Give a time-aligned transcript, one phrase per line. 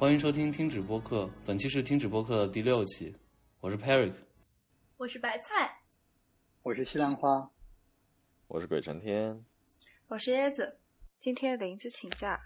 [0.00, 3.14] 欢迎收听听止播客，本期是听止播客的第六期，
[3.60, 4.14] 我是 Peric，
[4.96, 5.78] 我是白菜，
[6.62, 7.50] 我是西兰花，
[8.46, 9.44] 我是鬼成天，
[10.06, 10.78] 我是椰子，
[11.18, 12.40] 今天林子请假。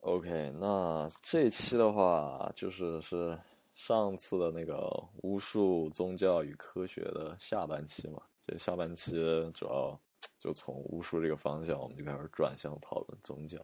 [0.00, 3.38] OK，那这期的话就是是
[3.74, 4.90] 上次的那个
[5.24, 9.12] 巫术、宗教与科学的下半期嘛，这下半期
[9.52, 10.00] 主要
[10.38, 13.58] 就从巫术这个方向，我们就开始转向讨论宗教。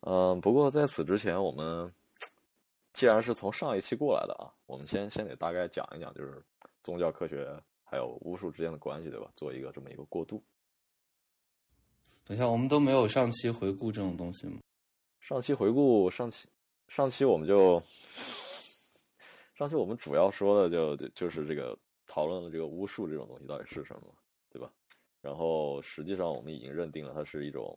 [0.00, 1.92] 嗯，不过在此之前，我们
[2.92, 6.40] 既然是从上一期过来的啊，我们先先得大概讲一讲，就是
[6.82, 7.48] 宗教、科学
[7.82, 9.30] 还有巫术之间的关系，对吧？
[9.34, 10.42] 做一个这么一个过渡。
[12.24, 14.60] 等一下，我们都没有上期回顾这种东西吗？
[15.20, 16.48] 上期回顾，上期
[16.86, 17.82] 上期我们就
[19.54, 24.14] 上期我们主要说的就就就是这个讨论了这个巫术这种东西到底是什么，
[24.48, 24.70] 对吧？
[25.20, 27.76] 然后实际上我们已经认定了它是一种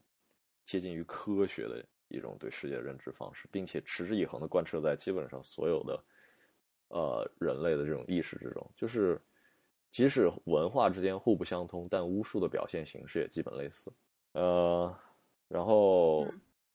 [0.66, 1.84] 接近于科学的。
[2.12, 6.04] 一种对世界的认知方式，并且持之以恒的贯彻在基本上所有的
[6.90, 8.72] 呃人类的这种意识之中。
[8.76, 9.20] 就是
[9.90, 13.92] 即使文化之间互不相通，但巫术的表现形式也基本类似。
[14.34, 14.96] 呃，
[15.48, 16.28] 然后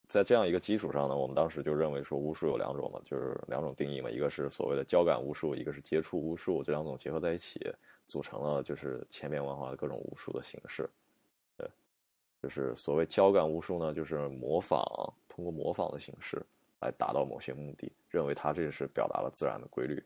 [0.06, 7.60] 在这样一个基础上呢，我们当时就认为说巫术有两种嘛，就是两种定义嘛，一个是所谓的交感巫术，一个是接触巫术，这两种结合在一起，
[8.06, 10.88] 组成了就是千变万化的各种巫术的形式。
[12.46, 14.80] 就是所谓交感巫术呢，就是模仿，
[15.26, 16.40] 通过模仿的形式
[16.80, 20.00] 来达到某些目的，认为它这是表达了自然的规律。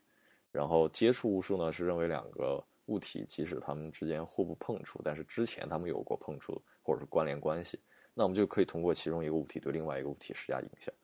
[0.50, 7.79] 然后接触巫术呢，是认为两个物体即使它们之间互不碰触，但是之前它们有过碰触或者是关联关系，
[8.15, 10.95] 那我们就可以通过其中一个物体对另外一个物体施加影响。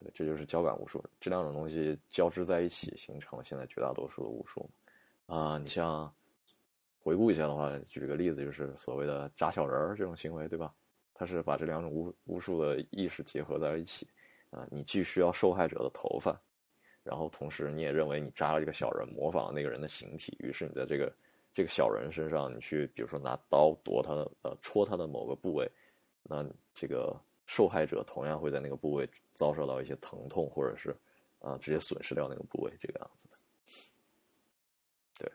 [0.00, 1.02] 对，这就是交感巫术。
[1.18, 4.68] 这两种东西交织在一起，形成了现在绝大多数的巫术。
[5.24, 6.12] 啊，你像。
[7.02, 10.72] 回顾一下的话，举个例子，就是所谓的扎小人儿这种行为，对吧？
[11.14, 14.08] 他是把这两种巫巫术的意识结合在了一起
[14.50, 14.66] 啊。
[14.70, 16.40] 你既需要受害者的头发，
[17.02, 21.12] 然后同时你也认为你扎了一个小人，模仿了那个人的形体，于是你在这个
[21.52, 25.70] 这个小人身上，你去比如说拿刀夺他的呃戳他的某个部位，
[26.22, 27.14] 那这个
[27.46, 30.96] 受害者同样会在那个部位遭受到一些疼痛，或者是
[31.40, 33.36] 啊直接损失掉那个部位，这个样子的。
[35.18, 35.32] 对，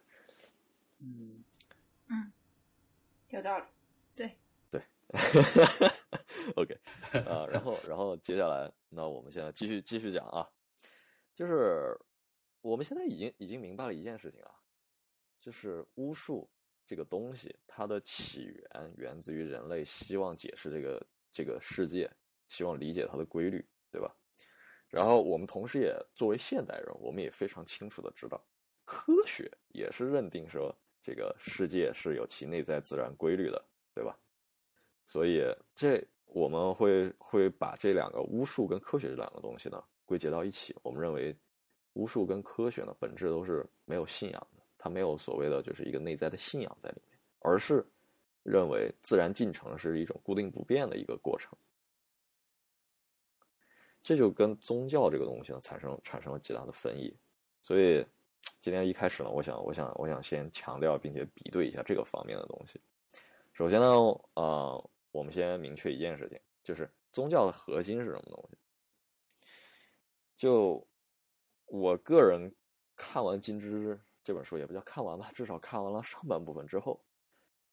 [0.99, 1.36] 嗯，
[3.29, 3.65] 有道理。
[4.15, 4.35] 对
[4.69, 4.81] 对，
[6.55, 6.79] OK
[7.29, 10.49] 啊，然后然后接下来，那我们现在继续继续讲啊，
[11.35, 11.95] 就是
[12.61, 14.51] 我们现在已经已经明白了一件事情啊，
[15.37, 16.49] 就是巫术
[16.85, 22.09] 这个东西，它的起源源自于人类希望解释这个这个世界，
[22.47, 24.15] 希望理解它的规律，对吧？
[24.89, 28.43] 然后我们同时也作为现代人，我们也非常清楚的知道，
[28.83, 30.75] 科学也是认定说。
[31.01, 34.17] 这个世界是有其内在自然规律的，对吧？
[35.05, 35.41] 所以
[35.73, 40.75] 这我们会会把这两个巫术跟科学这两个东西呢归结到一起。
[40.83, 41.33] 我们认为
[41.93, 47.85] 巫术跟科学呢本质都是没有信仰的，它没有所谓的就是一个内在的信仰在里面，而是
[48.43, 51.57] 认为自然进程是一种固定不变的一个过程。
[54.03, 57.15] 这就跟宗教这个东西呢产生产生了极大的分异，
[57.61, 58.05] 所以。
[58.59, 62.81] 今天一开始呢，我想，我想，我想先强调并且比对一下这个方面的东西。
[63.53, 63.87] 首先呢，
[64.33, 68.57] 呃，我们先明确一件事情，就是宗教的核心是什么东西。
[70.35, 70.85] 就
[71.65, 72.53] 我个人
[72.95, 77.01] 看完《金枝》这本书，也不叫看完吧，至少看完了上半部分之后，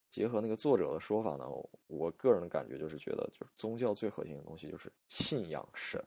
[0.08, 1.44] 结合那个作者的说法呢，
[1.88, 6.00] 我个人的感觉就是觉得，就是宗教最核心的东西就是信仰神。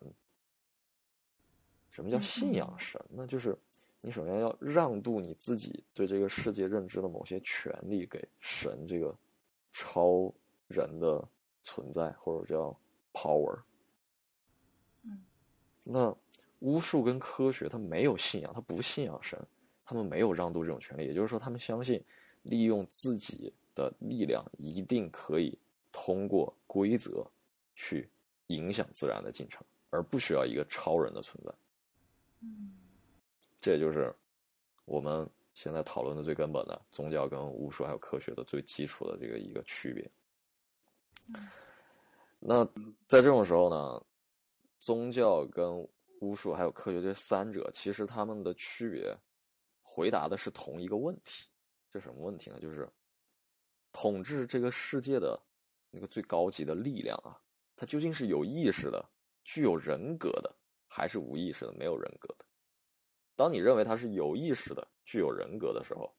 [1.90, 3.28] 什么叫信仰神呢？
[3.28, 3.58] 就是。
[4.02, 9.14] 你首先要让渡你自己对这个世界认知的某些权利给神这个
[9.72, 10.32] 超
[10.68, 11.28] 人的
[11.64, 12.80] 存在，或者叫
[13.12, 13.60] power。
[15.04, 15.26] 嗯，
[15.84, 16.16] 那
[16.60, 19.38] 巫术跟科学，它没有信仰，它不信仰神，
[19.84, 21.06] 他们没有让渡这种权利。
[21.06, 22.02] 也就是说，他们相信
[22.44, 25.58] 利用自己的力量，一定可以
[25.92, 27.26] 通过规则
[27.76, 28.08] 去
[28.48, 31.54] 影响自然的进程，而不需要一个超人的存在。
[32.42, 32.77] 嗯。
[33.60, 34.14] 这也就是
[34.86, 40.10] 我们现在讨论的最根本的宗教跟巫术还有科学的最基础的这个一个区别。
[42.40, 42.64] 那
[43.08, 44.06] 在这种时候呢，
[44.78, 45.76] 宗教跟
[46.22, 49.16] 巫术还有科学这三者，其实他们的区别，
[49.82, 51.48] 回答的是同一个问题。
[51.92, 52.60] 这什么问题呢？
[52.60, 52.88] 就是
[53.92, 55.40] 统治这个世界的
[55.90, 57.38] 那个最高级的力量啊，
[57.76, 59.04] 它究竟是有意识的、
[59.44, 60.56] 具有人格的，
[60.88, 62.46] 还是无意识的、没有人格的？
[63.38, 66.14] 当你认为他是有意识的、具有人格的时候，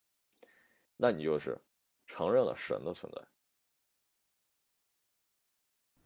[0.97, 1.61] 那你就是
[2.07, 3.21] 承认了神的存在，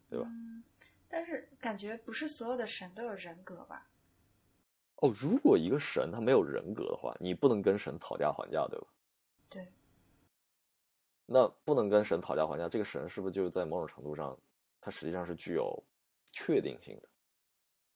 [0.09, 0.25] 对吧？
[0.27, 0.63] 嗯，
[1.07, 3.87] 但是感觉不是所有的神都有人格吧？
[4.97, 8.87] 哦，如果一个神他没有人格的话，你不能跟神讨价还价，对吧？
[9.49, 9.71] 对。
[11.25, 14.37] 那不能跟神讨价还价，这个神是不是就在某种程度上，
[14.81, 15.83] 它实际上是具有
[16.31, 17.09] 确定性的？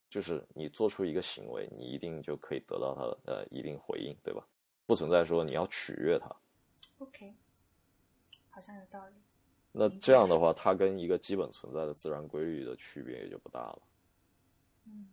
[0.10, 4.48] 就是你做出一个行为，你一定就可以得到他的呃一定回应，对吧？
[4.86, 6.34] 不存在说你要取悦他。
[7.00, 7.34] OK，
[8.50, 9.16] 好像有道理。
[9.74, 13.82] 那这样的话，它跟一个基本存在的自然规律的区别也就不大了。
[14.86, 15.10] 嗯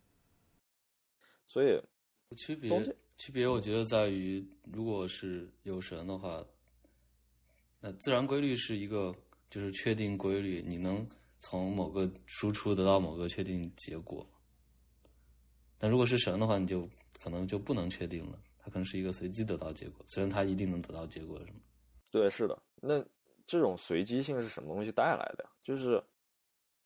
[1.46, 1.80] 所以，
[2.36, 6.44] 区别区别，我觉得在于，如果是有神的话，
[7.80, 9.14] 那自然规律是一个
[9.50, 11.06] 就是确定规律，你能
[11.38, 14.26] 从某个输出得到某个确定结果。
[15.84, 16.88] 但如果是神的话，你就
[17.22, 21.58] 可能就不能确定了，它可能是一个随机得到结果，虽然它一定能得到结果，是吗？
[22.10, 22.58] 对，是的。
[22.80, 23.04] 那
[23.46, 25.50] 这种随机性是什么东西带来的呀？
[25.62, 26.02] 就是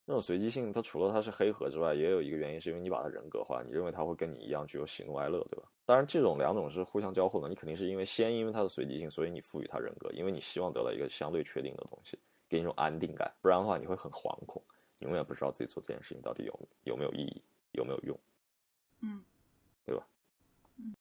[0.05, 5.71] 那种随机性，它除了它是黑盒之外，也有一个原因，是因为你把它人格化，你认为它会跟你一样具有喜怒哀乐，对吧？
[5.87, 7.49] 当然，这种两种是互相交互的。
[7.49, 12.19] 你肯定是因为先因为它的随机性，所以你赋予它人格，因为你希望得到一个相对确定的东西，
[12.49, 13.33] 给你一种安定感。
[13.41, 14.61] 不然的话，你会很惶恐，
[14.99, 17.41] 你永远不知道自己做这件事情到底有有没有意义，
[17.71, 18.19] 有没有用。
[19.01, 19.25] 嗯
[19.85, 20.07] 对吧？
[20.79, 20.95] 嗯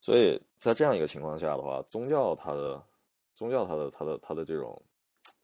[0.00, 2.84] 所以在这样一个情况下的话，宗教它的
[3.34, 4.80] 宗教它的它的它的这种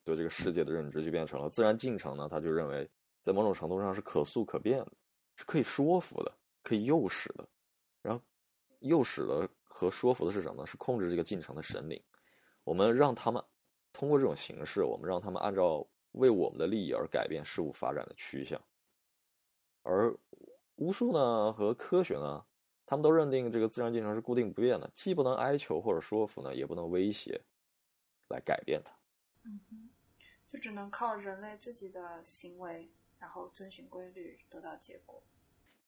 [0.04, 2.88] 对这个世界的认知就变成了自然进程呢，他就认为
[3.22, 4.92] 在某种程度上是可塑可变的，
[5.36, 6.32] 是可以说服的，
[6.62, 7.48] 可以诱使的。
[8.02, 8.22] 然后
[8.80, 10.66] 诱使的和说服的是什么呢？
[10.66, 12.02] 是控制这个进程的神灵。
[12.64, 13.42] 我们让他们
[13.92, 18.60] 通过这种形式，我们让他们按照为我们的利益而改变事物发展的趋向。
[19.82, 20.14] 而
[20.80, 22.44] 巫术呢和科学呢，
[22.84, 27.40] 他们都认定这个自然进程是固定不变的，既不能哀求或者说服呢，也不能威胁
[28.28, 28.92] 来改变它。
[29.44, 29.90] 嗯哼，
[30.48, 35.22] 就只能靠人类自己的行为，然后遵循规律得到结果。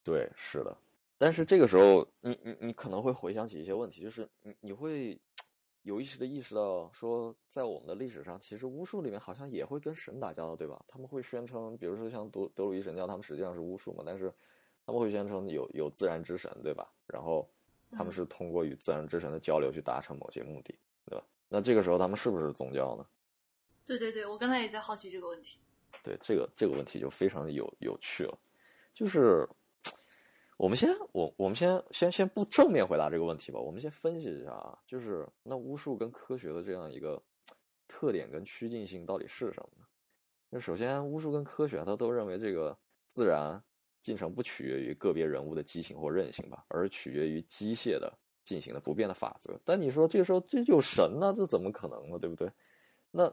[0.05, 0.77] 对，是的。
[1.17, 5.19] 但是这个时候，你你你可能会回想起一些问题，就是你你会
[5.83, 10.85] 有意识的意识到，说在我们的历史上，其实巫术里面好像也会跟神打交道，对吧？
[10.87, 14.33] 他们会宣称，比如说像德德鲁伊神教，他们实际上是巫术嘛，但是
[14.85, 16.91] 他们会宣称有有自然之神，对吧？
[17.07, 17.49] 然后
[17.91, 21.25] 他们是通过与自然之神的交流去达成某些目的，对吧？
[21.49, 23.07] 那这个时候他们是不是宗教呢？
[23.85, 25.59] 对对对，我刚才也在好奇这个问题。
[26.03, 28.39] 对这个这个问题就非常有有趣了，
[28.95, 29.47] 就是
[30.57, 37.23] 我们先我我们先先先不正面回答这个问题吧，我们先分析一下啊，就是那巫术跟科学的这样一个
[37.87, 39.85] 特点跟趋近性到底是什么呢？
[40.49, 42.77] 那首先，巫术跟科学它都认为这个
[43.07, 43.63] 自然
[44.03, 48.13] 进程不取决于个别人物的激情或韧性吧，而取决于机械的
[48.45, 49.59] 进行的不变的法则。
[49.65, 52.19] 但你说这个时候这就有神呢，这怎么可能呢？
[52.19, 52.51] 对不对？
[53.11, 53.33] 那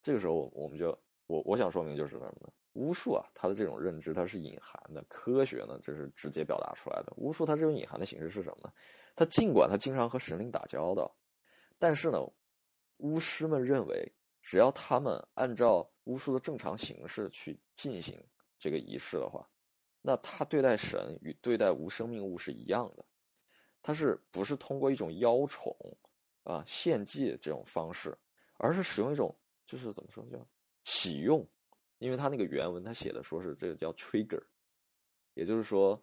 [0.00, 0.96] 这个时候我们就
[1.26, 2.48] 我我想说明就是什么呢？
[2.74, 7.12] 巫术啊，它的这种认知它是隐含的，科学呢这是直接表达出来的。
[7.16, 8.72] 巫术它这种隐含的形式是什么呢？
[9.14, 11.14] 它尽管它经常和神灵打交道，
[11.78, 12.18] 但是呢，
[12.98, 14.10] 巫师们认为，
[14.40, 18.18] 只要他们按照巫术的正常形式去进行
[18.58, 19.46] 这个仪式的话，
[20.02, 23.04] 那他对待神与对待无生命物是一样的。
[23.80, 25.74] 他是不是通过一种邀宠
[26.44, 28.16] 啊、献祭这种方式，
[28.58, 29.34] 而是使用一种
[29.66, 30.44] 就是怎么说叫
[30.82, 31.46] 启用？
[31.98, 34.42] 因为他那个原文他写的说是这个叫 trigger，
[35.34, 36.00] 也就是说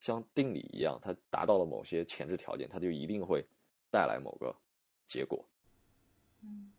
[0.00, 3.46] 像定理一样，它达到了某些前置条件，它就一定会
[3.90, 4.54] 带来某个
[5.06, 5.46] 结果。
[6.42, 6.72] 嗯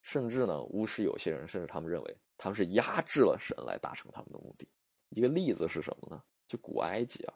[0.00, 4.66] 甚至呢，巫师有些人甚至他们认为他们是压制了神来达成他们的目的。
[5.10, 6.22] 一个例子是什么呢？
[6.46, 7.34] 就古埃及啊，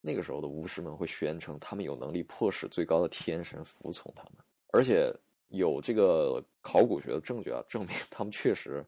[0.00, 4.34] 那个时候的巫师们会宣称他们有能力迫使最高的天神服从他们，
[4.72, 5.12] 而且
[5.48, 8.84] 有这个考古学的证据啊，证明他们确实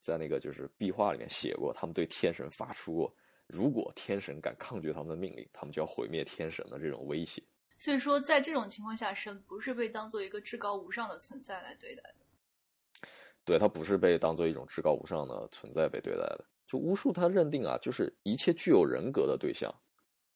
[0.00, 3.14] 在那个就是壁画里面写过，他们对天神发出过
[3.46, 7.42] 如果天神敢抗拒他们的命令，他们就要毁灭天神的这种威胁。
[7.78, 13.08] 所以说，在这种情况下，神不是被当做一个至高无上的存在来对待的。
[13.44, 16.44] 对，他不是被当做一种至高无上的存在被对待的。
[16.66, 19.72] 就巫术，它认定啊，就是一切具有人格的对象，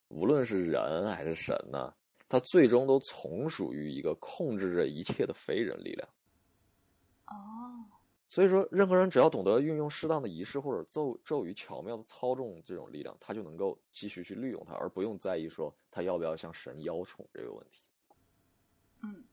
[0.07, 1.93] 无论是人还是神呢，
[2.29, 6.09] 它最终都从属于一个控制着一切的非人力量。
[7.27, 7.35] 哦，
[8.27, 17.83] 所以说，任何人只要懂得运用适当的仪式或者咒咒语巧妙的操纵这种力量，他就能够继续去利用它，而不用在意说他要不要向神邀宠这个问题。
[19.03, 19.23] 嗯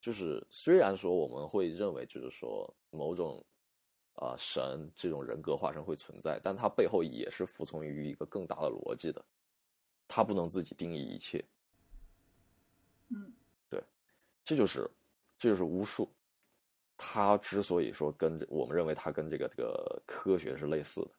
[0.00, 3.42] 就是虽然说我们会认为，就是说某种
[4.16, 9.24] 啊、神这种人格化身会存在，但它背后也是服从于一个更大的逻辑的，
[10.06, 11.44] 它不能自己定义一切，
[13.08, 13.32] 嗯
[13.68, 13.82] 对
[14.44, 14.88] 这就是
[15.36, 16.08] 这就是巫术。
[16.96, 21.10] 它之所以说跟这我们认为它跟这个这个科学是类似的，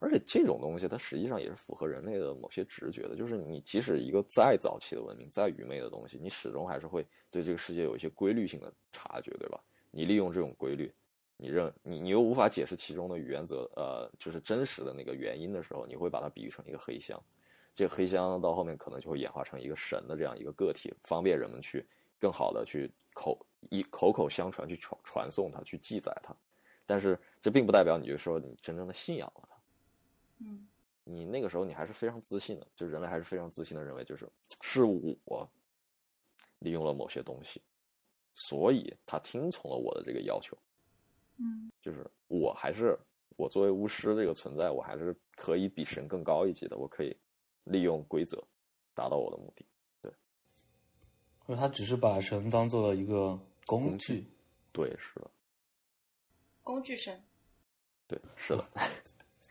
[0.00, 9.62] 而且这种东西它实际上也是符合人类的某些直觉的，就是你即使一个再早期的文明、再愚昧的东西，你始终还是会对这个世界有一些规律性的察觉，对吧？
[9.92, 10.92] 你利用这种规律，
[11.36, 17.22] 你认你你又无法解释其中的原则，呃，就是真实的那个原因的时候，你会把它比喻成一个黑箱。
[17.74, 21.86] 这个黑箱到后面可能就会演化成一个神的这样一个个体，方便人们去
[22.18, 23.38] 更好的去口
[23.68, 26.34] 一口口相传去传传送它，去记载它。
[26.86, 29.56] 但是这并不代表你就说你真正的信仰了它。
[30.38, 30.66] 嗯
[31.04, 34.28] 你那个时候你还是非常自信的，就人类还是非常自信的认为，就是
[34.62, 35.48] 是我
[36.60, 37.62] 利用了某些东西，
[38.32, 40.56] 所以他听从了我的这个要求。
[41.38, 42.98] 嗯就是我还是
[43.36, 47.16] 我作为巫师这个存在，我还是可以比神更高一级的，我可以
[47.64, 48.42] 利用规则
[48.94, 49.64] 达到我的目的。
[51.38, 54.26] 或者他只是把神当做了一个工具，
[54.72, 55.30] 对，是的，
[56.64, 57.22] 工具神，
[58.08, 58.64] 对，是的。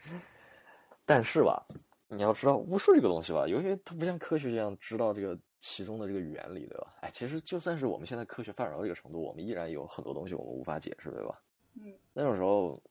[1.07, 1.65] 但是吧，
[2.09, 6.97] 你要知道巫术这个东西吧，由于它不像科学一样知道这个其中的这个原理，对吧？
[6.99, 11.41] 哎，其实就算是我们现在科学发展到这个程度，我们依然有很多东西我们无法解释，对吧？
[11.75, 12.81] 嗯那种时候，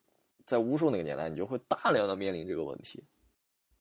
[0.45, 3.03] 在巫术那个年代，你就会大量的面临这个问题，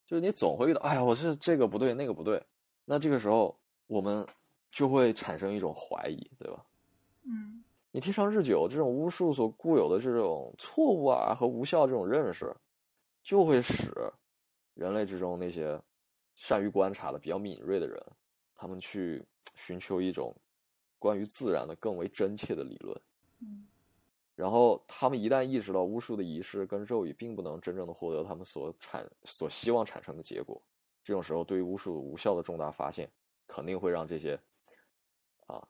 [0.05, 2.41] 就是你总会遇到，哎呀，我是这个不对，那个不对，
[2.85, 3.57] 那这个时候
[3.87, 4.25] 我们
[4.71, 6.65] 就会产生一种怀疑，对吧？
[7.23, 12.51] 嗯你天长日久，这种巫术所固有的这种错误啊和无效这种认识，
[13.21, 13.91] 就会使
[14.73, 15.79] 人类之中那些
[16.33, 18.03] 善于观察的、比较敏锐的人，
[18.55, 20.35] 他们去寻求一种
[20.97, 22.99] 关于自然的更为真切的理论。
[23.41, 23.67] 嗯
[24.35, 30.61] 然后他们一旦意识到巫术的仪式跟咒语并不能真正的获得他们所产所希望产生的结果，
[31.03, 33.07] 这种时候对于巫术无效的重大发现，
[33.45, 34.39] 肯定会让这些
[35.45, 35.61] 啊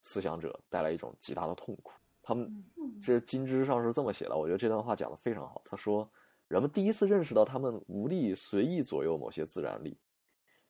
[0.00, 1.92] 思想者带来一种极大的痛苦。
[2.22, 5.62] 他们嗯这金枝上是这么写的，我觉得这段话讲的非常好。
[5.64, 6.10] 他说，
[6.48, 9.96] 人们第一次认识到他们无力随意左右某些自然力，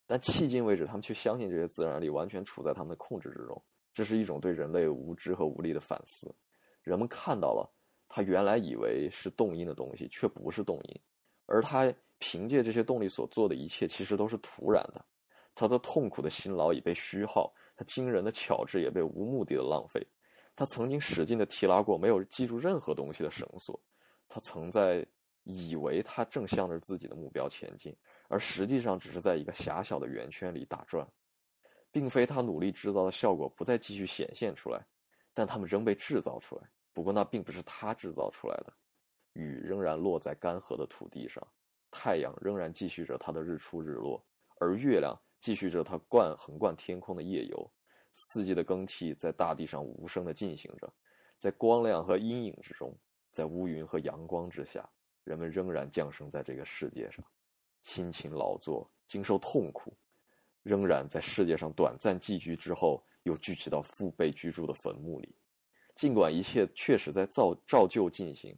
[0.07, 3.63] 但迄今为止，他们却相信这些自然力完全处在他们的控制之中。
[3.93, 6.33] 这是一种对人类无知和无力的反思。
[6.91, 7.71] 人们看到了
[8.09, 11.01] 他原来以为是动因的东西，却不是动因，
[11.47, 15.05] 而他凭借这些动力所做的一切，其实都是徒然的。
[15.55, 20.05] 他的痛苦的辛劳已被虚耗，他惊人的巧智也被无目的的浪费。
[20.57, 23.81] 他曾经使劲的提拉过没有记住任何东西的绳索，
[24.29, 25.07] 他曾在
[25.45, 31.07] 以为他正向着自己的目标前进，而实际上只是在一个狭小的圆圈里打转，
[31.93, 34.85] 并非他努力制造的效果不再继续显现出来，
[35.33, 36.63] 但他们仍被制造出来。
[36.93, 38.73] 不过那并不是他制造出来的，
[39.35, 41.47] 雨仍然落在干涸的土地上，
[41.91, 44.25] 太阳仍然继续着它的日出日落，
[44.59, 47.73] 而月亮继续着它贯横贯天空的夜游。
[48.13, 50.93] 四季的更替在大地上无声地进行着，
[51.39, 52.93] 在光亮和阴影之中，
[53.31, 54.89] 在乌云和阳光之下，
[55.23, 57.25] 人们仍然降生在这个世界上，
[57.83, 59.97] 辛勤劳作，经受痛苦，
[60.65, 65.33] 仍然在世界上短暂寄居之后，又聚集到父辈居住的坟墓里。
[66.00, 68.57] 尽管一切确实在照照旧进行，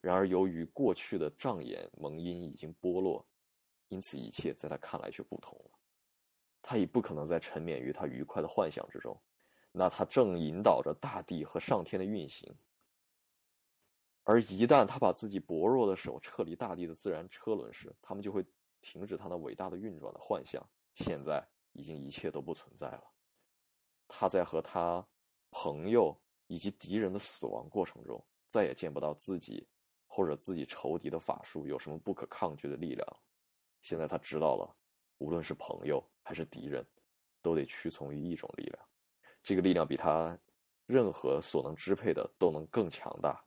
[0.00, 3.26] 然而由于过去的障眼蒙阴已经剥落，
[3.88, 5.72] 因此一切在他看来却不同了。
[6.62, 9.20] 他已不可能再沉湎于他愉快的幻想之中，
[9.72, 12.54] 那他正引导着大地和上天的运行。
[14.22, 18.46] 而一旦他把自己薄弱的手撤离大地的自然车轮时，他们就会
[18.80, 20.64] 停止他那伟大的运转的幻象。
[20.92, 23.02] 现在已经一切都不存在了。
[24.06, 25.04] 他在和他
[25.50, 29.66] 朋友以及敌人的死亡过程中，再也见不到自己
[30.06, 33.16] 或者自己仇敌的法术有什么不可抗拒的力量。
[33.80, 34.76] 现在他知道了，
[35.18, 36.86] 无论是朋友还是敌人，
[37.42, 38.88] 都得屈从于一种力量。
[39.42, 40.38] 这个力量比他
[40.86, 43.42] 任何所能支配的都能更强大，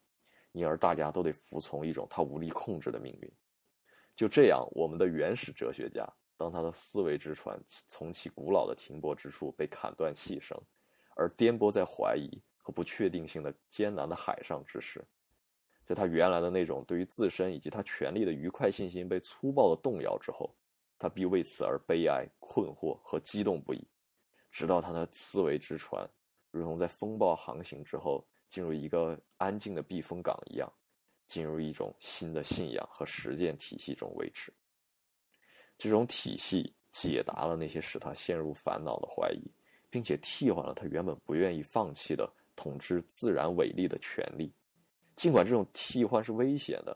[0.52, 3.32] 因而大家都得服从一种他无力控制的命运。
[4.16, 10.60] 就这样，我们的原始哲学家，当他的思维之船从其古老的停泊之处被砍断气声，
[11.16, 12.30] 而颠簸在怀疑
[12.68, 15.02] 和不确定性的艰难的海上之时，
[15.86, 20.54] 在他原来的那种对于自身以及他权力的愉快信心被粗暴的动摇之后，
[21.00, 23.88] 他必为此而悲哀、困惑和激动不已，
[24.52, 26.06] 直到他的思维之船
[26.52, 30.70] 如同在风暴航行之后进入一个安静的避风港一样，
[31.26, 34.52] 进入一种新的信仰和实践体系中为止。
[35.78, 39.50] 这种体系解答了那些使他陷入烦恼的怀疑，
[39.90, 44.54] 并且替换了他原本不愿意放弃的统治自然伟力的权利。
[45.16, 46.96] 尽管这种替换是危险的，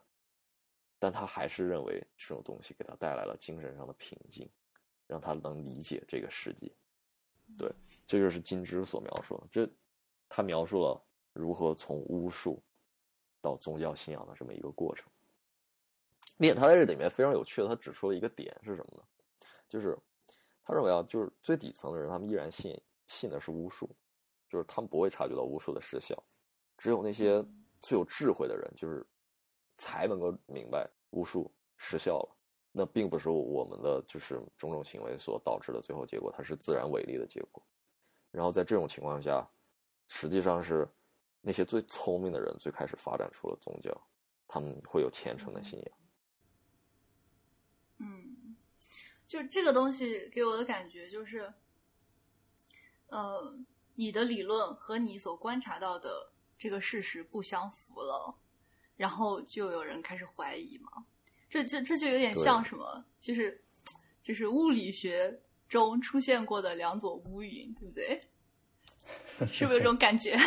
[0.99, 4.47] 但他还是认为这种东西给他带来了精神上的平静，
[5.07, 6.69] 让他能理解这个世界。
[7.57, 7.71] 对，
[8.05, 9.47] 这就是金枝所描述的。
[9.49, 9.69] 这
[10.27, 11.01] 他描述了
[11.33, 12.61] 如何从巫术
[13.41, 15.09] 到宗教信仰的这么一个过程。
[16.37, 19.03] 并且他在这里面非常有趣的，他指出了一个点是什么呢？
[19.67, 19.97] 就是
[20.63, 23.89] 他认为啊，就是最底层的人，他们依然信信的是巫术，
[24.51, 26.21] 就是他们不会察觉到巫术的失效，
[26.77, 27.41] 只有那些
[27.79, 29.05] 最有智慧的人，就是
[29.77, 32.37] 才能够明白巫术失效了。
[32.73, 37.63] 那并不是我们的就是种种行为所导致的最后结果，它是自然违例的结果。
[38.29, 39.49] 然后在这种情况下，
[40.07, 40.87] 实际上是
[41.39, 43.89] 那些最聪明的人最开始发展出了宗教，
[44.47, 45.97] 他们会有虔诚的信仰。
[47.99, 48.55] 嗯，
[49.27, 51.53] 就这个东西给我的感觉就是，
[53.07, 53.53] 呃，
[53.95, 58.35] 你的理论和你所观察到的这个事实不相符了，
[58.95, 61.05] 然后就有人开始怀疑嘛。
[61.49, 63.03] 这这这就有点像什么？
[63.19, 63.63] 就是
[64.21, 68.21] 就是物理学中出现过的两朵乌云，对不对？
[69.47, 70.35] 是不是有这种感觉？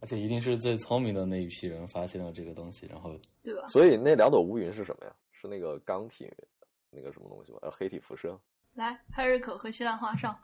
[0.00, 3.64] 而且一定是最聪明的那一批人发现了这个东西，然后对吧？
[3.68, 5.14] 所以那两朵乌云是什么呀？
[5.30, 6.28] 是那个钢体
[6.90, 7.58] 那个什么东西吗？
[7.62, 8.36] 呃，黑体辐射。
[8.74, 10.36] 来，派瑞克和西兰花上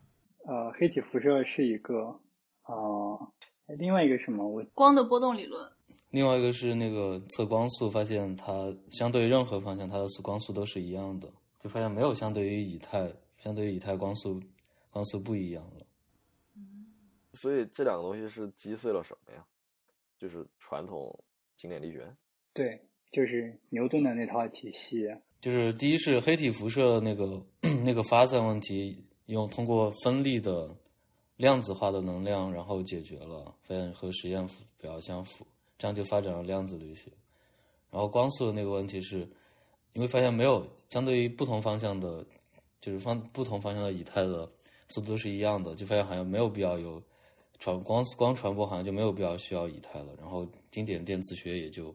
[0.48, 2.18] 呃，黑体辐射是一个，
[2.64, 3.32] 呃，
[3.76, 4.48] 另外一个什么？
[4.48, 5.70] 我光的波动理论。
[6.08, 14.40] 另外一个是那个测光速，发现它相对于任何方向，它的速光速都是一样的，就发现没有相对于以太，相对于以太光速
[14.90, 15.84] 光速不一样了。
[17.34, 19.44] 所以这两个东西是击碎了什么呀？
[20.16, 21.14] 就是传统
[21.58, 22.10] 经典力学。
[22.54, 22.80] 对，
[23.12, 25.14] 就是牛顿的那套体系。
[25.42, 27.44] 就是第一是黑体辐射那个
[27.84, 30.74] 那个发散问题，用通过分立的
[31.36, 34.46] 量子化的能量，然后解决了，发现和实验
[34.78, 37.10] 比较相符，这样就发展了量子力学。
[37.90, 39.28] 然后光速的那个问题是，
[39.92, 42.24] 你会发现没有相对于不同方向的，
[42.80, 44.50] 就是方不同方向的以太的
[44.88, 47.02] 速度是一样的，就发现好像没有必要有
[47.58, 50.14] 传光光传播，好像就没有必要需要以太了。
[50.18, 51.94] 然后经典电磁学也就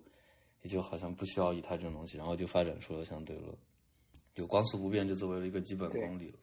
[0.62, 3.58] 也就好像不需要以太这种东西，然后就发展出了相对论，
[4.36, 6.38] 有光速不变就作为了一个基本对公理了。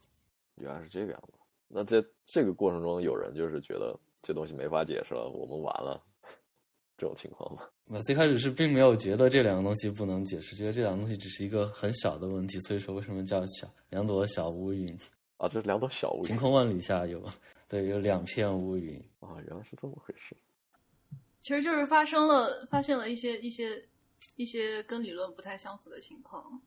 [0.61, 1.33] 原来是这个样子。
[1.69, 6.03] 那在这个过程中，有人就是觉得这东西没法解释了，我们完了，
[6.97, 7.63] 这种情况吗？
[7.87, 14.87] 我最开始是并没有觉得这两个东西不能解释，觉得这两个东西只是一个很小的问题，所以说为什么叫小两朵小乌云？
[15.37, 17.25] 啊，这是两朵小乌云晴空万里下有
[17.67, 20.37] 对有两片乌云，啊，原来是这么回事。
[21.41, 23.83] 其实就是发生了，发现了一些一些
[24.37, 26.61] 一些跟理论不太相符的情况。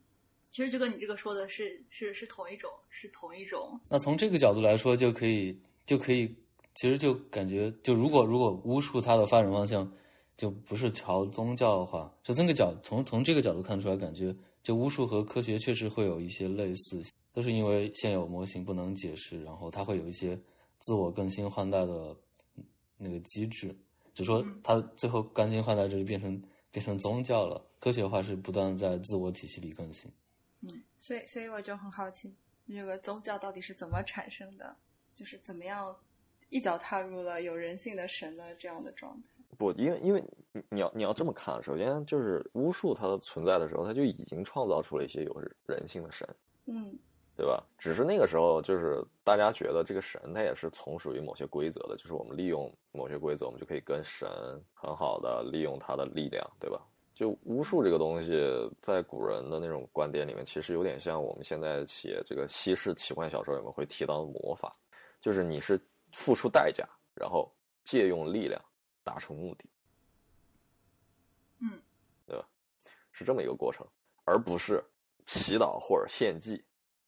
[0.54, 3.76] 其实就跟你这个说的是是是同一种，是同一种。
[3.88, 6.32] 那从这个角度来说，就可以就可以，
[6.76, 9.92] 其实就感觉，就如果如果巫术它的发展方向
[10.36, 20.40] 就不是朝宗教的话，就这个角从从这个角度看出来，感觉就巫术和科学确实会有一些类似，都是因为现有模型不能解释，然后它会有一些
[20.78, 22.16] 自我更新换代的
[22.96, 23.76] 那个机制，
[24.14, 26.40] 只说它最后更新换代这就变成
[26.70, 27.60] 变成宗教了。
[27.80, 30.08] 科学化是不断在自我体系里更新。
[30.98, 32.34] 所以，所以我就很好奇，
[32.68, 34.76] 这个宗教到底是怎么产生的？
[35.14, 35.96] 就是怎么样
[36.48, 39.28] 一脚踏入了有人性的神的这样的状态？
[39.56, 46.28] 不，因为因为你你要你要这么看，首先就是巫术它的存在的时候，它就已经创造出了一些有人性的神，
[46.66, 46.98] 嗯
[47.36, 47.64] 对吧？
[47.76, 54.28] 只是那个时候就是大家觉得这个神它也是从属于某些规则的，就是我们利用某些规则，我们就可以跟神
[54.72, 56.80] 很好的利用它的力量，对吧？
[57.14, 58.40] 就巫术这个东西，
[58.80, 64.76] 在古人的那种观点里面，其实有点像我们现在写这个西式奇幻小说里面会提到的魔法，
[65.20, 65.80] 就是你是
[66.12, 68.60] 付出代价，然后借用力量
[69.04, 69.64] 达成目的，
[71.60, 71.80] 嗯，
[72.26, 72.48] 对吧？
[73.12, 73.86] 是这么一个过程，
[74.24, 74.84] 而不是
[75.24, 76.64] 祈祷或者献祭，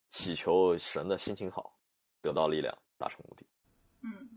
[0.08, 1.76] 祈求神的心情好，
[2.22, 3.44] 得到力量，达成目的。
[4.02, 4.28] 嗯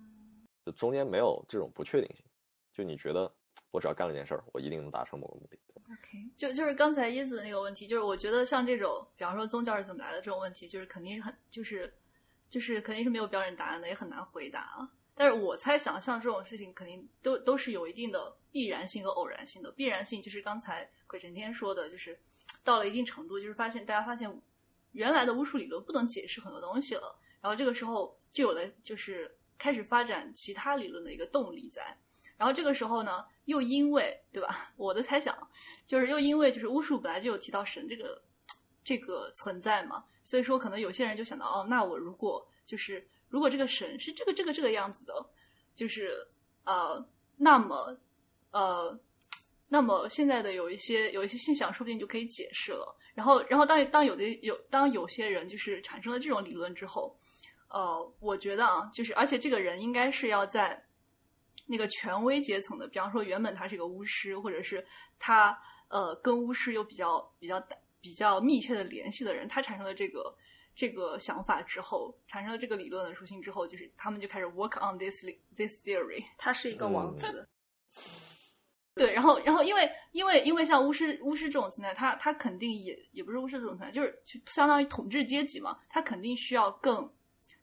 [0.66, 2.26] 就中间没有这种不确定性，
[2.74, 3.32] 就你觉得
[3.72, 5.58] 我只要干了件事儿，我一定能达成某个目的。
[5.92, 11.94] ，OK，就就是刚才椰子的那个问题，就是我觉得像这种，比方说宗教是怎么来的这种问题，就是肯定很就是
[12.50, 14.90] 就是肯定是没有标准答案的，也很难回答啊。
[15.16, 19.72] 但是我猜想，像这种事情肯定都都是有一定的必然性和偶然性的。
[19.72, 22.18] 必然性就是刚才鬼神天说的，就是
[22.64, 24.42] 到了一定程度，就是发现大家发现
[24.94, 31.98] 原来的巫术理论不能解释很多东西了，然后这个时候就有了就是开始发展其他理论的一个动力在。
[32.40, 34.72] 然后这个时候呢，又因为对吧？
[34.78, 35.38] 我的猜想
[35.86, 38.22] 就是又因为就是巫术本来就有提到神这个
[38.82, 45.14] 这个存在嘛，所以说可能有些人就想到哦，那我如果就是如果这个神是这个这个这个样子的，
[45.76, 46.26] 就是
[46.64, 47.98] 呃，那么
[48.52, 48.98] 呃，
[49.68, 52.96] 那么现在的有一些有一些现象，说不定就可以解释了。
[53.14, 57.20] 然后然后当当有的有当有些人就是产生了这种理论之后，
[57.68, 60.82] 呃，我觉得啊，就是而且这个人应该是要在
[61.72, 64.84] 那个权威阶层的，比方说原本他是一个巫师，或者是
[65.20, 65.56] 他
[65.88, 67.64] 呃跟巫师有比较比较
[68.02, 70.36] 比较密切的联系的人，他产生了这个
[70.76, 75.24] 这个想法之后，产生了这个理论的属性之后，就是他们就开始 work on this
[75.56, 76.24] this theory。
[76.40, 77.48] 他是一个王子，
[78.96, 87.08] 对，然后然后因为因为因为像巫师巫师这种存在，他他肯定也也不是巫师这种存在，就是就相当于统治阶级嘛，他肯定需要更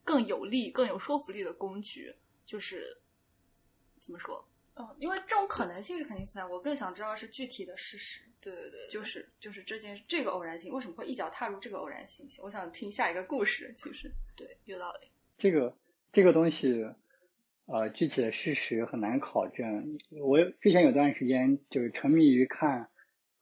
[0.05, 2.15] 更有力、更有说服力的工具，
[2.47, 2.97] 就是
[4.07, 4.47] 怎么说？
[4.77, 8.21] 嗯，因为这种可能性是肯定存在，我更想知道是具体的事实。
[8.41, 12.29] 对对对，就是就是这件这个偶然性为什么会一脚踏入这个偶然性？
[12.41, 13.75] 我想听下一个故事。
[13.77, 15.09] 其实对，有道理。
[15.37, 15.77] 这个
[16.13, 16.87] 这个东西，
[17.65, 19.99] 呃，具体的事实很难考证。
[20.23, 22.89] 我之前有段时间就是沉迷于看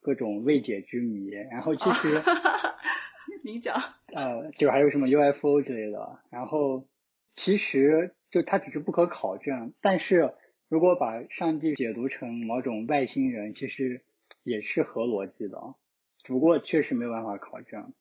[0.00, 2.22] 各种未解之谜，然后其实
[3.44, 3.76] 你讲，
[4.14, 6.86] 呃，就还有什么 UFO 之类的，然后
[7.34, 10.32] 其实就它只是不可考证，但是
[10.68, 14.02] 如果把上帝解读成某种外星人，其实。
[14.42, 15.74] 也是合逻辑的，
[16.22, 17.94] 只不过确实没有办法考证，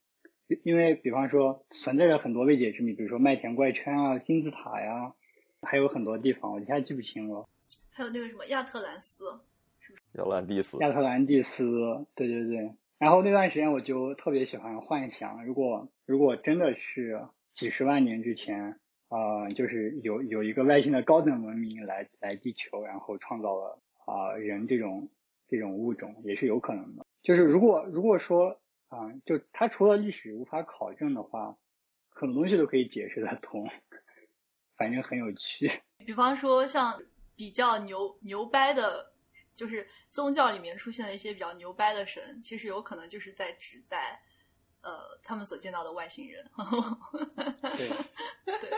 [0.64, 5.14] 因为比方说存在着很多未解之谜，比如说麦田怪圈啊、金字塔呀，
[5.62, 7.48] 还有很多地方我一下记不清了。
[7.90, 9.40] 还有那个什么亚特兰斯，
[9.80, 10.04] 是不是？
[10.18, 10.78] 亚特兰蒂斯。
[10.80, 12.74] 亚特兰蒂斯，对对对。
[12.98, 18.76] 然后那段时间我就特别喜欢幻想，如果如果真的是几十万年之前，
[19.14, 25.10] 啊，就是有有一个外星的高等文明来来地球，然后创造了啊人这种。
[25.46, 31.56] 这种物种也是有可能的，就是如果如果说啊，就它除了历史无法考证的话，
[32.10, 33.70] 很多东西都可以解释得通，
[34.78, 35.70] 反正很有趣。
[36.04, 37.00] 比方说像
[37.36, 39.12] 比较牛牛掰的，
[39.56, 44.24] 就是宗教里面出现的一些比较牛掰的神，其实有可能就是在指代
[44.84, 46.46] 呃他们所见到的外星人。
[47.76, 47.90] 对
[48.62, 48.70] 对。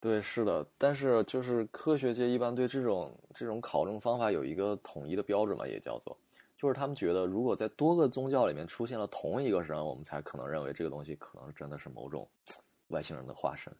[0.02, 6.18] 对，是的，但是就是科学界一般对这种这种考证方法有一个统一的标准嘛，也叫做，
[6.58, 12.28] 就是他们觉得如果在多个宗教里面出现了同一个人，我们才可能认为这个东西可能真的是某种
[12.88, 13.72] 外星人的化身。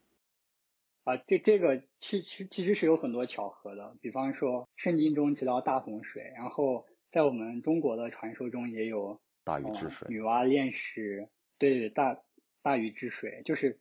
[1.03, 11.29] 啊，这这个其实其实是有很多巧合的，比方说圣经中提到大洪水，然后在我们中国的传说中也有大禹治水、女娲炼石，
[11.59, 12.21] 对对大
[12.63, 13.79] 大禹治水，就是。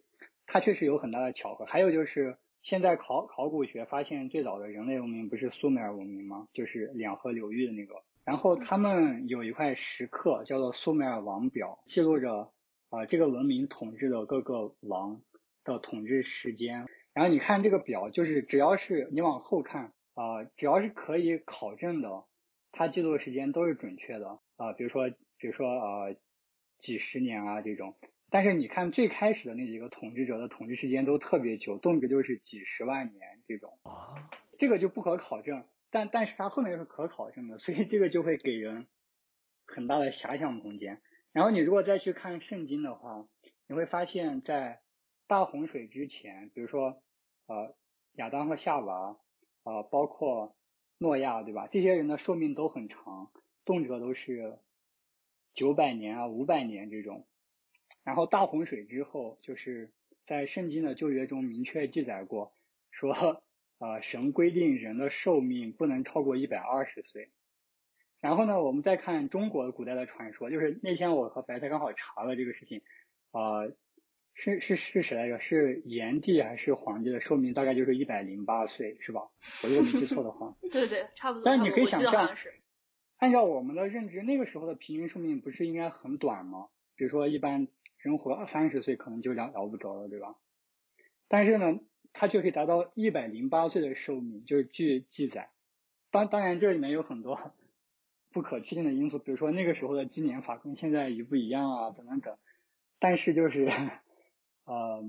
[0.47, 6.49] 它确实有很大的巧合，还有就是现在考考古学发现最早的人类文明不是苏美尔文明吗？
[6.51, 12.51] 就是两河流域的那个，然后他们有一块石刻叫做苏美尔王表，记录着
[12.89, 15.21] 啊这个文明统治的各个王
[15.63, 16.85] 的统治时间。
[17.13, 22.25] 然后你看这个表，就是只要是你往后看啊，只要是可以考证的，
[22.73, 25.09] 它记录的时间都是准确的啊，比如说
[25.41, 26.15] 比如说呃
[26.77, 27.95] 几十年啊这种。
[28.29, 34.15] 但是你看最开始的那几个统治者的统治时间都特别久，动辄就是几十万年这种啊，
[34.57, 35.65] 这个就不可考证。
[35.89, 38.87] 但但是它后面又是可考证的，所以这个就会给人
[39.65, 41.01] 很大的遐想空间。
[41.33, 43.27] 然后你如果再去看圣经的话，
[43.67, 44.81] 你会发现在
[45.27, 47.03] 大洪水之前，比如说
[47.47, 47.75] 呃
[48.13, 49.17] 亚当和夏娃
[49.63, 50.55] 啊，包括
[50.97, 51.67] 诺亚，对吧？
[51.67, 53.29] 这些人的寿命都很长，
[53.65, 54.57] 动辄都是
[55.53, 57.27] 九百年啊、五百年这种。
[58.03, 59.91] 然后大洪水之后，就是
[60.25, 62.53] 在圣经的旧约中明确记载过，
[62.89, 63.43] 说，
[63.79, 67.29] 呃，神规定人的寿命不能超过一百二十岁。
[68.19, 72.81] 然后呢，我们再看中国古代的传说，就是那天我和白菜刚好查了这个事情，
[73.31, 73.67] 啊，
[74.33, 75.39] 是是是谁来着？
[75.39, 79.21] 是炎帝还是黄帝的寿命大概就是一百零八岁，是吧？
[79.63, 80.55] 我如果没记错的话。
[80.71, 81.43] 对对，差不多。
[81.45, 82.35] 但是你可以想象，
[83.21, 86.67] 按照我们的认知，那个时候的平均寿命不是应该很短吗？
[86.97, 87.69] 比如说一般。
[88.03, 90.35] 人活三十岁可能就了了不着了，对吧？
[91.27, 91.79] 但是呢，
[92.13, 95.51] 他却可以达到一百零八岁的寿命，就是据记载。
[96.09, 97.53] 当当然，这里面有很多
[98.31, 102.35] 不可确定的因素，比如说那个时候的纪年法跟现在一不一样啊，等等等。
[102.97, 103.69] 但是就是，
[104.65, 105.07] 呃，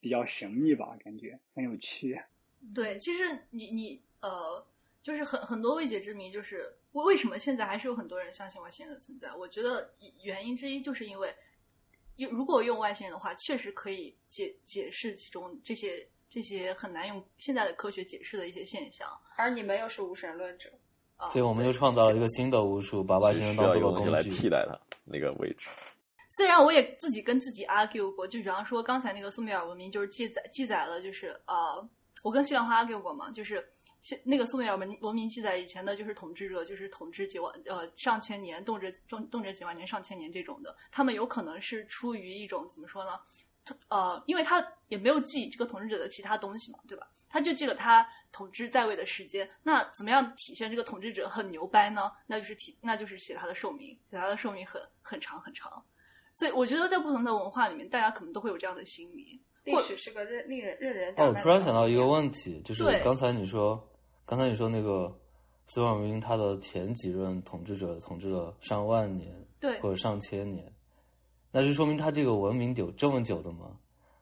[0.00, 2.22] 比较神秘吧，感觉很有趣。
[2.74, 4.64] 对，其实你你呃，
[5.04, 9.32] 就是很很多未解之谜，就是为为什么现在还是有很多人相信外星人的存在？
[9.34, 9.88] 我觉得
[10.24, 11.32] 原因之一就是因为。
[12.16, 19.08] 用如果用外星人的话，确实可以解解释其中这些这些很难用现在的科学解释的一些现象。
[19.36, 20.70] 而你们又是无神论者，
[21.16, 25.68] 啊所以我们又创造了一个新的巫术，把外星人当做工具来替代它那个位置。
[26.38, 31.88] 虽然我也自己跟自己 argue 过，就比方说刚才那个苏美尔文明，就是记载记载了，就是呃，
[32.22, 33.68] 我跟西兰花 argue 过嘛，就是。
[34.24, 43.18] 那个苏美尔文文明记载以前的就是统治者，就是统治几万呃上千年，动辄动动辄几万年、上千年这种的，他们有可能是出于一种怎么说呢？
[43.88, 47.08] 呃，因为他也没有记这个统治者的其他东西嘛，对吧？
[47.30, 49.48] 他就记了他统治在位的时间。
[49.62, 52.12] 那怎么样体现这个统治者很牛掰呢？
[52.26, 55.82] 那就是体，那就是写他的寿命，写他的寿命很很长很长。
[56.32, 59.40] 所以我觉得在不同的文化里面，大家可能都会有这样的心理。
[59.64, 63.82] 历史是个任令人任人哦，我突然想到一个，问题，就是刚才你说，
[64.26, 65.20] 刚才你说那个
[65.66, 70.72] 苏尔文明他的前几任统治者统治了上万年对或者上千年，
[71.50, 73.78] 那就说明他这个文明有这么久的吗？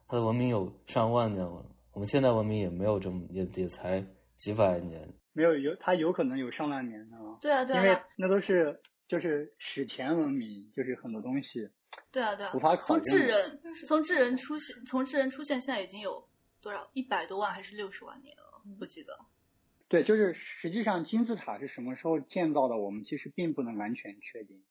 [0.09, 4.05] 他的文明有上万年了，我们现代文明也没有这么也也才
[4.37, 5.09] 几百年。
[5.33, 11.71] 没有有他有可能有上万年的啊，对啊，对因为啊，那都是就是史前文明，就是很多东西
[12.11, 12.77] 对啊，对啊无法。
[12.77, 16.23] 考从智人，从智人出现，从智人出现，现在已经有
[16.61, 16.87] 多少？
[16.93, 18.61] 一百多万还是六十万年了？
[18.79, 19.19] 不记得。
[19.93, 24.65] 对，就是实际上金字塔是什么时候建造的，我们其实并不能完全确定。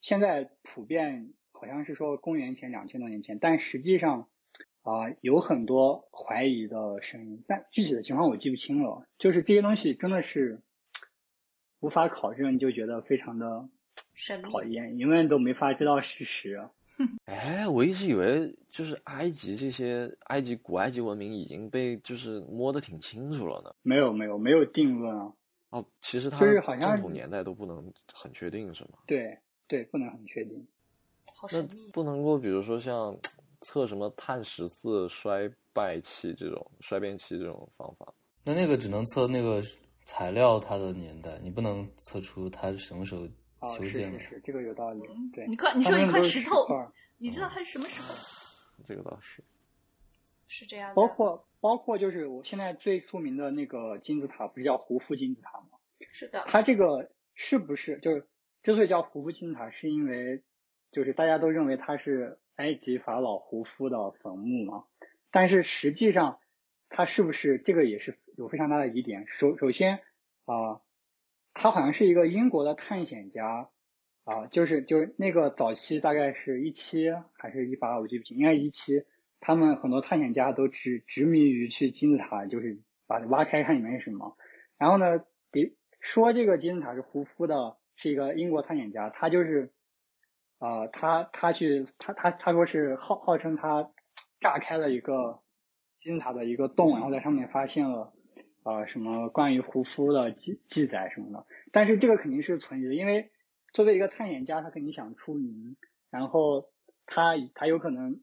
[0.00, 4.28] 现在普遍好像是说公元前两千多年前，但实际上
[4.82, 9.04] 啊、有很多怀疑的声音，但具体的情况我记不清了。
[9.18, 10.62] 就是这些东西真的是
[11.80, 13.68] 无法考证，就觉得非常的
[14.44, 16.70] 讨厌，永远都没法知道事实。
[17.26, 23.74] 哎，我一直以为就是埃及这些埃及古埃及文明已经被就是摸得挺清楚了呢。
[23.82, 25.32] 没有没有没有定论啊，
[25.70, 28.98] 哦，其实它就是好像正统年代都不能很确定，是吗？
[29.06, 30.66] 对对，不能很确定。
[31.26, 31.90] 那好神秘。
[31.92, 33.14] 不能够，比如说像
[33.60, 38.12] 测什么碳十四衰败期这种衰变期这种方法。
[38.44, 39.62] 那那个只能测那个
[40.06, 43.26] 材料它的年代，你不能测出它是什么时候
[43.66, 43.86] 啊，是。
[43.86, 45.02] 是是，这个有道理。
[45.32, 46.66] 对，你快，你说一块石头，
[47.18, 48.82] 你知道它是什么石头？
[48.84, 49.42] 这个倒是。
[50.48, 55.78] 是这样的，包括包括就是我现在最出名的那个金字塔，不是叫胡夫金字塔吗？
[56.12, 58.26] 是的，它这个是不是就是
[58.62, 60.42] 之所以叫胡夫金字塔，是因为
[60.92, 64.84] 就是大家都认为它是埃及法老胡夫的坟墓嘛？
[65.32, 66.38] 但是实际上
[66.88, 69.24] 它是不是这个也是有非常大的疑点。
[69.26, 70.00] 首首先
[70.44, 70.80] 啊、
[71.58, 73.70] 他好像是一个英国的探险家
[74.24, 79.04] 啊、就是就是那个早期大概是一七还是一八，我记不清，应该是一七。
[79.38, 84.36] 他们很多探险家都执执迷于去金字塔，就是把它挖开看里面是什么。
[84.78, 89.72] 然后呢，比说这个金字塔是胡夫的，是一个英国探险家，他就是，
[90.58, 93.92] 呃，他他去他他他说是号号称他
[94.40, 95.40] 炸开了一个
[96.00, 98.12] 金字塔的一个洞，然后在上面发现了
[98.66, 101.46] 呃什么关于胡夫的记记载什么的。
[101.70, 103.30] 但是这个肯定是存疑的，因为
[103.72, 105.76] 作为一个探险家，他肯定想出名，
[106.10, 106.68] 然后
[107.06, 108.20] 他他有可能。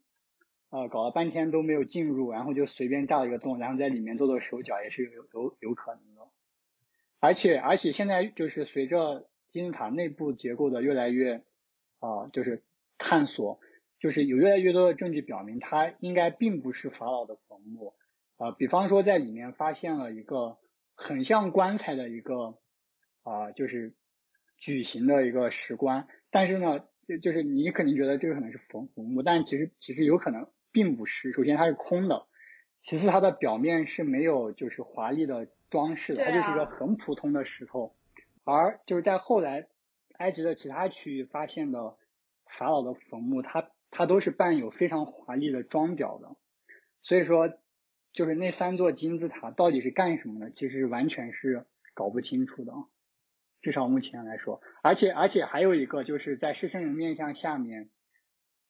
[0.76, 6.28] 呃，搞了半天都没有进入，然后就随便炸了一个洞，然后在里面做做手脚，也是有有有可能的。
[7.20, 11.44] 而且而且现在就是随着金字塔内部结构的越来越
[12.00, 12.64] 啊、就是
[12.98, 13.60] 探索，
[14.00, 17.94] 就是有越来越多的证据表明它应该并不是法老的坟墓。
[18.44, 20.58] 啊、比方说在里面发现了一个
[20.96, 22.58] 很像棺材的一个
[23.24, 23.94] 啊、就是
[24.58, 31.32] 矩形的一个石棺，但是呢，就就是你肯定觉得这个可能是坟坟墓，但其实其实有可能并不是。
[31.32, 32.28] 首先它是空的，
[32.82, 37.96] 其次它的表面是没有就是华丽的装饰的，对它就是一个啊很普通的石头。
[38.44, 39.68] 而就是在后来
[40.18, 41.96] 埃及的其他区域发现的
[42.46, 46.36] 法老的坟墓，它它都是伴有非常华丽的装裱的。
[47.02, 47.50] 所以说，
[48.14, 52.86] 就是那三座金字塔到底是干什么的，其实完全是搞不清楚的啊。
[53.62, 57.90] 至少目前来说，而且而且还有一个就是在狮身人面像下面，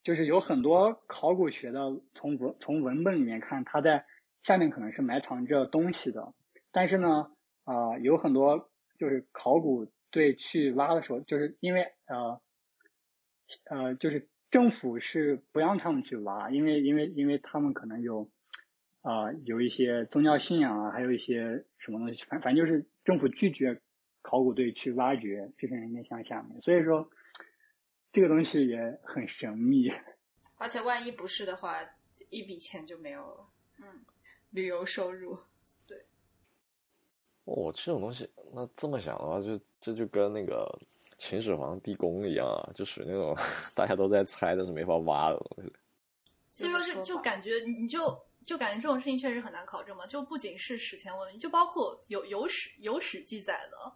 [0.02, 4.06] 就是有很多考古学的从文从文本里面看，它在
[4.42, 6.32] 下面可能是埋藏着东西的，
[6.70, 7.32] 但是呢，
[7.64, 12.40] 啊、有很多就是考古队去挖的时候，就是因为呃
[13.68, 18.30] 呃，就是政府是不让他们去挖，因为因为因为他们可能有
[19.04, 23.78] 啊、有一些宗教信仰啊，还有一些什么东西，反反正就是政府拒绝
[24.22, 27.10] 考古队去挖掘这些人面像下面，所以说
[28.12, 29.90] 这个东西也很神秘。
[30.56, 31.80] 而且万一不是的话，
[32.30, 33.46] 一笔钱就没有了，
[33.82, 34.06] 嗯，
[34.52, 35.38] 旅游收入。
[35.86, 35.98] 对
[37.44, 40.66] 哦，这种东西，那这么想的话，就这就跟那个
[41.18, 43.36] 秦始皇地宫一样啊，就属于那种
[43.76, 45.70] 大家都在猜，但是没法挖的东西。
[46.50, 53.92] 所以说就就感觉你你就就感觉这种事情确实很难考证嘛，就不仅是史前文明，就包括有有史有史记载的，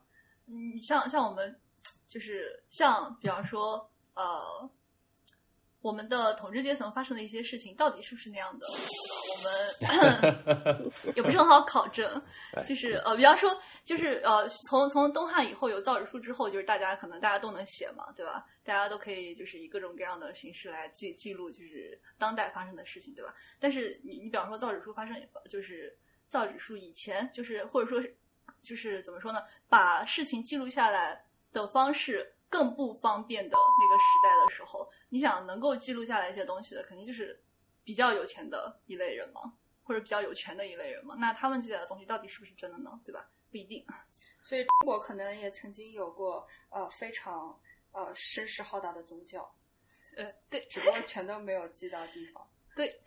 [0.46, 1.60] 嗯，像像我们
[2.06, 4.68] 就是像比方说呃
[5.80, 8.66] 我们的统治阶层发生的一些事情到底是不是那样的，
[9.86, 12.20] 我们 也不是很好考证。
[12.66, 18.44] 就是呃，比方说，就是呃，从从东汉以后有造纸术之后，就是大家可能大家都能写嘛，对吧？
[18.64, 23.32] 大家都可以就是以各种各样的形式来记记录，就是当代发生的事情，对吧？
[23.60, 25.16] 但是你你比方说造纸术发生，
[25.48, 25.96] 就是
[26.28, 28.16] 造纸术以前，就是或者说是
[28.62, 29.40] 就是怎么说呢？
[29.68, 32.34] 把事情记录下来的方式。
[32.48, 37.42] 更不方便的那个时代的时候，你想能够记录下来一些东西的，肯定就是
[37.84, 41.14] 比较有钱的一类人嘛，或者比较有权的一类人嘛。
[41.18, 42.98] 那他们记载的东西到底是不是真的呢？
[43.04, 43.30] 对吧？
[43.50, 43.84] 不一定。
[44.40, 47.60] 所以中国可能也曾经有过呃非常
[47.92, 49.54] 呃声势浩大的宗教，
[50.16, 52.48] 呃对，只不过全都没有记到地方。
[52.74, 53.02] 对，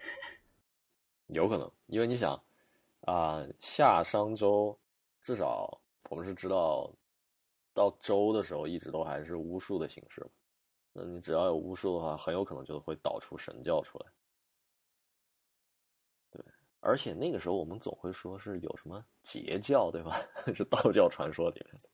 [1.30, 2.40] 有可能，因为你想
[3.08, 4.78] 啊，夏商周
[5.20, 6.94] 至少我们是知道。
[7.74, 10.26] 到周的时候，一直都还是巫术的形式。
[10.94, 14.06] 那你只要有巫术的话，很有可能就会导出神教出来。
[16.30, 16.44] 对，
[16.82, 20.16] 而且那个时候我们总会说是有什么截教，对吧？
[20.54, 21.90] 是道教传说里面的。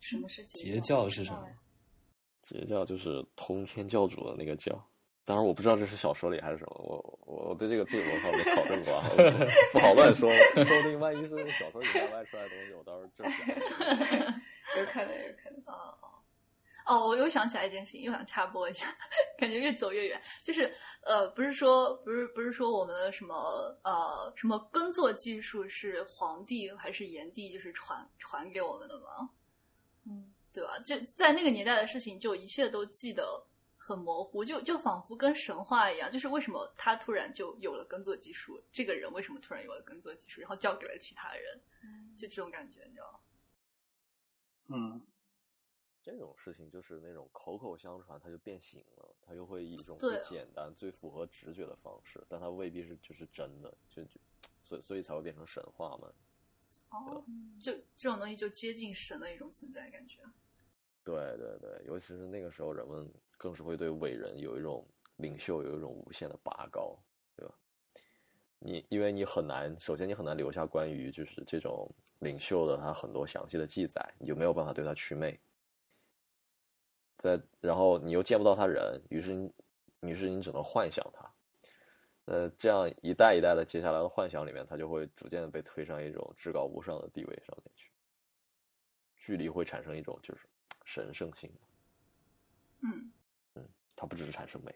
[0.00, 1.08] 什么是截教？
[1.08, 1.48] 是什么？
[2.42, 4.88] 截教就是通天教主的那个教。
[5.28, 8.98] 当然，我不知道这是小说里还是什么，我我对这个这个文化没考证过，
[9.74, 10.32] 不好乱说。
[10.56, 13.44] 说不定万一是小说里面外出来的东西，我到时候证下。
[14.78, 15.62] 有可能，有可能。
[15.66, 15.94] 哦
[16.86, 18.86] 哦，我又想起来一件事情，又想插播一下，
[19.36, 20.18] 感觉越走越远。
[20.42, 23.34] 就是呃，不是说不是不是说我们的什么
[23.84, 29.28] 呃什么耕作技术是皇帝还是炎帝就是传传给我们的吗？
[30.06, 30.78] 嗯，对吧？
[30.78, 33.44] 就在那个年代的事情，就一切都记得。
[33.88, 38.62] 很模糊，就就仿佛跟神话一样，就是为什么他突然就有了耕作技术？
[38.70, 41.58] 这个人为什么突然有了耕作技术，然后交给了其他人？
[42.18, 43.20] 就这种感觉，你知道吗？
[44.66, 45.06] 嗯，
[46.02, 54.20] 这种事情就是那种口口相传，它就变形了，它就会以一种最简单、最符合直觉的方式，但它未必是就是真的，就就
[54.62, 56.12] 所以所以才会变成神话嘛。
[56.90, 57.24] 哦，
[57.58, 60.20] 就这种东西就接近神的一种存在感觉。
[61.04, 66.98] 对对对，尤其是那个时候，人们更是会对伟人有一种领袖有一种无限的拔高，
[67.34, 67.54] 对吧？
[68.58, 75.40] 你因为你很难，首先你很难留下关于就是这种领袖的他很多详细的记载，你就没有办法对他祛魅。
[77.16, 79.52] 在然后你又见不到他人，于是你
[80.00, 81.32] 于是你只能幻想他。
[82.26, 87.90] 呃，这样一代一代的接下来的幻想里面，他就会逐渐的被推上一种至高无上的地位上面去，
[89.16, 90.46] 距离会产生一种就是。
[90.90, 91.52] 神圣性，
[92.80, 93.12] 嗯，
[94.00, 94.72] 它不只是产生美，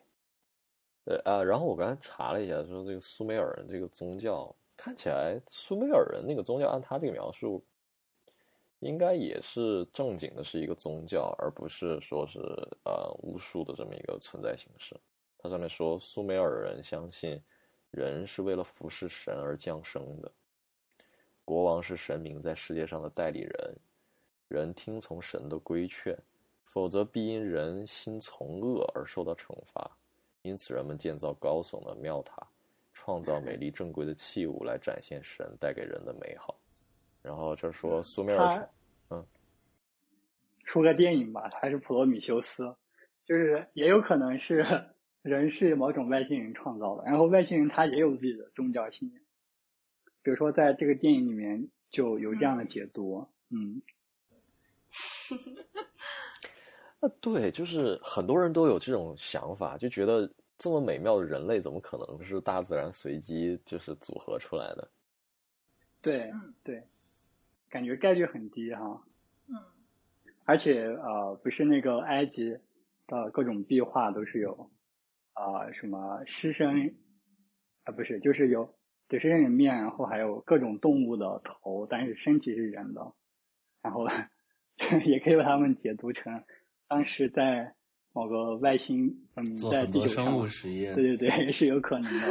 [1.04, 1.40] 对啊。
[1.40, 7.64] 然后我刚才查了一下，说这个苏美尔人这个宗教看起来，苏美尔人那个宗教按他这个描述，
[8.80, 12.40] 应该也是正经的，是一个宗教，而不是说是
[12.84, 14.96] 呃巫术的这么一个存在形式。
[15.38, 17.40] 它上面说，苏美尔人相信
[17.92, 20.32] 人是为了服侍神而降生的，
[21.44, 23.76] 国王是神明在世界上的代理人。
[24.48, 26.14] 人听从神的规劝，
[26.72, 29.90] 否则必因人心从恶而受到惩罚。
[30.40, 32.48] 因此，人们建造高耸的庙塔，
[32.94, 36.58] 创造美丽正规的器物来展现神带给人的美好。
[37.20, 38.70] 然后这说苏美尔，
[39.10, 39.22] 嗯，
[40.64, 42.74] 说个电影吧，还是普罗米修斯，
[43.26, 44.66] 就是也有可能是
[45.20, 49.22] 人是某种外星人创造的，然后外星人他也有自己的宗教信仰。
[50.22, 53.82] 比如说，在这个电影里面就有这样的解读，嗯。
[57.02, 64.88] 啊，对，就是很多人都有这种想法，就觉得这么美妙的人类，怎么可能是大自然随机就是组合出来的？
[66.00, 66.80] 对，对，
[67.68, 69.02] 感觉概率很低哈。
[69.48, 69.56] 嗯，
[70.44, 72.56] 而且呃，不是那个埃及
[73.08, 74.70] 的各种壁画都是有
[75.32, 76.94] 啊什么狮身
[77.82, 78.76] 啊，不是，就是有
[79.08, 83.12] 对狮身人面，然后还有各种动物的头，但是身体是人的，
[83.82, 84.06] 然后。
[85.04, 86.42] 也可以把它们解读成
[86.92, 87.74] 当时在
[88.12, 92.26] 某个外星嗯在地球上实验，对对对， 是有可能的。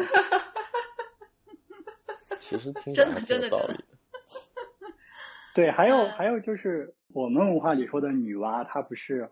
[2.39, 3.73] 其实挺真的真的道理。
[5.55, 9.31] 对，还有还有就是我们文化里说的女娲，她不是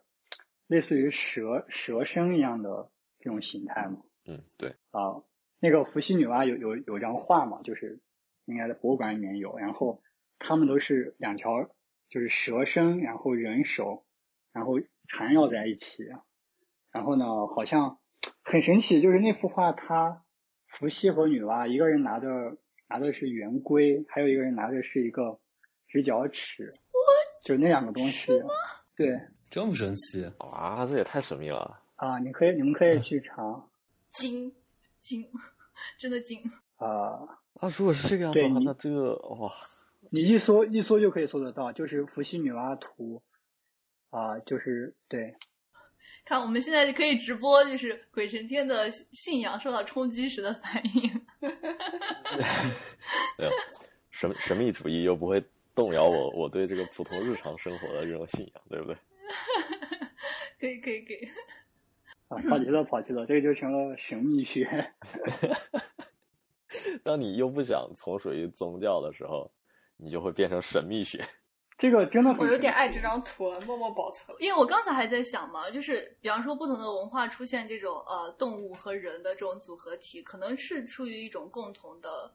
[0.65, 4.01] 类似于蛇蛇身一样的这种形态吗？
[4.27, 4.69] 嗯，对。
[4.89, 5.21] 啊，
[5.59, 7.99] 那个伏羲女娲有有有张画嘛，就是
[8.45, 10.01] 应该在博物馆里面有，然后
[10.39, 11.69] 他们都是两条。
[12.09, 14.03] 就是蛇身，然后人手，
[14.51, 14.79] 然后
[15.09, 16.05] 缠绕在一起，
[16.91, 17.97] 然后呢，好像
[18.43, 20.23] 很神奇，就是那幅画，它
[20.67, 22.57] 伏羲和女娲，一个人拿着
[22.87, 25.39] 拿的是圆规，还有一个人拿的是一个
[25.87, 26.73] 直角尺，
[27.43, 28.31] 就那两个东西，
[28.95, 31.81] 对，这么神奇啊，这也太神秘了。
[31.95, 33.67] 啊，你可以，你们可以去查
[34.09, 34.53] 精
[34.99, 35.27] 精，
[35.97, 36.39] 真的精。
[36.77, 36.87] 啊，
[37.55, 39.51] 啊，如果是这个样子的话，那这个哇，
[40.11, 43.21] 你一搜一搜就可以搜得到，就是伏羲女娲图
[44.09, 45.35] 啊，就是对，
[46.25, 51.25] 看，我们现在可以直播，就是鬼神天的信仰受到冲击时的反应。
[53.37, 53.51] 对啊，
[54.09, 55.43] 神神秘主义又不会
[55.75, 58.97] 动摇我我对这个普通日常生活的这种信仰，对不对？
[60.59, 61.29] 可以，可以，可以。
[62.27, 64.93] 啊，跑题了，跑题了，这个就成了神秘学。
[67.03, 69.51] 当你又不想从属于宗教的时候，
[69.97, 71.23] 你就会变成神秘学。
[71.79, 74.35] 这个真的很我有点爱这张图了，默默保存。
[74.41, 82.29] 因为我刚才还在想嘛，就是比方说不同的文化出现这种呃动物和人的这种组合体，可能是出于一种共同的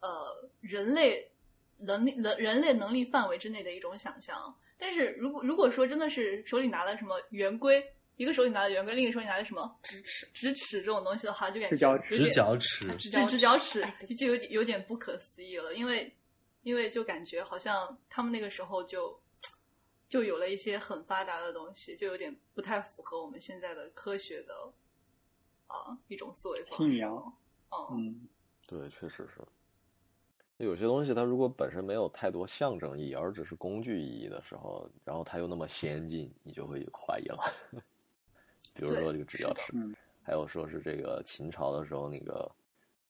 [0.00, 1.28] 呃人类
[1.78, 4.54] 能力人人类能力范围之内的一种想象。
[4.78, 7.82] 但是如果如果说真的是手里拿了什么圆规，
[8.16, 12.16] 一个手里拿了圆规，另一个手里拿了什么直尺直尺这种东西的话，就感觉直角尺，
[12.96, 13.84] 直直角尺
[14.16, 16.14] 就有点有点不可思议了，因为
[16.66, 19.22] 因为就感觉好像他们那个时候就
[20.08, 24.72] 就有了一些很发达的东西，就有点不太符合我们现在的科学的
[25.68, 26.76] 啊、一种思维方式。
[26.76, 27.36] 信仰
[27.70, 28.28] 嗯，嗯，
[28.66, 29.40] 对，确实是。
[30.56, 37.38] 有些东西它如果本身没有太多象征意义，而只是工具意义的时候，然后它又那么先进，你就会怀疑了。
[38.74, 39.94] 比如说这个直角尺，嗯
[40.24, 42.50] 还有说是这个秦朝的时候那个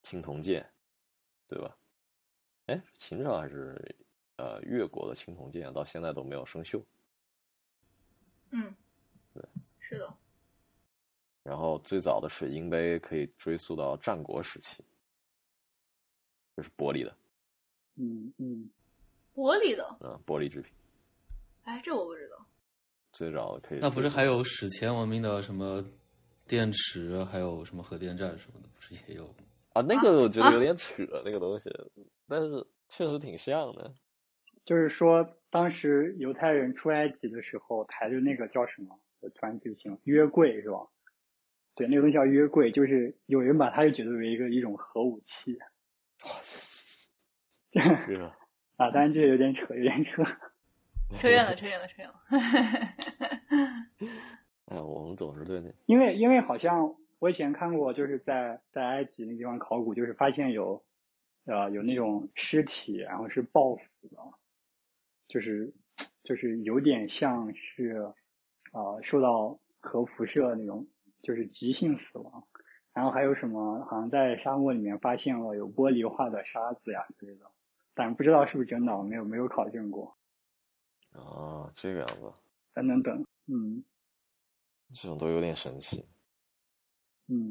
[0.02, 0.70] 青铜剑，
[1.48, 1.74] 对吧？
[2.66, 3.76] 哎，秦朝还是
[4.36, 6.82] 呃越国的青铜剑，到现在都没有生锈。
[8.50, 8.74] 嗯，
[9.32, 9.42] 对，
[9.78, 10.12] 是的，
[11.42, 14.82] 然后最早的水晶杯可以追溯到战国时期，
[16.56, 17.16] 就是玻璃的，
[17.96, 18.68] 嗯嗯，
[19.34, 20.72] 玻璃的，嗯，玻璃制品。
[21.64, 22.44] 哎，这我不知道。
[23.12, 25.84] 最早可以那不是还有史前文明的什么
[26.46, 29.34] 电池，还有什么核电站什么的，不是也有吗？
[29.76, 29.84] 啊？
[29.86, 31.70] 那个我觉得有点扯，那个东西，
[32.26, 33.92] 但是确实挺像的。
[34.64, 40.78] 就是说当时犹太人出埃及的时候抬着那个叫什么，我突然记不清了，约柜是吧？
[41.74, 45.58] 对，那个东西叫约柜，就是有人把它就解读为一个一种核武器
[47.70, 48.32] 这个
[48.76, 50.24] 啊，当然这个有点扯，有点扯。
[51.20, 52.14] 扯远了，扯远了，扯远了。
[54.66, 60.84] 哎，我们总是对那因为因为好像我以前看过，就是在在埃及那地方考古，就是发现有
[61.44, 64.18] 呃有那种尸体，然后是暴死的，
[65.28, 65.72] 就是
[66.22, 68.12] 就是有点像是
[68.72, 70.86] 呃受到核辐射那种，
[71.22, 72.46] 就是急性死亡。
[72.92, 77.50] 然后还有什么，好像在沙漠里面发现了有玻璃化的沙子呀之类的，
[77.94, 80.16] 但不知道是不是真的，我没有没有考证过。
[81.12, 82.32] 啊，这个样子，
[82.72, 83.84] 等等等，嗯
[84.94, 86.04] 这种都有点神奇。
[87.28, 87.50] 嗯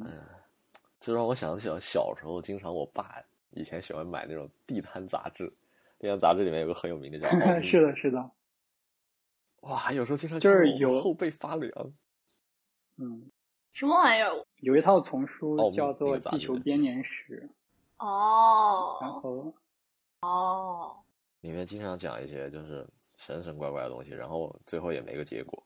[1.00, 3.22] 这让我想起了小时候，经常我爸
[3.52, 5.52] 以前喜欢买那种地摊杂志，
[6.00, 7.30] 地摊杂志里面有个很有名的叫
[7.62, 8.32] 是的，是的，
[9.62, 11.72] 哇，有时候经常就是有后背发凉。
[12.98, 13.30] 嗯，
[13.74, 14.46] 什么玩意儿？
[14.62, 17.50] 有一套丛书叫做《地球编年史》，
[18.06, 19.56] 哦然哦后
[20.22, 20.98] 哦，
[21.42, 25.62] 里面经常讲一些就是神神怪怪的东西，然后最后也没个结果。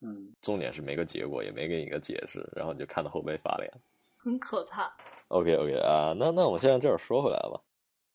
[0.00, 3.70] 嗯重点是没个结果，也没给你个解释，然后你就看到后背发凉。
[4.16, 4.94] 很可怕。
[5.28, 7.60] OK OK 啊，那那我们现在这儿说回来吧，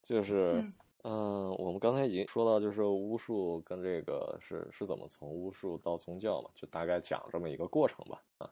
[0.03, 0.73] 就是嗯
[1.03, 8.49] 嗯、我们刚才已经说到，就是巫术跟这个是是怎么从巫术到宗教嘛，就大概讲这么一个过程吧，啊，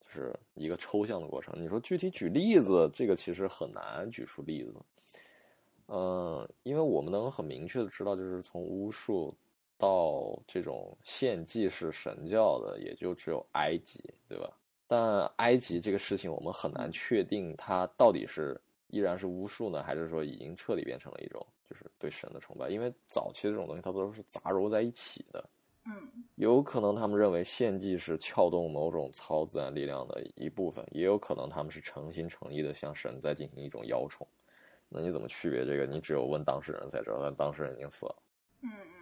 [0.00, 1.54] 就是一个抽象的过程。
[1.60, 4.74] 你说具体举例子，这个其实很难举出例子。
[5.88, 9.36] 嗯，因为我们能很明确的知道，就是从巫术
[9.80, 14.52] 到这种献祭式神教的，也就只有埃及，对吧？
[14.86, 22.68] 但埃及这个事情，我们很难确定它到底是依然是巫术呢，还是说已经彻底变成了一种就是对神的崇拜？
[22.68, 25.48] 因为早期这种东西它都是杂糅在一起的，
[25.86, 25.92] 嗯
[26.34, 34.26] 有可能他们认为献祭是撬动某种超自然力量的一部分，也有可能他们是诚心诚意的向神在进行一种邀宠。
[34.88, 35.86] 那你怎么区别这个？
[35.86, 38.16] 你只有问当事人才知道，但当事人已经死了。
[38.62, 38.99] 嗯嗯。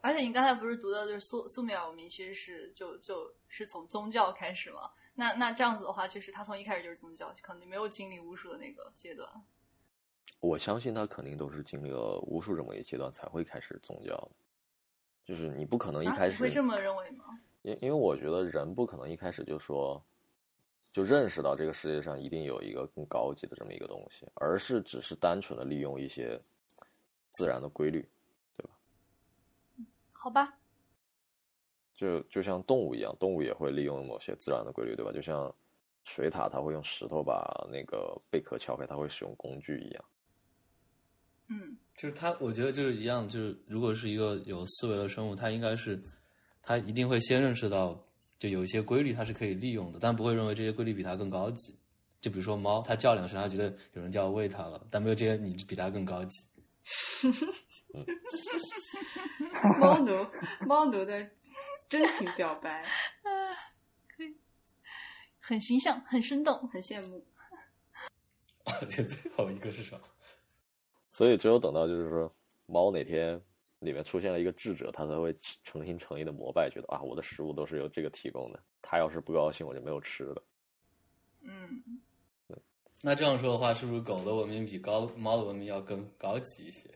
[0.00, 4.90] 而且你刚才不是读的就是苏苏美尔文明其实是就就是从宗教开始嘛？
[5.14, 9.28] 那那这样子的话，就是他从一开始就是宗教，可能没有经历巫术的那个阶段。
[10.40, 14.30] 我相信他肯定都是经历了巫术这么一个阶段才会开始宗教的，
[15.24, 17.38] 就是你不可能一啊，开始，你会这么认为吗？
[17.62, 20.02] 因因为我觉得人不可能一开始就说，
[20.92, 26.40] 就认识到这个世界上一定有一个更高级的这么一个东西，而是只是单纯的利用一些
[27.30, 28.08] 自然的规律，
[30.22, 30.56] 好吧，
[31.96, 35.10] 就就像动物一样，动物也会利用某些自然的规律，对吧？
[35.10, 35.52] 就像
[36.04, 37.42] 水獭，它会用石头把
[37.72, 40.04] 那个贝壳敲开，它会使用工具一样。
[41.48, 46.00] 嗯就是它，我觉得就是一样，就是如果是一个有思维的生物，它应该是，
[46.62, 48.00] 它一定会先认识到，
[48.38, 51.76] 就有一些规律它是可以利用的，但不会认为这些规律比它更高级。
[52.20, 56.38] 就比如说猫，它叫两声，它觉得有人叫喂它了，但没有这些你比它更高级。
[59.78, 60.26] 猫奴，
[60.66, 61.30] 猫奴的
[61.88, 62.84] 真情表白，
[64.08, 64.36] 可以
[65.40, 66.68] 很形象，很生动。
[66.68, 67.24] 很羡慕。
[68.88, 70.02] 这最后一个是什么？
[71.08, 72.34] 所以只有等到就是说
[72.66, 73.38] 猫哪天
[73.80, 75.32] 里面出现了一个智者，它才会
[75.62, 78.62] 诚心诚意的膜拜，觉得啊，我的食物都是由这个提供的。
[78.80, 80.42] 它要是不高兴，我就没有吃的。
[81.42, 82.00] 嗯，
[83.02, 86.88] 那这样说的话，是不是狗的文明比高猫的文明要更高级一些？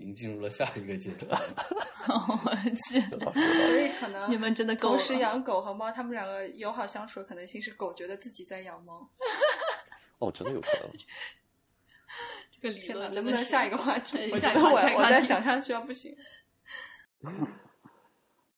[0.00, 1.40] 已经进入了下一个阶段。
[2.08, 2.54] 我
[2.88, 9.08] 去，所以可能你们真的同时养狗和猫，它们两个友好相处的可能性是狗觉得自己在养猫。
[10.18, 10.90] 哦，真的有可能。
[12.50, 14.30] 这个理天哪，论能不能下一个话题？
[14.32, 16.16] 我觉得我我再想下去要不行。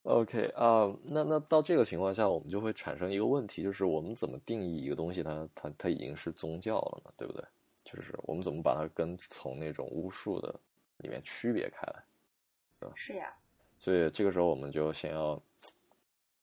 [0.05, 7.13] OK 啊、那那到这个情况下，我们就会产生一个问题，就是我们怎么定义一个东西它，它它已经是宗教了呢？
[7.17, 7.45] 对不对？
[7.85, 10.59] 就是我们怎么把它跟从那种巫术的
[11.03, 12.03] 里面区别开来？
[12.97, 13.33] 是呀，
[13.79, 15.41] 所以这个时候我们就先要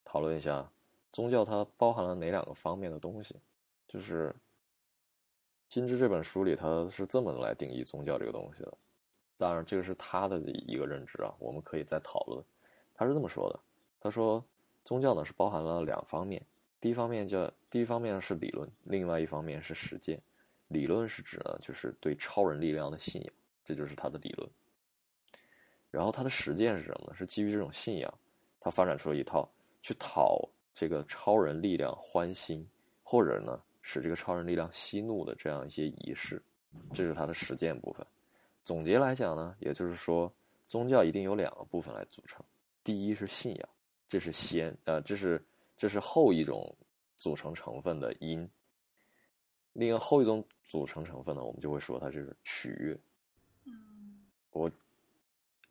[0.05, 0.70] 讨论一下
[1.12, 3.36] 宗教它包含了哪两个方面的东西。
[3.88, 4.30] 就是
[5.68, 8.78] 《金枝》这本书里，它是这么来定义宗教这个东西的。
[9.36, 12.43] 当然，这个是他的一个认知啊，我们可以再讨论。
[12.93, 13.60] 他是这么说的：
[13.99, 14.43] 他说，
[14.84, 16.45] 宗教呢是包含了两方面，
[16.80, 20.22] 第一方面叫第一方面是理论，另外一方面是实践。
[20.68, 23.34] 理论是指呢，就是对超人力量的信仰，
[23.70, 24.49] 这就是他的理论。
[25.91, 27.13] 然后他的实践是什么呢？
[27.13, 28.11] 是基于这种信仰，
[28.59, 29.47] 他发展出了一套
[29.84, 30.41] 去讨
[30.74, 32.67] 这个超人力量欢心，
[33.03, 36.41] 或者呢使这个超人力量息怒的这样一些仪式，
[36.95, 38.03] 这是他的实践部分。
[38.65, 40.34] 总结来讲呢，也就是说，
[40.65, 42.43] 宗教一定有两个部分来组成，
[42.84, 43.70] 第一是信仰，
[44.07, 45.39] 这是先呃，这是
[45.78, 46.76] 这是后一种
[47.17, 48.49] 组成成分的因。
[49.74, 52.99] 另外后一种组成成分呢，我们就会说它就是取悦。
[54.54, 54.72] 嗯我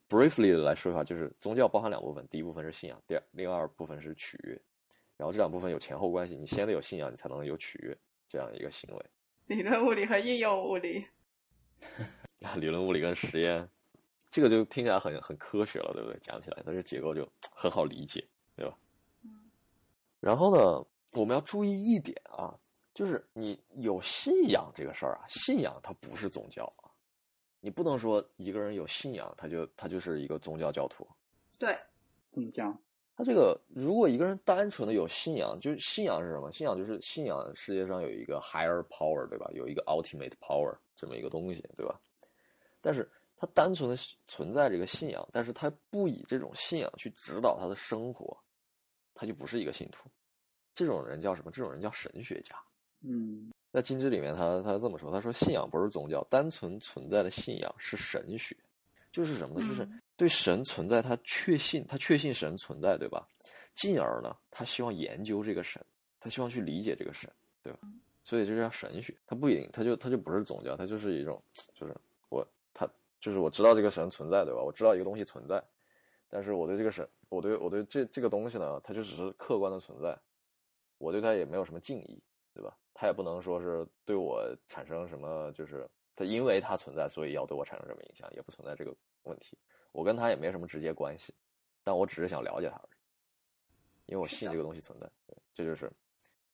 [0.09, 4.59] briefly 的来说一下，就是宗教包含两部分，第一部分是信仰，第二另外二部分是取悦，
[5.17, 9.05] 然后这两部分有前后关系，你先得有信仰，你才能有取悦这样一个行为。
[9.47, 11.05] 理论物理和应用物理。
[12.57, 13.67] 理论物理跟实验，
[14.31, 16.17] 这个就听起来很很科学了，对不对？
[16.19, 18.77] 讲起来，它这结构就很好理解，对吧？
[19.23, 19.49] 嗯
[20.19, 22.57] 然后呢，我们要注意一点啊，
[22.93, 26.88] 就是你有信仰这个事儿啊，信仰它不是宗教啊，
[27.59, 31.07] 你不能说一个人有信仰，他就他就是一个宗教教徒。
[31.57, 31.77] 对，
[32.31, 32.77] 怎么讲？
[33.15, 36.49] 他这个，如果一个人单纯的有信仰，就是信仰是什么？
[36.53, 39.45] 信仰就是信仰世界上有一个 higher power，对吧？
[39.53, 41.99] 有一个 ultimate power 这么一个东西，对吧？
[42.79, 48.37] 但是他单纯的存在这个信仰，但是他不以这种信仰去指导他的生活，
[49.13, 50.09] 他就不是一个信徒。
[50.73, 51.51] 这种人叫什么？
[51.51, 52.55] 这种人叫神学家。
[53.01, 58.55] 嗯在《金枝》里面他，他这么说，他说信仰不是宗教，单纯存在的信仰是神学，
[59.11, 59.67] 就是什么呢？
[59.67, 63.25] 就是嗯对神存在，他确信，他确信神存在，对吧？
[63.73, 65.81] 进而呢，他希望研究这个神，
[66.19, 67.31] 他希望去理解这个神，
[67.63, 67.79] 对吧？
[68.25, 71.41] 所以这就叫神学，他不一定，他就他就不是宗教，他就是一种，
[71.73, 71.95] 就是
[72.27, 72.85] 我他
[73.21, 74.61] 就是我知道这个神存在，对吧？
[74.61, 75.63] 我知道一个东西存在，
[76.27, 80.19] 但是我对这个神，我对我对这这个东西呢，它就只是客观的存在，
[80.97, 82.21] 我对它也没有什么敬意，
[82.59, 82.77] 对吧？
[82.93, 88.93] 他也不能说是对我产生什么，就是他因为他存在，所以要对我产生什么影响，也不存在这个
[89.23, 89.57] 问题。
[89.93, 91.33] 我跟他也没什么直接关系，
[91.83, 95.09] 但我只是想了解他而已，因为我信这个东西存在。
[95.25, 95.89] 对，这就是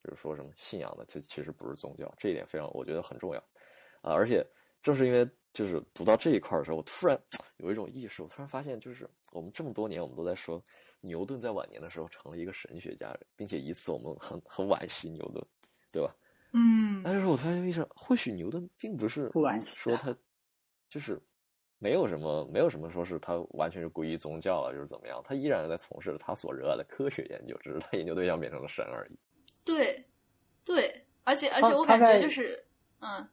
[0.04, 3.40] 就是说什么信仰的，这其实不是宗教，这一点非常我觉得很重要
[4.02, 4.14] 啊！
[4.14, 4.46] 而且
[4.84, 7.20] 正是因为就是读到这一块的时候，我突然
[7.58, 10.64] 有一种意识，我突然发现，就是我们这么多年我们都在说
[11.02, 15.44] 牛顿在晚年的时候成了一个神学家，并且以此我们很很惋惜牛顿，
[15.96, 16.14] 对吧？
[16.52, 19.32] 嗯但是我突然意识到，或许牛顿并不是
[19.66, 20.16] 说他
[20.90, 21.22] 就是
[21.80, 29.18] 没有什么没有什么说是他完全是皈依宗教了，就是怎么样，他依然在从事他所热爱的科学研究，只是他研究对象变成了神而已。
[29.64, 30.06] 对
[30.64, 32.66] 对，而且而且我感觉就是
[33.00, 33.28] 嗯，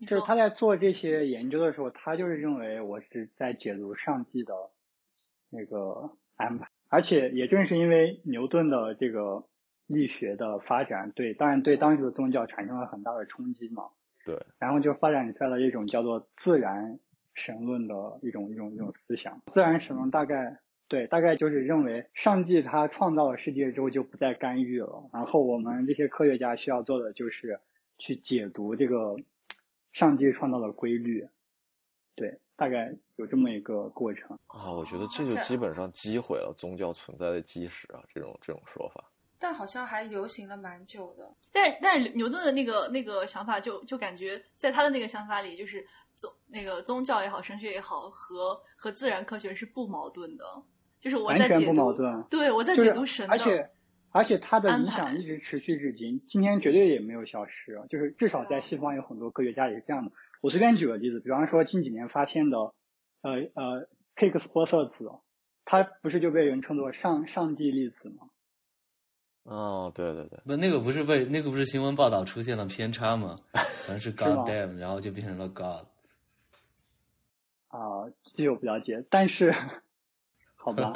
[0.00, 4.54] 就是他在做这些研究的时候，他就是认为我是在解读上帝的
[5.50, 9.44] 那个安排，而且也正是因为牛顿的这个
[9.90, 13.88] 力学的发展，对，当然对当时的宗教产生了很大的冲击嘛，
[14.24, 17.00] 对，然后就发展出来了一种叫做自然
[17.34, 19.42] 神论的一种一种一种思想。
[19.52, 27.60] 自然神论大概对，大概就是认为上帝他创造了世界之后就不再干预了，然后我们这些科学家需要做的就是
[27.98, 29.16] 去解读这个
[29.92, 31.28] 上帝创造的规律。
[32.14, 34.38] 对，大概有这么一个过程。
[34.48, 39.09] 啊，我觉得这就基本上击毁了宗教存在的基石啊，这种这种说法。
[39.40, 41.34] 但好像还流行了蛮久的。
[41.50, 45.84] 但但是牛顿的那个那个想法就就感觉在他的那个想法里，就是
[46.14, 50.44] 宗那个宗教也好，神学也好，和和自然科学是不矛盾的。
[51.00, 52.22] 就是我完全不在解读，矛盾。
[52.30, 53.70] 对我在解读神的，而且
[54.10, 57.74] 而且它的安影响一直持续至今，今天绝对也没有消失。
[57.74, 60.12] 啊就是至少在西方有很多科学家也是这样的。
[60.42, 62.58] 我随便举个例子，比方说近几年发现的，
[63.22, 65.10] 呃呃，Higgs 玻色子，
[65.64, 68.29] 它不是就被人称作上上帝粒子吗？
[69.50, 73.36] 哦，对对对，不，那个不是被那个不是新闻报道出现了偏差吗？
[73.52, 75.86] 反正是 God damn，然后就变成了 God。
[77.66, 79.52] 啊、这个我不了解，但是
[80.54, 80.92] 好吧，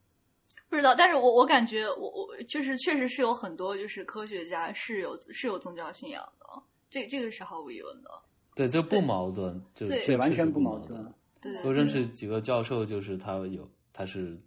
[0.68, 6.46] 不知道，但是我我感觉我我就是确实是有很多就是科学家是有是有宗教信仰的，
[6.90, 8.10] 这这个是毫无疑问的。
[8.54, 11.10] 对，这不矛盾，就对，完全不矛盾。
[11.40, 14.38] 对对我认，识几个教授，就是他有他是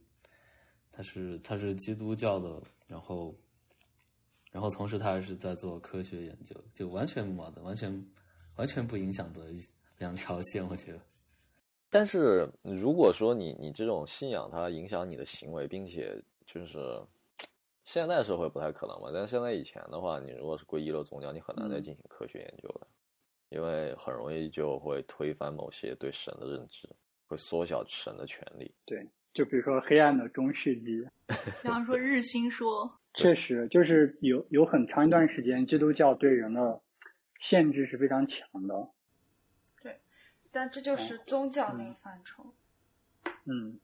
[0.92, 2.62] 他是他是基督教的，
[2.92, 3.34] 然后
[4.52, 8.06] 然后同时他还是在做科学研究，就完全不矛盾，完全
[8.58, 9.46] 完全不影响的
[9.98, 11.00] 两条线，我觉得。
[11.89, 17.02] 但是如果说你你这种信仰它影响你的行为，并且就是
[17.86, 22.88] 现在社会不太可能嘛，但是现在以前的话，你如果是皈依了宗教，你很难再嗯进行科学研究的，
[23.50, 26.89] 因为很容易就会推翻某些对神的认知，
[27.26, 28.70] 会缩小神的权利。
[28.86, 36.82] 对，就比如说黑暗的中世纪，比方说日心说，确实就是有有很长一段时间，基督教对人的
[37.39, 38.89] 限制是非常强的。
[39.82, 39.99] 对
[40.51, 42.53] 但这就是宗教那个范畴。
[43.45, 43.79] 嗯，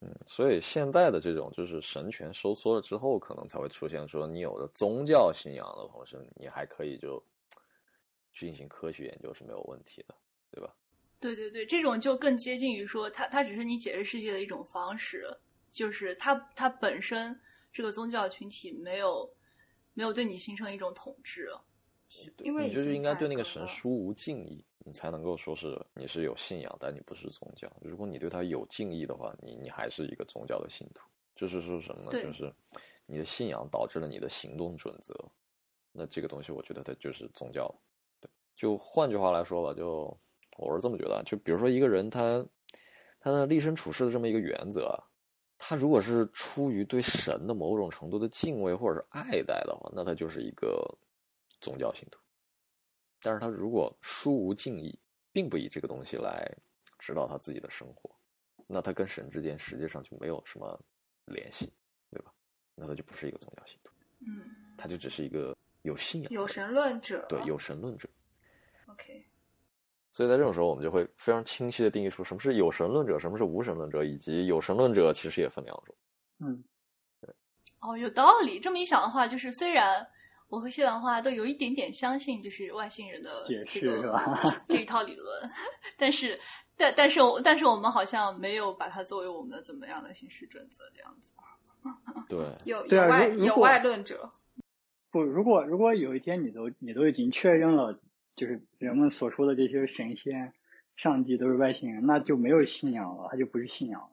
[0.00, 7.24] 嗯，所以现在的这种就是神权收缩了之后，可能才会出现说你有了宗教信仰的同时，你还可以就
[8.32, 10.14] 去进行科学研究是没有问题的，
[10.50, 10.74] 对吧？
[11.20, 15.26] 对对对，这种就更接近于说，它它只是你解释世界的一种方式，
[15.72, 17.38] 就是它它本身
[17.72, 19.28] 这个宗教群体没有
[19.94, 21.50] 没有对你形成一种统治。
[22.38, 27.70] 因为你就是应该对那个神殊无敬意，你才能够说是你是有信仰，但你不是宗教。
[27.82, 31.02] 如果你对他有敬意的话，你你还是一个宗教的信徒。
[31.36, 32.22] 就是说什么呢？
[32.22, 32.50] 就是
[33.04, 35.14] 你的信仰导致了你的行动准则，
[35.92, 37.72] 那这个东西我觉得它就是宗教。
[38.20, 40.18] 对，就换句话来说吧，就
[40.58, 42.44] 我是这么觉得啊，就比如说一个人他
[43.20, 44.98] 他的立身处世的这么一个原则啊，
[45.56, 50.82] 他如果是出于对神的某种程度的敬畏或者是爱戴的话，那他就是一个
[51.60, 52.20] 宗教信徒。
[53.20, 54.96] 但是他如果殊无敬意，
[55.32, 56.48] 并不以这个东西来
[56.98, 58.14] 指导他自己的生活，
[58.66, 60.80] 那他跟神之间实际上就没有什么
[61.24, 61.72] 联系，
[62.10, 62.32] 对吧？
[62.76, 68.08] 那他就不是一个宗教信徒，嗯，他就只是一个有信仰、有神论者，对有神论者。
[68.86, 69.27] OK，
[70.18, 75.94] 所以在这种时候，我们就会非常清晰的定义出什么是有神论者，什么是无神论者，以及有神论者其实也分两种。
[76.40, 76.64] 嗯，
[77.20, 77.32] 对
[77.78, 78.58] 哦，有道理。
[78.58, 80.04] 这么一想的话，就是虽然
[80.48, 84.64] 我和谢兰花都有一点点相信，就是外星人的解这个释是吧？
[84.68, 85.48] 这一套理论，
[85.96, 86.36] 但是
[86.76, 91.28] 但但是我但是我们好像没有把它作为我们的怎么样的行事准则这样子。
[92.28, 94.28] 对，有有外有外论者，
[95.12, 97.96] 不，如果如果有一天你都你都已经确认了，
[98.38, 100.54] 就是人们所说的这些神仙、
[100.96, 104.10] 上帝都是外星人，那就没有信仰了，他就不是信仰了，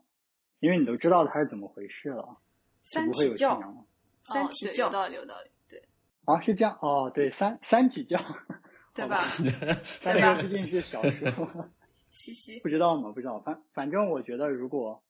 [0.60, 2.38] 因为你都知道他是怎么回事了，
[2.94, 3.86] 不会有信体教，仰了。
[4.24, 5.84] 三体教有道理，有道理，对。
[6.26, 8.20] 啊，是这样哦，对，三三体教，
[8.96, 9.20] 对吧？
[10.02, 11.66] 但对吧那个毕竟是小说，
[12.10, 15.04] 嘻嘻，不知道嘛，不知道，反反正我觉得，如果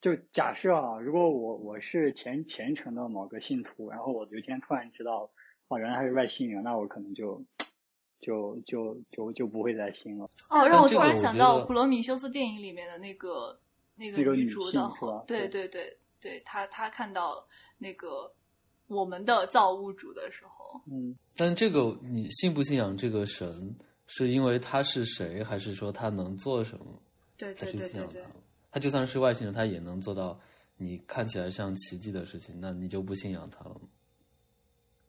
[0.00, 5.30] 就假设啊，如果我我是虔虔诚的某个信徒，然后我有一天突然知道，
[5.66, 7.42] 哦，原来他是外星人，那我可能就
[8.20, 10.28] 就就就就不会再信了。
[10.50, 13.58] 哦，让我突然想到普罗米修斯电影里面的那个
[13.94, 17.46] 那个那个女女主的性是吧，对对对对，她她看到
[17.78, 18.30] 那个
[18.86, 23.74] 我们的造物主的时候，嗯，但这个你信不信仰这个神，
[24.06, 26.86] 是因为他是谁，还是说他能做什么
[27.36, 28.22] 对才对对
[28.70, 30.38] 他？，就算是外星人，他也能做到
[30.76, 33.80] 你看起来像奇迹的事情，那你就不信仰他了吗？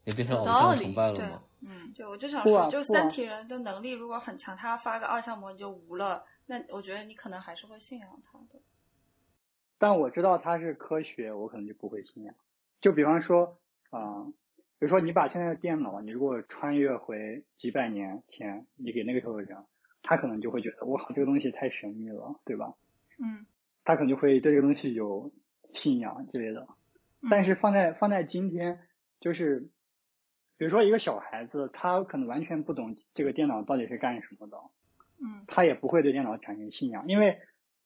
[0.05, 1.43] 你变成偶像崇拜了对吗？
[1.61, 8.61] 嗯，对，我就想说，就三体人的能力如果很强，他发个二向魔你就无了，那我觉得你可能还是会信仰他的。
[9.77, 12.35] 但我知道他是科学，我可能就不会信仰。
[12.81, 14.25] 就比方说，啊、
[14.77, 19.57] 比如说你把现在的电脑，你如果穿越回几百年前，你给那个时候的人，
[20.01, 22.73] 他可能就会觉得，哇，这个东西太神秘了，对吧？
[23.21, 23.45] 嗯，
[23.83, 25.31] 他可能就会对这个东西有
[25.73, 26.67] 信仰之类的。
[27.29, 28.79] 但是放在放在今天，
[29.19, 29.69] 就是
[30.59, 34.57] 比如说一个小孩子，他可能完全不懂这个电脑到底是干什么的，
[35.23, 37.39] 嗯他也不会对电脑产生信仰，因为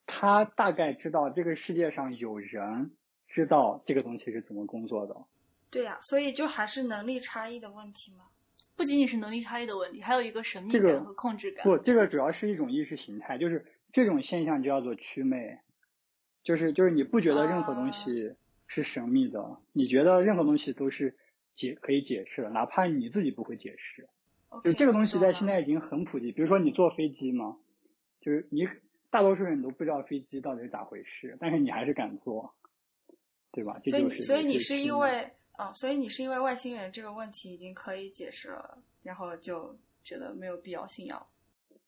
[0.07, 2.91] 他大概知道这个世界上有人
[3.27, 5.15] 知道这个东西是怎么工作的。
[5.69, 8.25] 对呀、所以就还是能力差异的问题嘛。
[8.75, 11.63] 不仅仅是能力差异的问题，还有一个神秘感和控制感。
[11.63, 15.59] 不，这个主要是一种意识形态，就是这种现象就叫做祛魅，
[16.43, 18.33] 就是就是你不觉得任何东西
[18.65, 21.15] 是神秘的，你觉得任何东西都是
[21.53, 24.07] 解可以解释了，哪怕你自己不会解释。
[24.63, 27.57] 就这个东西在现在已经很普及，比如说你坐飞机嘛，
[28.21, 28.67] 就是你
[29.09, 32.53] 大多数人都不知道飞机到底是咋回事，但是你还是敢坐，
[33.51, 33.79] 对吧？
[33.85, 41.27] 所以你所以你是因为啊、所以你是因为外星人这个问题已经可以解释了，然后就觉得没有必要信仰。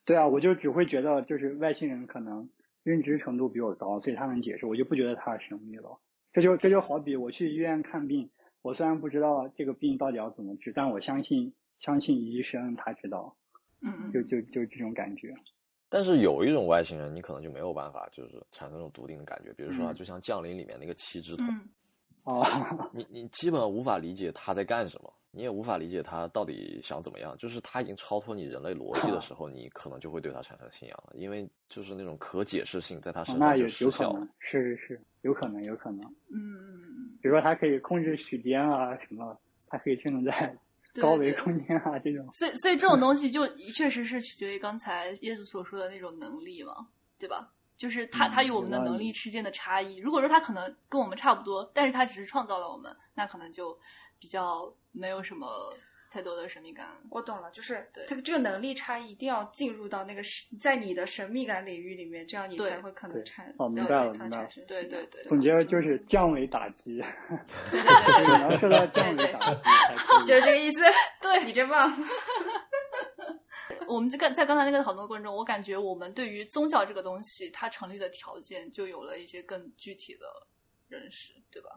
[0.05, 2.47] 对啊，我就只会觉得就是外星人可能
[2.84, 5.99] 认知程度比我高，所以他能解释，我就不觉得他神秘了。
[6.32, 8.30] 这就这就好比我去医院看病，
[8.66, 13.36] 我虽然不知道这个病到底要怎么治，但我相信相信医生他知道，
[13.84, 15.36] 嗯嗯就就就这种感觉。
[15.88, 19.53] 但是有一种外星人，你可能就没有办法，就是产生那种笃定的感觉。
[19.53, 21.70] 比如说就像《降临》里面那个七只桶，嗯。
[22.24, 22.43] 哦，
[22.91, 27.36] 你你基本无法理解他在干什么，你也无法理解他到底想怎么样。
[27.38, 36.00] 就是他已经超脱你人类逻辑的时候， 你可能就会对他产生信仰了，因为就是那种可解释性在他身那有上就失有可能效了。，是是是，有可能有可能。
[36.32, 39.36] 嗯嗯嗯，比如说它可以控制时间啊什么，
[39.68, 40.58] 它可以生存在
[41.02, 42.28] 高维空间啊这种。
[42.32, 46.88] 所以所以这种东西就确实是取决于刚才叶子所说的那种能力嘛，
[47.20, 47.52] 对吧？
[47.76, 49.98] 就是他嗯他与我们的能力之间的差异。
[49.98, 53.78] 如果说他可能跟我们差不多，但是他只是创造了我们，那可能就
[54.20, 55.74] 比较没有什么
[56.09, 56.88] 太多的神秘感。
[57.11, 67.01] 我懂了，就是对它这个能力差异一定要进入到那个神在你的神秘感领域里面，这样你才会可能产哦明要对它白了明白了产生对对对，总结就是降维打击，
[67.72, 69.61] 对对只能受到降维打击。
[70.26, 70.80] 就是这个意思。
[71.22, 71.91] 对你真棒。
[73.88, 80.26] 我们在刚在刚才那个讨论过程中，我感觉我们对于宗教这个东西它成立的条件就有了一些更具体的
[80.88, 81.70] 认识，对吧？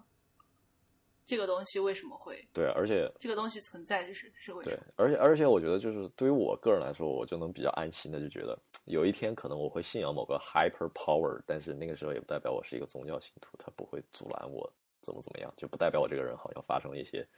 [1.29, 14.72] 这个东西为什么会对，而且这个东西存在，就是是为什对？，而且而且我觉得就是对于我个人来说，我就能比较安心的就觉得有一天可能我会信仰某个 hyper power，但是那个时候也不代表我是一个宗教信徒，它不会阻拦我
[15.03, 17.29] 怎么怎么样，就不代表我这个人好像发生了一些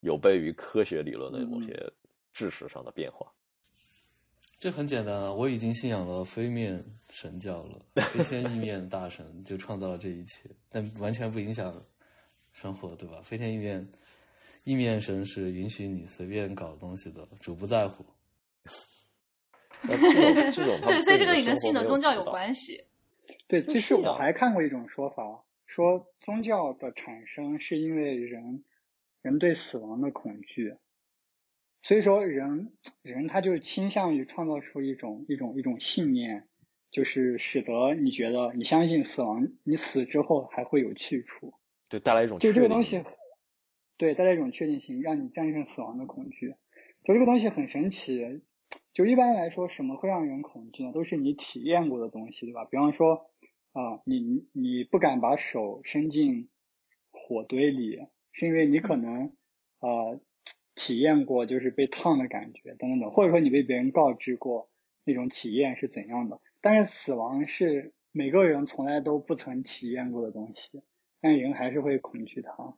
[0.00, 1.72] 有悖于科学理论的某些
[2.32, 3.32] 知识上的变化。
[4.58, 11.80] 这很简单啊，我已经信仰了飞面神教了，飞天意面大神就创造了这一切，但完全不影响
[12.54, 13.20] 生活，对吧？
[13.22, 13.86] 飞天意面
[14.62, 18.06] 意面神是允许你随便搞东西的，主不在乎。
[19.86, 22.84] 这种，对，所以这个也跟信信的宗教有关系。
[23.48, 28.64] 对，其实我还看过一种说法，说宗教的产生是因为人
[29.20, 30.76] 人对死亡的恐惧，
[31.82, 36.46] 所以说人人他就倾向于创造出一种一种一种信念，
[36.90, 41.52] 就是使得你觉得你相信死亡，你死之后还会有去处。
[41.94, 43.04] 对带来一种就这个东西，
[43.96, 46.56] 对，带来一种确定性，让你战胜死亡的恐惧。
[47.04, 48.42] 就这个东西很神奇。
[48.92, 50.92] 就一般来说，什么会让人恐惧呢？
[50.92, 52.64] 都是你体验过的东西，对吧？
[52.64, 53.30] 比方说，
[53.72, 56.48] 啊、你你你不敢把手伸进
[57.12, 59.32] 火堆里，是因为你可能
[59.78, 60.20] 呃
[60.74, 64.68] 体验过就是被烫的感觉等等等，或者说你被别人告知过
[65.04, 66.40] 那种体验是怎样的。
[66.60, 70.82] 但是死亡是每个人从来都不曾体验过的东西。
[71.24, 72.76] 但人还是会恐惧它，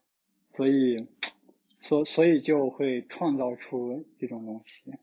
[0.54, 1.08] 所以，
[1.80, 4.94] 所所以就会创造出这种东西。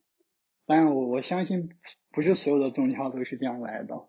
[0.66, 1.70] 但我我相信，
[2.10, 4.08] 不是所有的宗教都是这样来的，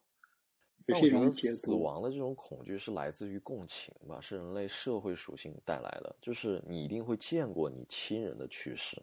[0.87, 1.75] 只是一但我觉得种解死。
[1.75, 6.15] 亡的这种恐惧是来自于共情吧，是人类社会属性带来的。
[6.21, 9.03] 就是你一定会见过你亲人的去世，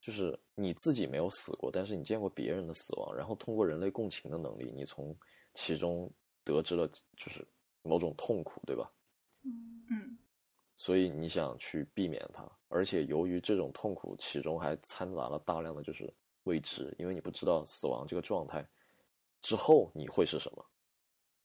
[0.00, 5.14] 就是你自己没有死过，但是你见过别人的死亡，然后通过人类共情的能力，你从
[5.52, 6.10] 其中
[6.42, 7.46] 得知了就是
[7.82, 8.90] 某种痛苦，对吧？
[9.44, 10.18] 嗯
[10.76, 16.12] 所以你想去避免它，而且由于这种痛苦，其中还掺杂了大量的就是
[16.44, 18.64] 未知，因为你不知道死亡这个状态
[19.42, 20.64] 之后你会是什么。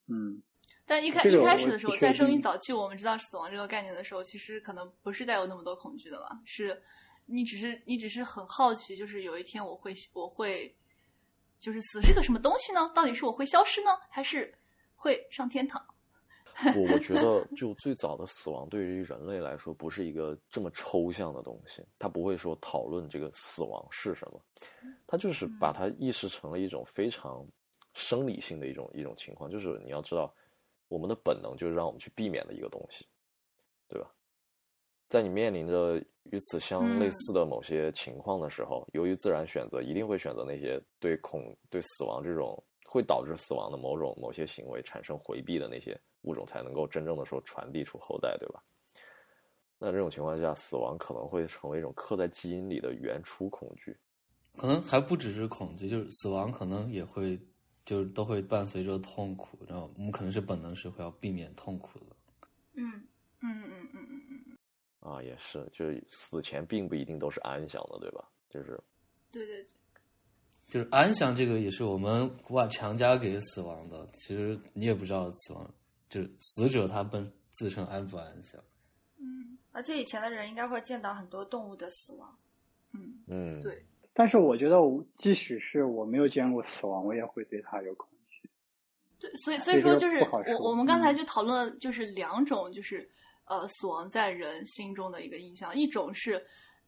[0.07, 0.39] 嗯，
[0.85, 6.39] 但一开一开始的时候，在生命早期，我们知道死亡这个概念的时候，其实可能不是带有那么多恐惧的吧？
[6.45, 6.79] 是
[7.25, 10.75] 你只是你只是很好奇，就是有一天我会我会，
[11.59, 12.91] 就是死是个什么东西呢？
[12.93, 14.53] 到底是我会消失呢，还是
[14.93, 15.83] 会上天堂？
[16.75, 24.41] 我我觉得，就最早的死亡对于人类来说，不是一个这么抽象的东西，它不会说讨论这个死亡是什么，
[25.07, 27.45] 它就是把它意识成了一种非常
[27.93, 30.33] 生理性的一种一种情况，就是你要知道，
[30.87, 33.05] 我们的本能就是让我们去避免的一个东西，
[33.87, 34.11] 对吧？
[35.09, 48.63] 在你面临着与此相类似的某些情况的时候，由于自然选择，一定会选择那些对恐、对死亡这种会导致死亡的某种某些行为产生回避的那些物种，才能够真正的说传递出后代，对吧？
[49.79, 53.97] 那这种情况下，死亡可能会成为一种刻在基因里的原初恐惧。
[54.55, 57.41] 可能还不只是恐惧，就是死亡可能也会，
[57.83, 62.15] 就是都会伴随着痛苦，然后我们可能是本能是会要避免痛苦的。
[62.75, 63.07] 嗯
[63.41, 64.57] 嗯嗯嗯嗯嗯，
[64.99, 68.29] 啊，也是，就是死前并不一定都是安详的，对吧？
[68.49, 68.79] 就是
[69.31, 69.75] 对对对，
[70.73, 74.09] 就是安详这个也是我们哇强加给死亡的。
[74.15, 75.71] 其实你也不知道死亡，
[76.09, 78.59] 就是死者他本自身安不安详。
[79.19, 82.35] 嗯而且以前的人应该会见到很多动物的死亡。
[82.91, 88.49] 嗯，嗯，对，但是我觉得我，即使是我没有见过死亡，我也会对它有恐惧。
[89.19, 93.07] 对，所以所以说就是我我们刚才嗯就讨论了，就是两种就是
[93.45, 96.43] 呃死亡在人心中的一个印象，一种是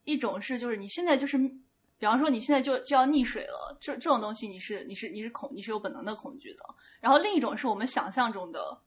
[0.06, 1.38] 一种是就是你现在就是，
[2.06, 6.64] 比方说你现在就就要溺水了，这这种东西你是你是你是恐你是有本能的恐惧的，
[7.00, 8.80] 然后另一种是我们想象中的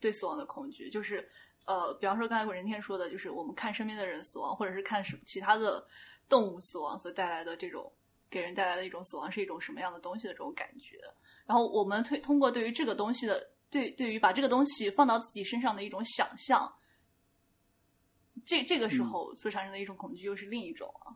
[0.00, 1.24] 对死亡的恐惧，就是
[1.66, 5.86] 呃比方说刚才任天说的，就是我们看身边的人死亡，或者是看什其他的
[6.28, 7.92] 动物死亡所带来的这种
[8.28, 10.98] 给人带来的一种死亡是一种什么样的东西的这种感觉。
[11.46, 16.74] 然后我们推通过对于这个东西的对对于把这个东西放到自己身上的一种想象，
[18.44, 19.04] 这这个时嗯。
[19.04, 21.14] 候所产生的一种恐惧又是另一种啊，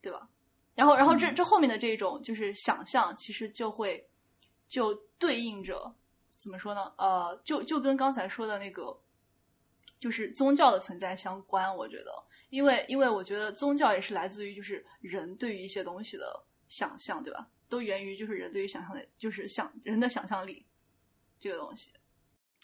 [0.00, 0.28] 对吧？
[0.74, 4.08] 然后然后这嗯这后面的这种就是想象，其实就会
[4.68, 5.92] 就对应着
[6.38, 6.92] 怎么说呢？
[6.96, 8.96] 呃，就就跟刚才说的那个
[9.98, 12.12] 就是宗教的存在相关，我觉得，
[12.50, 17.48] 因为因为我觉得宗教也是来自于就是人对于一些东西的想象，对吧？
[17.68, 20.64] 都源于就是人对于想象的，就是想人的想象力
[21.40, 21.90] 这个东西。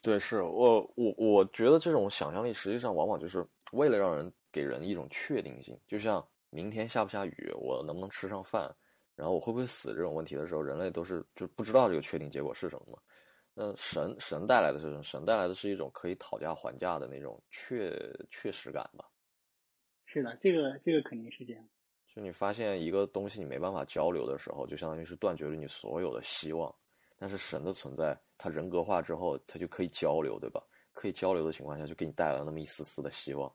[0.01, 6.25] 对，是我我我觉得这种想象力实际上往往就是为了让人给人一种确定性，就像
[6.55, 8.73] 明天下不下雨，我能不能吃上饭，
[9.17, 12.99] 然后我会不会死这种问题的时候，人类都是就不知道这个确定结果是什么嘛。
[13.53, 15.03] 那神神带来的是什么？
[15.03, 17.93] 神带来的是一种可以讨价还价的那种确
[18.31, 19.05] 确实感吧。
[20.05, 21.69] 是的，这个这个肯定是这样。
[22.07, 26.73] 就你发现一个东西你没办法交流的时候，就相当于是断绝了你所有的希望。
[27.19, 30.63] 但是神的存在，它人格化之后，它就可以交流，对吧？
[30.93, 33.53] 可以交流的情况下，就给你带来了那么一丝丝的希望。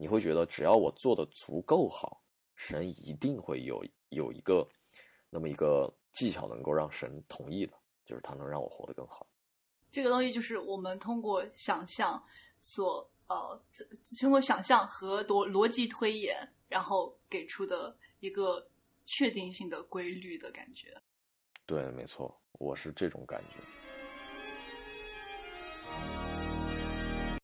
[0.00, 2.22] 你会觉得，只要我做的足够好，
[2.56, 4.66] 神一定会有有一个
[5.28, 7.74] 那么一个技巧能够让神同意的，
[8.06, 9.26] 就是他能让我活得更好。
[9.92, 12.24] 这个东西就是我们通过想象
[12.62, 13.62] 所呃，
[14.18, 18.66] 通过想象和逻逻辑推演，然后给出的一个
[19.04, 20.96] 确定性的规律的感觉。
[21.66, 23.56] 对，没错，我是这种感觉。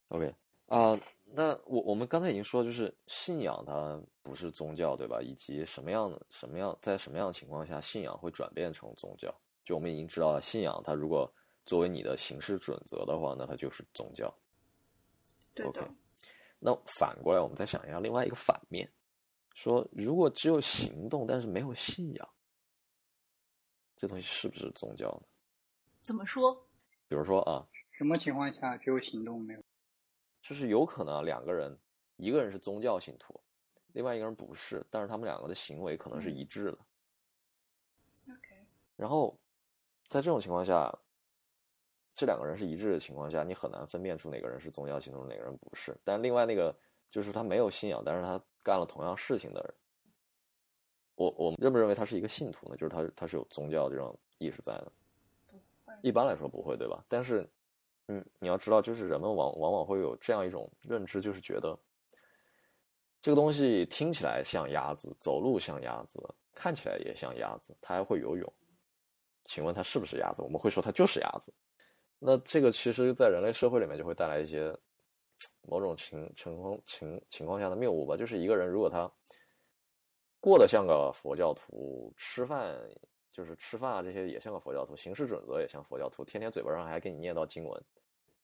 [0.09, 0.35] OK
[0.69, 0.99] 啊、
[1.37, 5.21] 那我我们刚才已经说，就是信仰它不是宗教，对吧？
[5.21, 9.31] 以及什么样的什么样在什么样的情况下，信仰会转变成宗教？
[9.63, 11.31] 就我们已经知道了，信仰它如果
[11.67, 14.35] 作为你的行事准则的话，那它就是宗教。
[15.53, 15.67] 对
[16.59, 18.91] 那反过来，我们再想一下另外一个反面，
[19.53, 22.29] 说如果只有行动，但是没有信仰，
[23.95, 25.29] 这东西是不是宗教呢？
[26.01, 26.67] 怎么说？
[27.09, 29.63] 比如说啊，什么情况下只有行动没有？
[30.47, 31.77] 就是有可能两个人，
[32.19, 33.35] 一个人是宗教信徒，
[33.95, 36.79] 另外一个人不是，但是他们两个的行为可能是一致的。
[38.29, 38.55] OK，
[38.95, 39.37] 然后
[40.07, 40.97] 在这种情况下，
[42.15, 45.97] 这两个人是一致的情况下，你很难分辨出哪个人是宗教信徒，哪个人不是。
[46.05, 46.73] 但另外那个
[47.11, 49.75] 就是他没有信仰，但是他干了同样事情的人，
[51.17, 52.77] 我我们认不认为他是一个信徒呢？
[52.77, 54.93] 就是他他是有宗教这种意识在的。
[55.49, 55.93] 不会。
[56.03, 57.05] 一般来说不会，对吧？
[57.09, 57.45] 但是，
[58.09, 61.77] 嗯，你要知道，就是人们往往往会有这样一种认知，就是觉得
[63.21, 66.23] 这个东西听起来像鸭子，走路像鸭子，
[66.55, 68.53] 看起来也像鸭子，它还会游泳。
[69.45, 70.43] 请问它是不是鸭子？
[70.43, 71.53] 我们会说它就是鸭子。
[72.19, 74.77] 那这个其实，在人类社会里面就会带来一些
[75.63, 78.17] 某种情情况情情况下的谬误吧。
[78.17, 79.11] 就是一个人如果他
[80.41, 82.77] 过得像个佛教徒，吃饭
[83.31, 87.85] 就是吃饭啊这些也像个佛教徒，行事准则也像佛教徒，天天嘴巴上还给你念叨经文，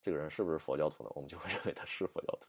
[0.03, 1.11] 这个人是不是佛教徒呢？
[1.15, 2.47] 我们就会认为他是佛教徒。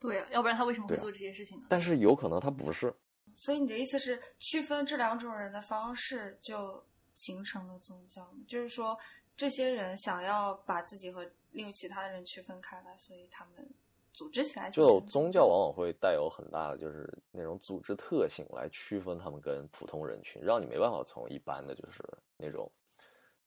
[0.00, 1.66] 对呀、要不然他为什么会做这些事情呢？
[1.68, 2.94] 但是有可能他不是，
[3.36, 6.82] 所以你的意思是，区分这两种人的方式就
[7.14, 8.32] 形成了宗教？
[8.46, 8.96] 就是说，
[9.36, 13.68] 这些人想要把自己和另外其他的人区分开来，所以他们
[14.14, 22.02] 组织起来就成宗教往往会带有很大的就是那种组织特性来区分他们跟普通人群，让你没办法从一般的就是
[22.36, 22.70] 那种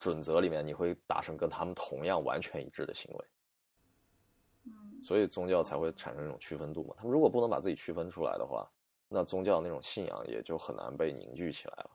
[0.01, 3.25] 准则里面，你会达成跟他们同样完全一致的行为，
[4.65, 6.95] 嗯，所以宗教才会产生这种区分度嘛。
[6.97, 8.67] 他们如果不能把自己区分出来的话，
[9.07, 11.91] 那宗教那种信仰也就很难被凝聚起来了，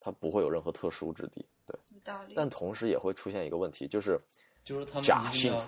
[0.00, 1.46] 它不会有任何特殊之地。
[1.66, 2.32] 对，道理。
[2.34, 4.18] 但同时也会出现一个问题，就是
[4.64, 5.62] 就是他们假信徒，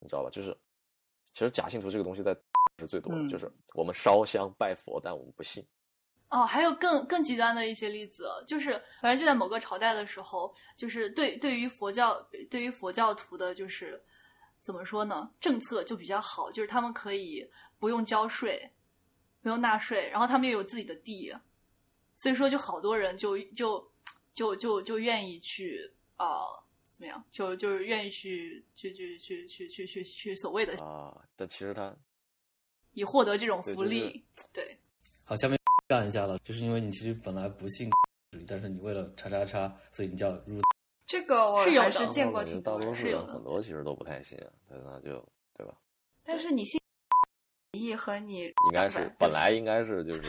[0.00, 0.30] 你知道吧？
[0.30, 0.52] 就是
[1.32, 2.36] 其实假信徒这个东西在
[2.80, 5.64] 是最多的，嗯就是我们烧香拜佛，但我们不信。
[6.32, 8.72] 哦，还有更更极端的一些例子，就是
[9.02, 12.18] 反正就在某个朝代的时候，就是对对于佛教
[12.50, 14.02] 对于佛教徒的，就是
[14.62, 17.46] 怎么说呢，政策就比较好，就是他们可以
[17.78, 18.72] 不用交税，
[19.42, 21.36] 不用纳税，然后他们又有自己的地，
[22.14, 23.92] 所以说就好多人就就
[24.32, 31.94] 就就就愿意去啊、呃怎么样，就就是愿意去去去去去去去去所谓的啊，但其实他
[32.92, 34.78] 以获得这种对就是福利，对。
[35.24, 35.58] 好，下面
[35.92, 37.90] 干一下了，就是因为你其实本来不信，
[38.48, 40.58] 但是你为了叉叉叉，所以你叫入。
[41.04, 45.22] 这个我是有的还是见过挺多，大多数是有很多其实都不太信，对，那就
[45.54, 45.76] 对吧？
[46.24, 46.80] 但是你信
[47.72, 50.22] 义和你应该是本来应该是就是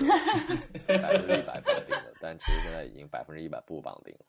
[0.86, 4.26] 百分之一百绑定的，但其实现在已经百分之一百不绑定了。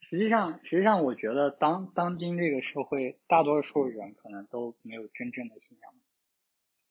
[0.00, 5.94] 实际上，实际上，我觉得当当今这个社会，大多数人可能都没有真正的信仰，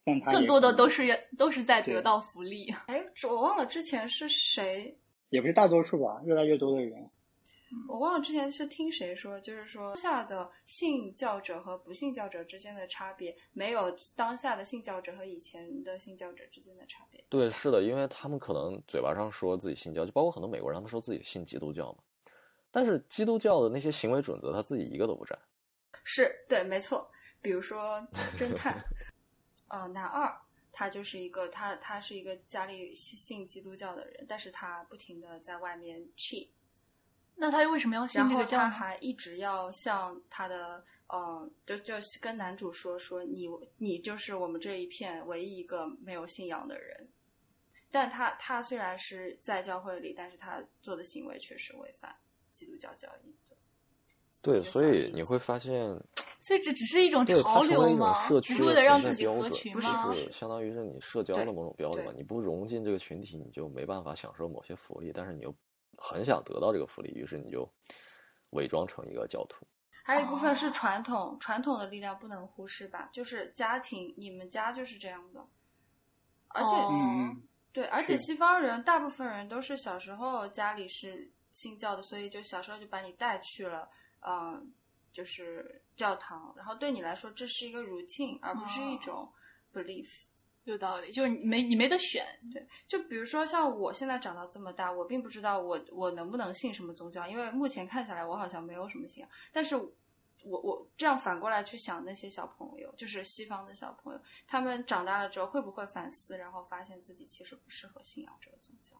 [0.04, 2.74] 但他更多的都是都是在得到福利。
[2.88, 4.98] 哎，我忘了之前是谁，
[5.30, 7.10] 也不是大多数吧，越来越多的人，
[7.88, 17.24] 我忘了之前是听谁说，就是说下的信教者和不信教者之间的差别，没有当下的信教者和以前的信教者之间的差别。
[17.30, 22.00] 对，是的，因为他们可能嘴巴上说自己信教，就包括很多美国人，他们说自己信基督教嘛，
[22.72, 25.38] 但是基督教的那些行为准则，他自己一个都不占。
[26.04, 27.10] 是对，没错。
[27.42, 28.06] 比如说
[28.38, 28.84] 侦探，
[29.72, 30.38] 呃，男二，
[30.70, 36.50] 他就是一个他他是一个家里信基督教的人，但是他不停的在外面 cheat，
[37.36, 38.70] 那他又为什么要信然后他这个教呢？
[38.70, 43.48] 还一直要向他的呃，就就跟男主说说你
[43.78, 47.10] 你就是我们这一片唯一一个没有信仰的人。
[47.90, 52.14] 但他他虽然是在教会里，但是他做的行为确实违反
[52.52, 53.51] 基督教教义的。
[54.42, 55.88] 对，所以你会发现，
[56.40, 58.14] 所以这只是一种，潮流吗？
[58.28, 60.14] 社区的只是为了让自己合群吗不？
[60.14, 62.12] 是相当于是你社交的某种标准嘛？
[62.16, 65.54] 你不融进这个群体，你就没办法享受某些福利，但是你又
[65.96, 67.72] 很想得到这个福利，于是你就
[68.52, 69.66] 伪装成一个教徒。
[70.04, 73.08] 还有一部分是传统，传统的力量不能忽视吧？
[73.14, 75.46] 就是家庭，你们家就是这样的，
[76.48, 83.88] 而且、哦嗯，对，而且西方人大部分人都是小时候家里是信教的，所以就小时候就把你带去了，
[84.22, 84.74] 嗯、
[85.12, 89.34] 就是教堂，然后对你来说这是一个 routine，而不是一哦种
[89.74, 90.24] belief。
[90.66, 92.24] 有道理，就是你没你没得选。
[92.54, 99.30] 对，就比如说像我现在长到这么大，我并不知道我我能不能信什么宗教，因为目前看下来我好像没有什么信仰。
[99.52, 108.96] 但是我我这样反过来去想那些小朋友，就是西方的小朋友，他们长大了之后会不会反思，然后发现自己其实不适合信仰这个宗教？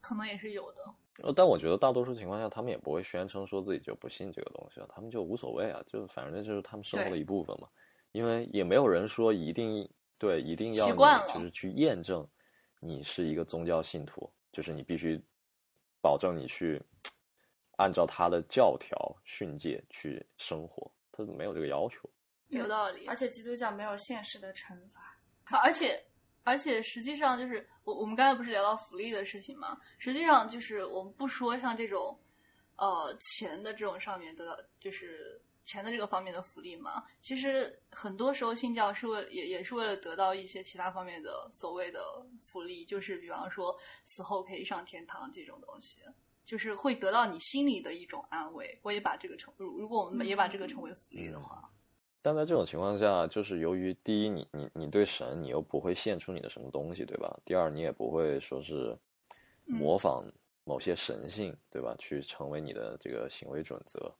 [0.00, 0.94] 可能也是有的。
[1.22, 7.68] 呃，但我觉得大多数情况下，他们也不会宣称说自己就不信这个东西了，他们就无所谓啊，就反正就是他们生活的一部分嘛。
[8.12, 9.88] 因为也没有人说一定
[10.18, 10.88] 对一定要
[11.32, 12.26] 就是去验证
[12.80, 15.20] 你是一个宗教信徒，就是你必须
[16.00, 16.82] 保证你去
[17.76, 22.08] 按照他的教条训诫去生活，他没有这个要求。
[22.48, 25.00] 有道理而且基督教没有现实的惩罚。
[25.62, 26.00] 而且
[26.44, 29.76] 而且实际上就是我我们刚才不是聊到福利的事情吗？
[29.98, 32.16] 实际上就是我们不说像这种
[32.76, 46.02] 呃钱的这种上面得到就是钱的这个方面的福利嘛，其实很多时候信教是为也也是为了得到一些其他方面的所谓的福利，就是比方说死后可以上天堂这种东西。
[46.46, 51.70] 就是会得到你心里的一种安慰，我也把这个成，如如果我们也把这个称为福利的话，
[52.24, 57.38] 但在这种情况下，就是由于第一，你你你对神，你又不会献出你的什么东西，对吧？
[57.44, 58.96] 第二，你也不会说是
[59.66, 60.24] 模仿
[60.64, 61.94] 某些神性，对吧？
[61.98, 64.10] 去成为你的这个行为准则。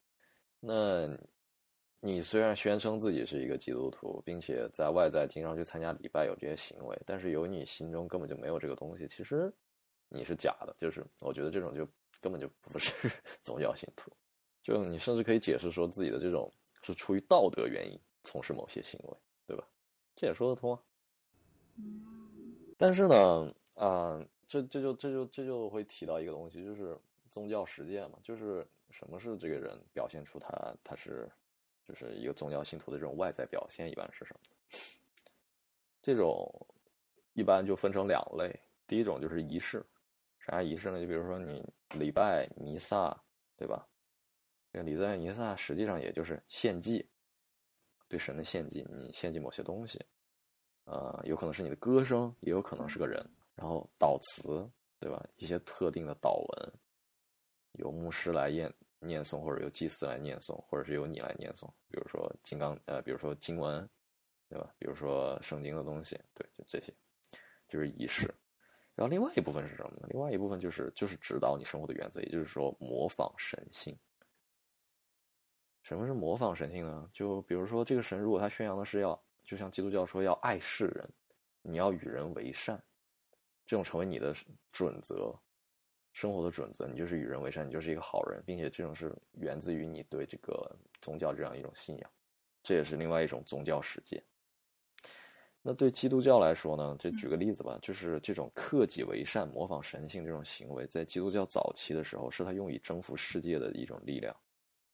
[0.61, 1.09] 那
[2.01, 9.51] 你虽然宣称自己是一个基督徒，并且在外在经常去参加礼拜，有这些行为，但是由于你心中根本就没有这个东西，其实
[10.11, 10.75] 你是假的。
[10.77, 11.89] 就是我觉得这种就
[12.21, 12.93] 根本就不是
[13.41, 14.13] 宗教信徒。
[14.63, 16.53] 就你甚至可以解释说自己的这种
[16.85, 19.17] 是出于道德原因从事某些行为，
[19.47, 19.67] 对吧？
[20.15, 20.81] 这也说得通啊。
[21.77, 26.97] 嗯，但是呢，啊、这这就这就这就会提到一个东西，就是
[27.31, 30.49] 宗教实践嘛，就是什么是这个人表现出他
[30.85, 31.29] 他是
[31.89, 34.41] 就是一个宗教信徒的这种外在表现，一般是什么？
[36.03, 36.67] 这种
[37.33, 38.55] 一般就分成两类，
[38.87, 39.85] 第一种就是仪式，
[40.39, 41.01] 啥仪式呢？
[41.01, 41.65] 就比如说你
[41.99, 43.19] 礼拜、弥撒，
[43.57, 43.89] 对吧？
[44.75, 47.09] 这个礼赞弥撒实际上也就是献祭，
[48.09, 50.05] 对神的献祭，你献祭某些东西，
[50.83, 54.69] 呃，有可能是你的歌声，也有可能是个人，然后祷词，
[54.99, 55.25] 对吧？
[55.37, 56.73] 一些特定的祷文，
[57.75, 63.89] 由牧师来念念诵，或者由祭司来念诵，或者是由你来念诵，比如说金刚，呃，比如说经文，
[64.49, 64.75] 对吧？
[64.77, 66.93] 比如说圣经的东西，对，就这些，
[67.69, 68.27] 就是仪式。
[68.97, 70.09] 然后另外一部分是什么呢？
[70.11, 73.97] 另外一部分就是就是指导你生活的原则，也就是说模仿神性。
[75.85, 77.11] 什么是模仿神性呢？
[77.13, 81.09] 就比如说这个神，如果他宣扬的是要，就像基督教说要爱世人，
[81.61, 82.83] 你要与人为善，
[83.67, 84.35] 这种成为你的
[84.73, 85.39] 准则，
[86.15, 92.11] 生活的准则，你就是与人为善，你就是一个好人，并且这种是源自于你对这个宗教这样一种信仰，
[92.63, 94.25] 这也是另外一种宗教实践。
[95.61, 96.97] 那对基督教来说呢？
[96.99, 104.35] 就举个例子吧，就是这种克己为善、模仿神性这种行为，在基督教早期的时候，是他用以征服世界的一种力量。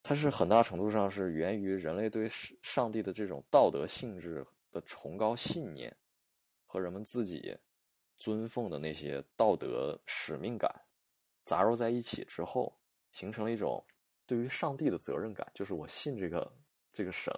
[0.02, 2.26] 它是很大程度上是源于人类对
[2.62, 5.94] 上帝的这种道德性质的崇高信念，
[6.64, 7.56] 和人们自己
[8.16, 10.74] 尊奉的那些道德使命感
[11.44, 12.80] 杂糅在一起之后，
[13.12, 13.84] 形成了一种
[14.26, 15.46] 对于上帝的责任感。
[15.54, 16.52] 就是我信这个
[16.92, 17.32] 这个神，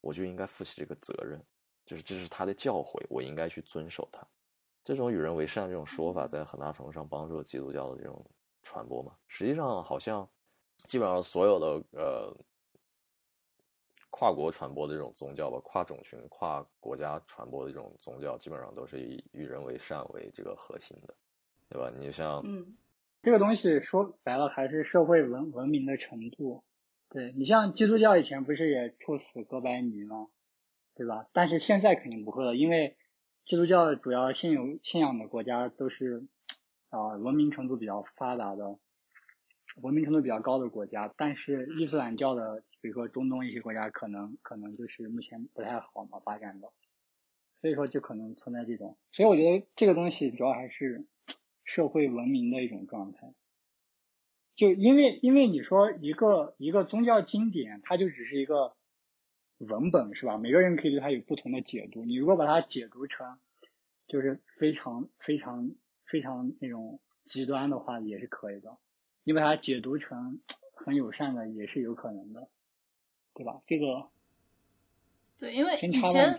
[0.00, 1.44] 我就应该负起这个责任，
[1.84, 4.24] 就是这是他的教诲，我应该去遵守他。
[4.84, 8.24] 这种与人为善这种说法，在很大程度上帮助了基督教的这种
[8.62, 9.16] 传播嘛。
[9.26, 10.26] 实际上，好像。
[10.84, 12.36] 基本上所有的呃
[14.10, 21.14] 跨国传播的这种宗教吧，跨种群、跨国家传播的这种宗教，基本上都是以与人为善为这个核心的，
[21.68, 21.90] 对吧？
[21.96, 22.76] 你像，嗯，
[23.22, 26.62] 这个东西说白了还是社会文文明的程度。
[27.08, 30.28] 对你像基督教以前不是也处死哥白尼吗？
[30.94, 31.26] 对吧？
[31.32, 32.96] 但是现在肯定不会了，因为
[33.46, 36.26] 基督教主要信有信仰的国家都是
[36.90, 38.78] 啊文明程度比较发达的。
[39.74, 46.68] 文明程度比较高的国家，但是伊斯兰教的，比如说中东一些国家，可能可能就是目前不太好嘛发展的，
[47.60, 51.04] 所以说就可能存在这种，所以我觉得这个东西主要还是
[51.64, 53.34] 社会文明的一种状态。
[54.54, 58.76] 就因为因为你说一个一个宗教经典，它就只是一个
[59.58, 60.38] 文本是吧？
[60.38, 62.04] 每个人可以对它有不同的解读。
[62.04, 63.38] 你如果把它解读成
[64.06, 68.78] 就是非常非常非常那种极端的话，也是可以的。
[69.24, 70.38] 你把它解读成
[70.74, 72.46] 很友善的，也是有可能的，
[73.32, 73.60] 对吧？
[73.66, 74.08] 这个
[75.36, 76.38] 对，因为以前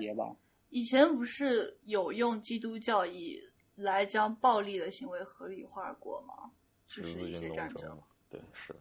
[0.70, 3.42] 以前不是有用基督教义
[3.76, 6.52] 来将暴力的行为合理化过吗？
[6.88, 8.76] 就是一些战争，对，是。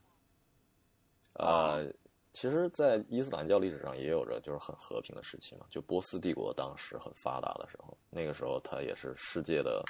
[1.34, 1.90] 呃，
[2.32, 9.82] 其实，在伊斯兰教历史上也有着就是很和平的时期嘛，就波斯帝国当时很发达的时候，那个时候它也是世界的。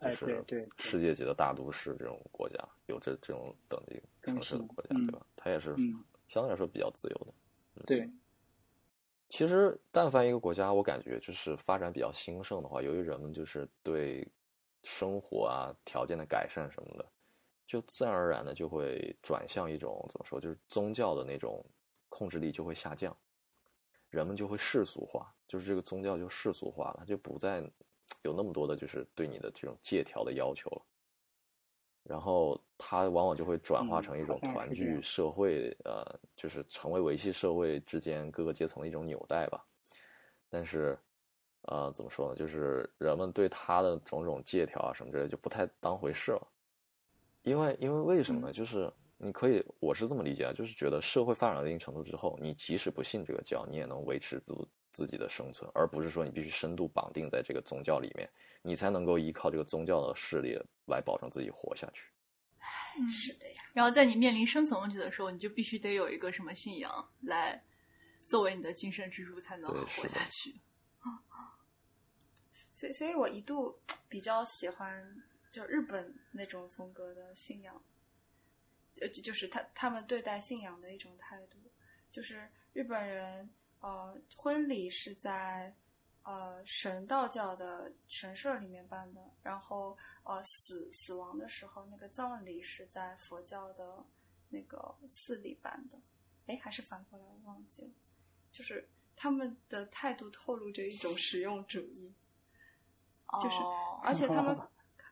[0.00, 0.42] 就是
[0.78, 5.26] 世界级的大都市这种国家，有这这种等级城市的国家，对吧？
[5.36, 5.76] 它也是
[6.26, 7.84] 相对来说比较自由的。
[7.84, 8.10] 对。
[9.28, 14.26] 其实，但凡一个国家，我感觉就是发展比较兴盛的话，由于人们就是对
[14.82, 17.06] 生活啊条件的改善什么的，
[17.66, 21.64] 就自然而然的就会转向一种怎么说，就是宗教的那种
[22.08, 23.16] 控制力就会下降，
[24.08, 27.62] 人们就会世俗化，就是这个宗教就世俗化了，就不再。
[28.22, 30.82] 有那么多的，就是对你的这种借条的要求了，
[32.04, 36.04] 然后它往往就会转化成一种团聚社会，呃，
[36.36, 39.64] 就是成为维系社会之间各个阶层的一种纽带吧。
[40.48, 40.98] 但是，
[41.62, 42.34] 呃，怎么说呢？
[42.34, 46.48] 就是人们对他的种种借条啊什么之类就不太当回事了，
[47.42, 48.52] 因为因为为什么呢？
[48.52, 54.66] 就是你可以，我是这么理解啊，就是觉得社会发展到一定程度之后，你即使不信这个教，你也能维持住。
[54.92, 58.28] 自己的生存，而不是说你必须深度绑定在这个宗教里面，
[58.62, 62.10] 你才能够依靠这个宗教的势力来保证自己活下去。
[62.98, 63.62] 嗯，是的呀。
[63.72, 67.62] 然后在你面临生存问题的时候，你就必须得有一个什么信仰来
[68.22, 70.60] 作为你的精神支柱，才能活下去。
[72.74, 77.82] 所以，所以我一度比较喜欢就日本那种风格的信仰，
[79.00, 81.58] 呃，就是他他们对待信仰的一种态度，
[82.10, 83.48] 就是日本人。
[83.80, 85.74] 呃，婚礼是在
[86.22, 94.04] 呃神道教的神社里面办的，然后呃死死亡的时候，那个葬礼是在佛教的
[94.50, 95.98] 那个寺里办的。
[96.46, 97.90] 哎，还是反过来，我忘记了。
[98.52, 98.86] 就是
[99.16, 102.12] 他们的态度透露着一种实用主义，
[103.42, 103.56] 就是
[104.02, 104.58] 而且他们，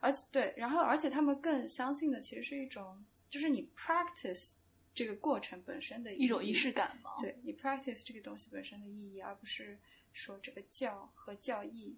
[0.00, 4.50] 而且对，然后而且他们更相信的其实是一种，就是你 practice。
[4.98, 7.12] 这个过程本身的一种仪式感吗？
[7.20, 9.78] 对你 practice 这个东西本身的意义，而不是
[10.12, 11.96] 说这个教和教义。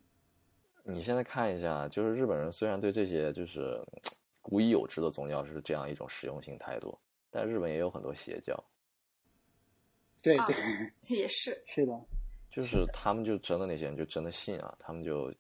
[0.85, 3.83] 你现在看一下，就是日本人虽然对这些就是
[4.43, 6.99] 古已有之的宗教是这样一种实用性态度，
[7.31, 8.63] 但日本也有很多邪教，
[10.23, 10.37] 对，
[11.09, 11.93] 也是， 是的，
[12.51, 15.35] 就是他们就真的那些人就真的信啊，他们就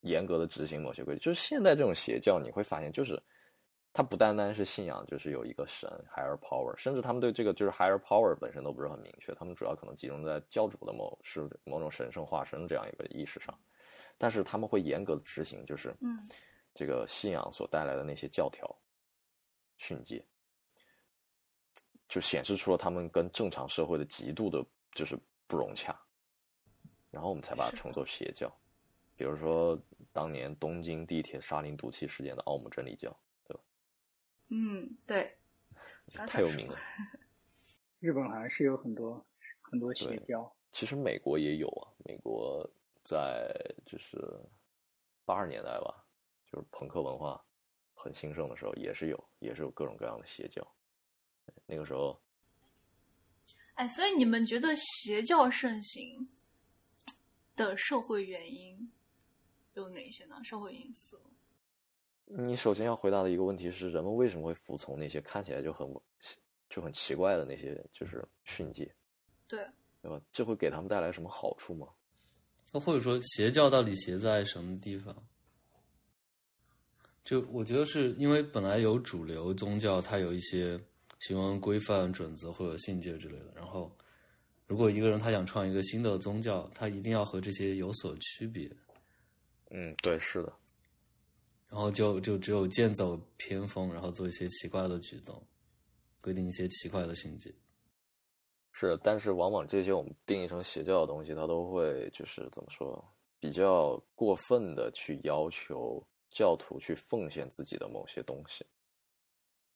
[0.00, 1.20] 严格的执行某些规矩。
[1.20, 3.22] 就是现在这种邪教，你会发现，就是
[3.92, 13.58] 它不单单是信仰，就是有一个神 higher power，甚至他们对这个就是 higher power 本身都不是很明确，他们主要可能集中在教主的某是某种神圣化身这样一个意识上，
[14.16, 16.28] 但是他们会严格的执行，就是嗯
[16.74, 18.68] 这个信仰所带来的那些教条
[19.76, 20.24] 训诫。
[22.08, 24.64] 就显示出了他们跟正常社会的极度的，
[24.96, 25.96] 就是不融洽，
[27.08, 28.52] 然后我们才把它称作邪教。
[29.14, 29.80] 比如说
[30.12, 33.16] 当年东京地铁沙林毒气事件的奥姆真理教？
[34.50, 35.38] 嗯，对，
[36.28, 36.76] 太有名了。
[38.00, 39.24] 日本好像是有很多
[39.60, 42.68] 很多邪对教，其实美国也有啊，美国
[43.04, 43.48] 在
[43.86, 44.18] 就是
[45.24, 46.04] 八十年代吧，
[46.50, 47.44] 就是朋克文化
[47.94, 50.66] 很兴盛的时候，也是有，也是有各种各样的邪教。
[51.66, 52.20] 那个时候，
[53.74, 56.28] 哎，所以你们觉得邪教盛行
[57.54, 58.90] 的社会原因
[59.74, 60.42] 有哪些呢？
[60.42, 61.20] 社会因素？
[62.32, 65.86] 你首先要回答的一个问题是：人们为什么会服从那些看起来就很
[66.68, 68.88] 就很奇怪的那些就是训诫，
[69.48, 69.58] 对，
[70.00, 70.20] 对吧？
[70.32, 71.88] 这会给他们带来什么好处吗？
[72.72, 75.14] 那或者说邪教到底邪在什么地方？
[77.24, 80.80] 就我觉得是因为本来有主流宗教，它有一些
[81.18, 83.52] 行为规范、准则或者训诫之类的。
[83.54, 83.90] 然后，
[84.66, 88.70] 如果一个人他想创一个新的宗教，他一定要和这些有所区别，
[89.70, 90.52] 嗯，对，是的，
[91.70, 95.40] 然后就就只有剑走偏锋，然后做一些奇怪的举动，
[96.20, 97.54] 规定一些奇怪的训诫。
[98.72, 108.66] 是，但是往往这些我们定义成邪教的东西，它都会就是怎么说，比较过分的去要求教徒去奉献自己的某些东西，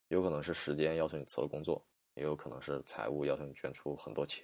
[0.08, 1.84] 有可能是时间要求你辞了工作，
[2.14, 4.42] 也有可能是财务要求你捐出很多钱，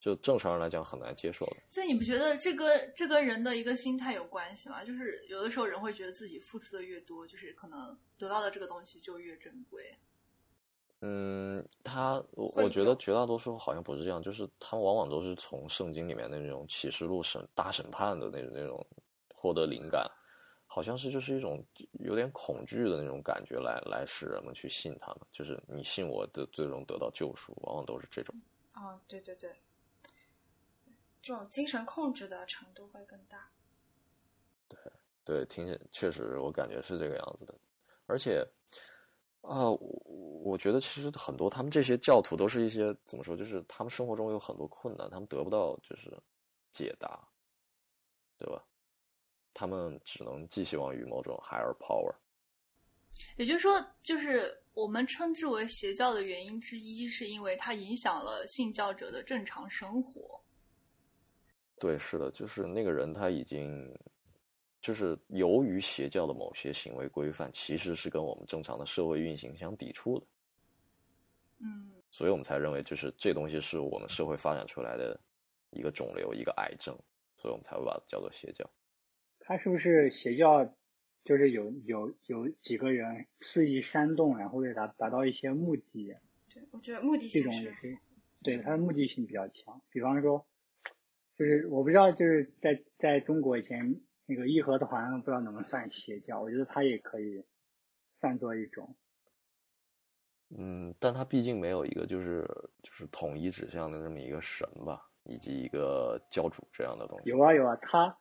[0.00, 1.56] 就正常人来讲很难接受的。
[1.68, 4.84] 所以你不觉得这个这跟人的一个心态有关系吗？
[4.84, 9.94] 就是有的时候人会觉得自己付出的越多，就是可能得到的这个东西就越珍贵。
[11.00, 18.86] 嗯，他我我觉得绝大多数好像不是这样，就是他们往往都是从圣经里面的那种启示录审大审判的那种那种
[19.34, 20.10] 获得灵感，
[20.66, 21.62] 好像是就是一种
[22.00, 28.34] 有点恐惧的那种感觉来来使人们去信他们，就是你信我的最终得到救赎，往往都是这种。
[28.74, 29.50] 哦，对对对，
[31.26, 33.50] 这种精神控制的程度会更大。
[35.24, 37.52] 对，听起确实我感觉是这个样子的，
[38.06, 38.46] 而且
[39.40, 40.02] 啊、我
[40.44, 46.16] 我觉得其实很多他们这些教徒都是一些怎么说，就是他们生活中有很多困难，他们得不到就是
[46.70, 47.28] 解答，
[48.38, 48.64] 对吧？
[49.52, 52.14] 他们只能寄希望于某种 higher power。
[53.36, 60.40] 也就是说，就是我们称之为邪教的原因之一，是因为它影响了信教者的正常生活。
[61.78, 63.94] 对，是的，就是那个人他已经，
[64.80, 70.26] 就是由于邪教的某些行为规范，其实是跟我们正常的社会运行相抵触的，
[71.58, 75.18] 嗯，所以我们才认为就是这东西是我们社会发展出来的
[75.70, 76.96] 一个肿瘤，一个癌症，
[77.36, 78.68] 所以我们才会把它叫做邪教。
[79.40, 80.74] 他是不是邪教？
[81.24, 86.16] 就是有有有几个人肆意煽动，然后为达达到一些目的，
[86.48, 87.98] 对，我觉得目的性也是，
[88.44, 89.82] 对他的目的性比较强。
[89.90, 90.46] 比方说，
[91.36, 96.40] 就是我不知道，就是在在中国以前那个义和团，不知道能不能算邪教？
[96.40, 97.44] 我觉得它也可以
[98.14, 98.96] 算作一种。
[100.56, 102.46] 嗯，但它毕竟没有一个就是
[102.82, 107.28] 就是统一指向的这么一个神吧，以及一个教主这样的东西。
[107.28, 108.18] 有啊有啊，它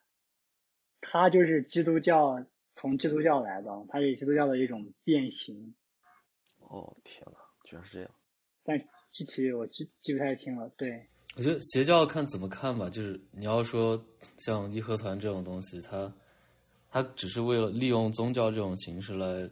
[1.02, 2.44] 它就是基督教，
[2.74, 5.76] 从基督教来的，它是基督教的一种变形，
[6.58, 8.12] 哦天哪，居然是这样！
[8.64, 8.80] 但
[9.12, 10.68] 具体我记记不太清了。
[10.76, 14.02] 对，我觉得邪教看怎么看吧，就是你要说
[14.38, 16.12] 像义和团这种东西，它
[16.90, 19.49] 它只是为了利用宗教这种形式来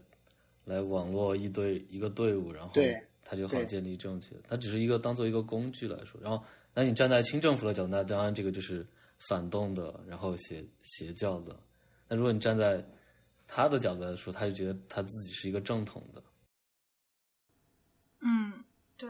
[0.64, 4.38] 来网络一堆一个队伍，然后对它就好建立政权。
[4.48, 6.20] 它只是一个当做一个工具来说。
[6.22, 6.42] 然后，
[6.74, 8.88] 那你站在清政府的角度，那当然这个就是
[9.28, 11.54] 反动的，然后邪邪教的。
[12.08, 12.82] 那如果你站在
[13.46, 16.24] 他的角度来说，他就觉得他自己是一个正统的。
[18.22, 18.64] 嗯，
[18.96, 19.10] 对，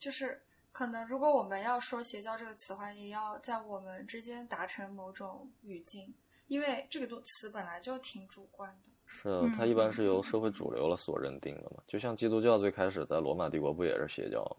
[0.00, 0.40] 就是
[0.72, 6.14] 可能如果我们要说邪教这个词的话，也要在我们之间达成某种语境，
[6.46, 8.90] 因为这个词本来就挺主观的。
[9.06, 14.56] 是的，它一般是由社会主流了所认定的嘛，就像基督教最开始在罗马帝国不也是邪教吗？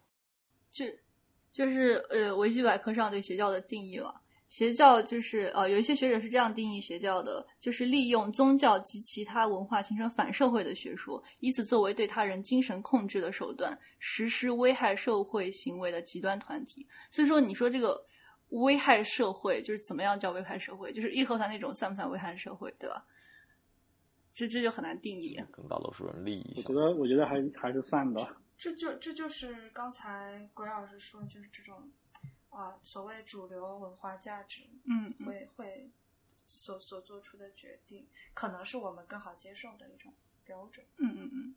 [0.69, 0.85] 就
[1.51, 4.20] 就是呃，维基百科上对邪教的定义嘛，
[4.51, 16.85] 邪教就是呃，有一些学者是这样定义邪教的，就是利用宗教及其他文化形成反社会的学说，以此作为对他人精神控制的手段，实施危害社会行为的极端团体。
[17.11, 18.05] 所以说，你说这个
[18.49, 20.91] 危害社会，就是怎么样叫危害社会？
[20.91, 23.05] 就是义和团那种算不算危害社会，对吧？
[24.33, 25.41] 这这就很难定义。
[25.49, 28.35] 跟大多数人利益我觉得，我觉得还还是算的。
[28.57, 31.89] 这就这就是刚才鬼老师说，就是这种
[32.51, 35.89] 啊、所谓主流文化价值嗯，嗯会会
[36.45, 40.13] 所所做出的决定，可能是我们更好接受的一种
[40.43, 40.85] 标准。
[40.97, 41.55] 嗯嗯嗯，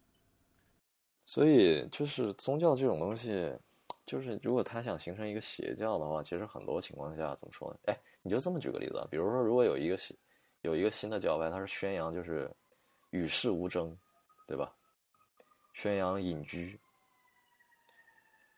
[1.24, 3.58] 所以就是宗教这种东西，
[4.06, 7.78] 就是如果他想形成一个邪教的话，其实很多情况下怎么说呢？
[7.86, 10.16] 哎，你就这么举个例子啊，比如说，如果有一个新
[10.62, 12.50] 有一个新的教派，它是宣扬就是
[13.10, 13.96] 与世无争，
[14.46, 14.72] 对吧？
[15.72, 16.78] 宣扬隐居。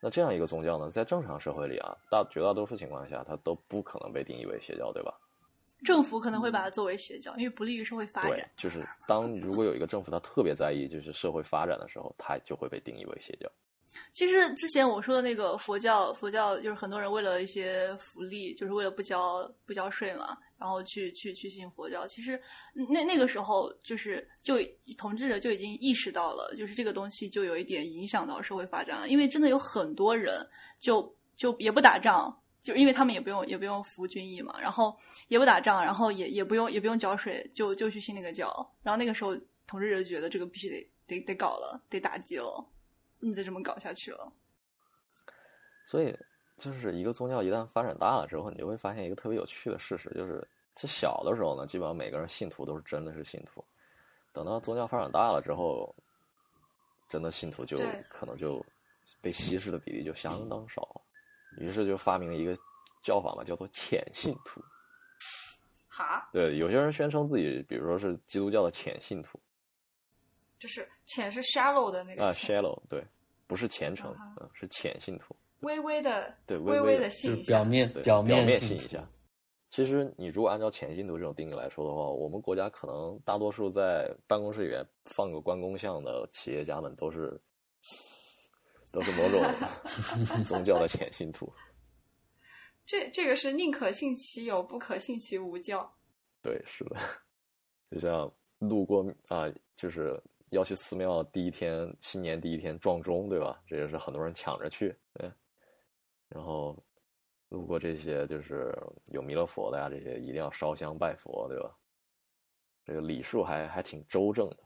[0.00, 5.14] 那这样一个宗教呢，在正常社会里啊，大绝大多数情况下，它都不可能被定义为邪教，对吧？
[5.84, 13.46] 政府可能会把它作为邪教，因为不利于社会发对展。，就是当如果有一个政府他特别在意就是社会发展的时候，它就会被定义为邪教。
[14.12, 22.06] 其实之前我说的那个佛教，佛教就是很多人为了一些福利，就是为了不交不交税嘛，然后去去去信佛教。
[22.06, 22.40] 其实
[22.90, 24.56] 那那个时候就是就
[24.96, 30.46] 统治者就已经意识到了，就是这个东西就有一点影响到社会发展了，因为真的有很多人
[30.78, 32.42] 就就也不打仗。
[32.62, 38.48] 就因为他们也不用也不用服军役嘛，然后也不打仗，然后也也不用也不用缴税，就就去信那个教。
[38.82, 39.36] 然后那个时候
[39.68, 42.68] 统治者就觉得这个必须得得得搞了，得打击了，
[43.20, 44.32] 不能再这么搞下去了。
[45.86, 46.12] 所以，
[46.56, 53.64] 就是一个宗教一旦发展大了之后，你就会发现一个特别有趣的事实，就是其实小的时候呢，基本上每个人信徒都是真的是信徒，
[54.32, 55.94] 等到宗教发展大了之后，
[57.08, 57.76] 真的信徒就
[58.08, 58.64] 可能就
[59.20, 61.00] 被稀释的比例就相当少，
[61.58, 62.56] 于是就发明了一个
[63.02, 64.62] 叫法嘛，叫做浅信徒。
[65.88, 69.40] 哈，对，有些人宣称自己，比如说是基督教的浅信徒
[70.58, 73.02] 就是浅是 shallow 的那啊个啊，，shallow，对，
[73.46, 75.34] 不是虔诚嗯，是浅信徒。
[75.60, 79.08] 微微的对微微微的的信一下表面，表面面信一下。
[79.70, 87.38] 其实你如果按照浅信徒这种定义来说的话，我们国家可能大多数在办公室里面放个关公像的企业家们都是
[88.92, 89.42] 都是某种
[90.46, 91.52] 宗教的浅信徒。
[92.86, 95.92] 这这个是宁可信其有，不可信其无教。
[96.40, 96.96] 对，是的，
[97.90, 100.18] 就像路过啊，就是
[100.50, 103.60] 要去寺庙第一天，新年第一天撞钟，对吧？
[103.66, 105.28] 这也是很多人抢着去，对。
[106.28, 106.76] 然后
[107.48, 108.76] 路过这些就是
[109.06, 111.76] 有弥勒佛的呀，这些一定要烧香拜佛，对吧？
[112.84, 114.56] 这个礼数还还挺周正的，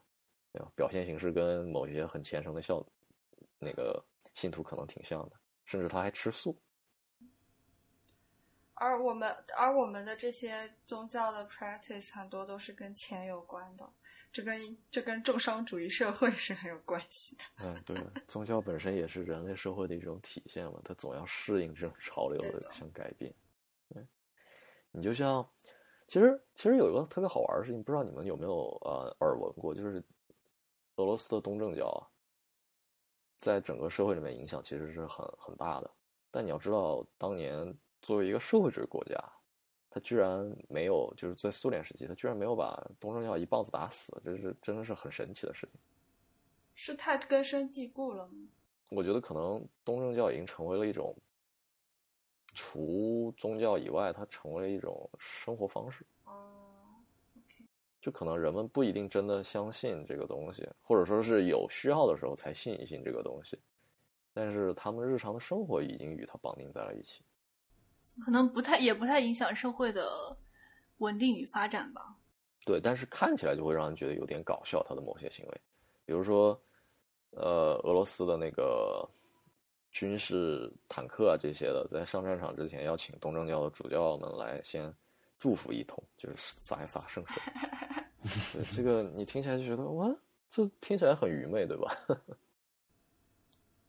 [0.53, 0.71] 对吧？
[0.75, 2.85] 表现形式跟某些很虔诚的孝
[3.59, 4.03] 那个
[4.35, 6.61] 信徒可能挺像的，甚至他还吃素。
[8.75, 13.93] 而我们而我们的这些宗教的 practice 很多都是跟钱有关的，
[14.33, 17.45] 这跟这跟重商主义社会是很有关系的。
[17.59, 17.97] 嗯，对，
[18.29, 23.35] 宗教本身也是人类社会的一种体现嘛，它总要适应这种潮流的这种改变。
[23.89, 24.07] 对，
[24.93, 25.49] 你就像，
[26.07, 30.03] 其实其实有一个特别好玩的事情，不知道你们有没有呃耳闻过，就是
[30.97, 32.07] 俄罗斯的东正教啊，
[33.37, 35.91] 在整个社会里面影响其实是很很大的。
[36.31, 39.17] 但你要知道，当年作为一个社会主义国家，
[39.91, 45.81] 他居然没有，就是在苏联时期，他居然没有把东正教一棒子打死，这是真的是很神奇的事情。
[46.75, 48.49] 是太根深蒂固了吗？
[48.89, 51.15] 我觉得可能东正教已经成为了一种，
[52.55, 56.07] 除宗教以外，它成为了一种生活方式。
[56.25, 56.47] 哦
[58.01, 63.59] 就可能人们不一定真的相信这个东西，或者说是有需要的时候才信一信这个东西，
[64.33, 67.23] 但是他们日常的生活已经与它绑定在了一起。
[68.19, 70.37] 可能不太也不太影响社会的
[70.99, 72.17] 稳定与发展吧。
[72.65, 75.61] 对，但是看起来就会让人觉得有点搞笑，他的某些行为，
[76.05, 76.61] 比如说，
[77.31, 79.09] 呃，俄罗斯的那个
[79.91, 84.93] 军事坦克啊这些的，在上战场之前要请东正教的主教们来先
[85.39, 87.43] 祝福一通，就是洒一洒圣水。
[88.53, 90.15] 对，这个你听起来就觉得哇，
[90.51, 91.97] 这听起来很愚昧，对吧？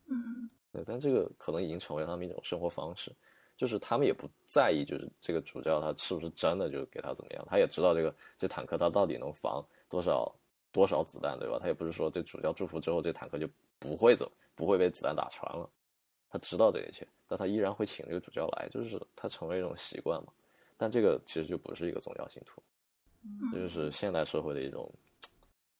[0.06, 3.14] 嗯，对，但这个可能已经成为他们一种生活方式，
[3.62, 10.36] 就是他们也不在意，就是这个主教他是不是真的就给他怎么样，他也知道这个这坦克他到底能防多少
[10.72, 11.60] 多少子弹，对吧？
[11.62, 13.48] 他也不是说这主教祝福之后这坦克就
[13.78, 15.70] 不会走，不会被子弹打穿了，
[16.28, 20.34] 他知道这一切，但他依然会请这个主教来，就是他成为一种习惯嘛。
[20.76, 22.64] 但这个其实就不是一个宗教信徒，
[23.52, 24.92] 这就是现代社会的一种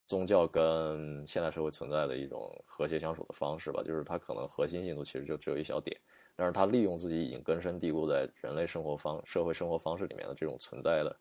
[0.06, 3.82] 宗教跟现代社会存在的一种和谐相处的方式吧。
[3.82, 6.00] 就是它可能核心信徒其实就只有一小点，
[6.42, 11.16] 但是他利用自己已经根深蒂固在人类生活方社会生活方式里面的这种存在的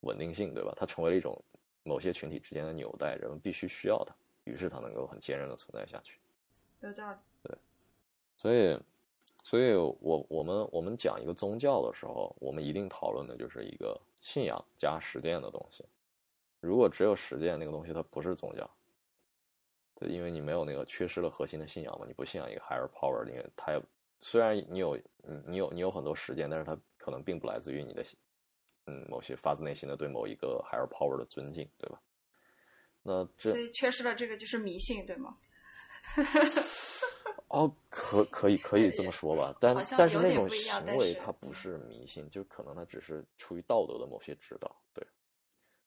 [0.00, 0.74] 稳定性，对吧？
[0.76, 1.42] 它成为了一种
[1.84, 4.14] 某些群体之间的纽带，人们必须需要它，
[4.44, 6.18] 于是它能够很坚韧的存在下去。
[6.80, 7.18] 有道理。
[8.36, 8.78] 所以，
[9.42, 15.82] 所以我我们我们讲一个宗教的时候，我们一定讨论的就是一个信仰加实践的东西。
[16.60, 18.70] 如果只有实践那个东西，它不是宗教。
[19.94, 23.80] 对，因为你没有那个缺失了核心的信仰嘛，你不信仰一个 higher power，因为它也
[24.22, 28.02] 虽然你有你你有你有很多时间，但是它可能并不来自于你的
[28.86, 32.00] 嗯某些发自内心的对某一个 higher power 的尊敬，对吧？
[33.02, 35.36] 那这所以缺失了这个就是迷信，对吗？
[37.48, 45.06] 哦，可可以可以这么说吧，但但是那种行为它不是迷信，就可能它只是出于道德的某些指导，对，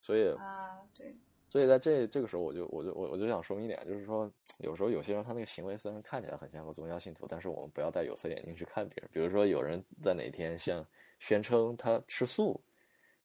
[0.01, 1.15] 所以啊，对，
[1.55, 9.09] 所以在这这个时候，我就我就我我就想说明一点，就是说，有时候有些人他那个行为虽然看起来很像个宗教信徒，但是我们不要戴有色眼镜去看别人。
[9.13, 10.85] 比如说，有人在哪天像
[11.17, 12.61] 宣称他吃素，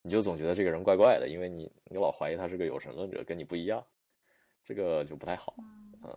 [0.00, 3.84] 你就总觉得这个人怪怪的，因为你你老怀疑他是个有神论者，跟你不一样，
[4.62, 5.56] 这个就不太好。
[5.58, 6.16] 嗯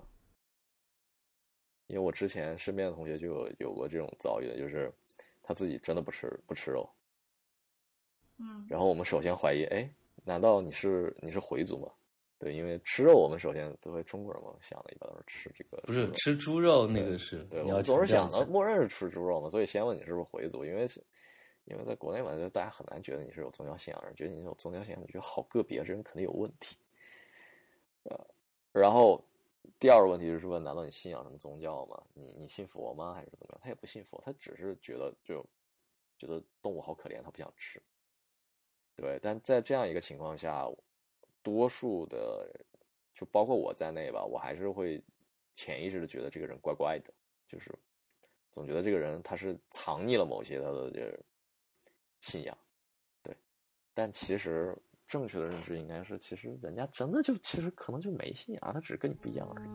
[1.87, 4.93] 因为我之前身边的同学就有有过这种遭遇的，就是
[5.41, 6.87] 他自己真的不吃不吃肉，
[8.37, 9.89] 嗯然后我们首先怀疑，哎，
[10.23, 11.91] 难道你是你是回族吗？
[12.43, 21.01] 对，因为吃肉，我们首先作为中国人嘛，想的一般都是吃这个不是吃猪肉那个是，对，我们总是想的默认是吃猪肉嘛，所以先问你是不是回族，因为是
[21.63, 26.75] 因为在国内嘛，就大家很难觉得你是有宗教信仰的人，觉得你有宗教信仰，你觉得好个别，这人肯定有问题。
[28.03, 28.27] 呃，
[28.73, 29.23] 然后
[29.79, 32.03] 第二个问题就是问，难道你信仰什么宗教吗？
[32.13, 33.13] 你你信佛吗？
[33.13, 33.61] 还是怎么样？
[33.63, 35.45] 他也不信佛，他只是觉得就
[36.17, 37.81] 觉得动物好可怜，他不想吃。
[38.97, 40.67] 对，但在这样一个情况下，
[41.43, 42.49] 多数的
[43.13, 45.03] 就包括我在内吧，我还是会
[45.53, 47.13] 潜意识的觉得这个人怪怪的，
[47.47, 47.71] 就是
[48.49, 51.19] 总觉得这个人他是藏匿了某些他的这个
[52.21, 52.57] 信仰，
[53.21, 53.35] 对，
[53.93, 54.75] 但其实
[55.05, 59.67] 正确的认知应该是，其实人家真的就其实可能就没信仰，他只是跟你不一样而已。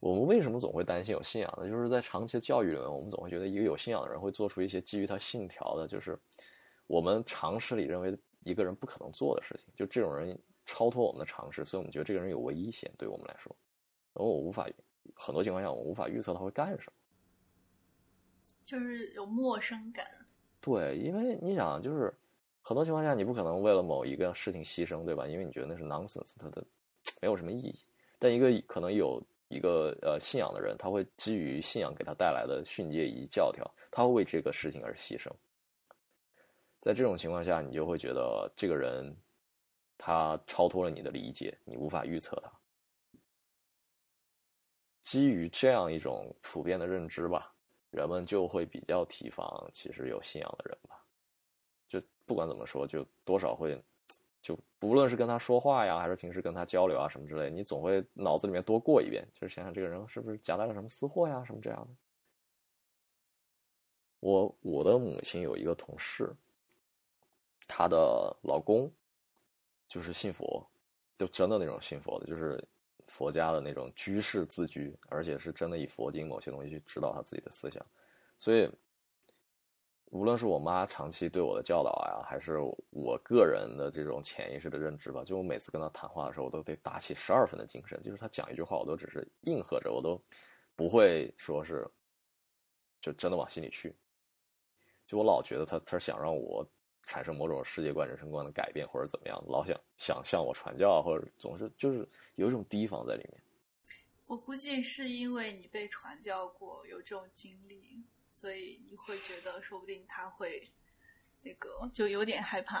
[0.00, 1.68] 我们为什么总会担心有信仰呢？
[1.68, 6.18] 就是在长期的教育里面，我们总会觉得一个有信仰的人会做出一些基于他信条的，就是
[6.86, 9.66] 我们常识里认为一个人不可能做的事情。
[9.76, 13.54] 就这种人超脱我们的常识，所以我们觉得这个人有危险，对我们来说，
[14.14, 14.66] 然后我无法
[15.14, 16.92] 很多情况下我无法预测他会干什么。
[18.64, 20.06] 就是有陌生感。
[20.60, 22.14] 对，因为你想，就是
[22.62, 25.26] 很多情况下你不可能为了某一个事情牺牲，对吧？
[25.26, 26.64] 因为你觉得那是 nonsense，它的
[27.20, 27.78] 没有什么意义。
[28.18, 35.28] 但一个可能有一个呃信仰的人，他会基于信仰给他带来的训诫以及教条，他会为这个事情而牺牲。
[36.80, 39.14] 在这种情况下，你就会觉得这个人
[39.98, 42.50] 他超脱了你的理解，你无法预测他。
[45.02, 47.52] 基于这样一种普遍的认知吧，
[47.90, 51.04] 人们就会比较提防其实有信仰的人吧。
[51.88, 53.76] 就不管怎么说，就多少会，
[54.42, 61.88] 就不论是跟他说话呀，还是平时跟他交流啊什么之类，你总会脑子里面多过一遍，就是想想这个人是不是夹带了什么私货呀，什么这样的。
[64.20, 66.34] 我我的母亲有一个同事，
[67.66, 68.90] 她的老公
[69.86, 70.66] 就是信佛，
[71.16, 72.62] 就真的那种信佛的，就是
[73.06, 77.84] 佛家的那种居士自居，而且是真的以佛经某些东西去指导他自己的思想，
[78.38, 78.70] 所以
[80.10, 82.58] 无论是我妈长期对我的教导呀，还是
[82.90, 90.20] 我个人的这种潜意识的认知吧，就我每次跟她谈话的时候，我都得打起十二分的精神，就是她讲一句话，我都只是应和着，我都
[90.74, 91.88] 不会说是
[93.00, 93.94] 就真的往心里去。
[95.06, 96.66] 就我老觉得她，她想让我
[97.04, 103.40] 产生某种世界观、人生观的改变，或者怎么样，老想想向我传教，或者总是就是有一种提防在里面。
[104.26, 110.68] 我估计是因为你被传教过，有这种经历，所以你会觉得说不定他会
[111.38, 112.78] 这个就有点害怕。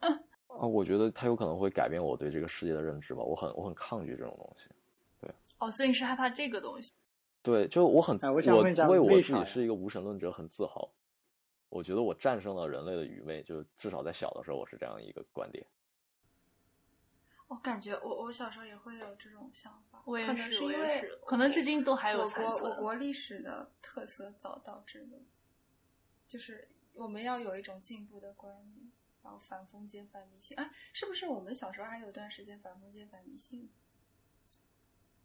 [0.00, 3.22] 啊，我觉得他有可能会改变我对这个世界的认知吧。
[3.22, 4.68] 我很我很抗拒这种东西。
[5.20, 6.92] 对哦，所以你是害怕这个东西？
[7.42, 10.92] 对，就我很、哎我想问一下为我自己是一个无神论者很自豪。
[11.68, 15.66] 我觉得我战胜了人类的愚昧，就至少在小的时候，我是这样一个观点。
[17.52, 22.72] 我感觉我我小时候也会有这种想法，我也可能是，因为是，可能至今都还有我国残存。
[22.72, 25.20] 我国历史的特色早导致的，
[26.26, 28.90] 就是我们要有一种进步的观念，
[29.22, 30.58] 然后反封建反迷信。
[30.58, 33.70] 哎，是不是我们小时候还有段时间反封建反迷信？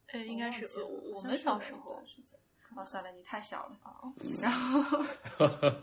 [0.08, 2.38] 呃，应该是我们小时候段时间。
[2.76, 3.80] 哦，算了，你太小了。
[3.86, 5.06] 哦， 然后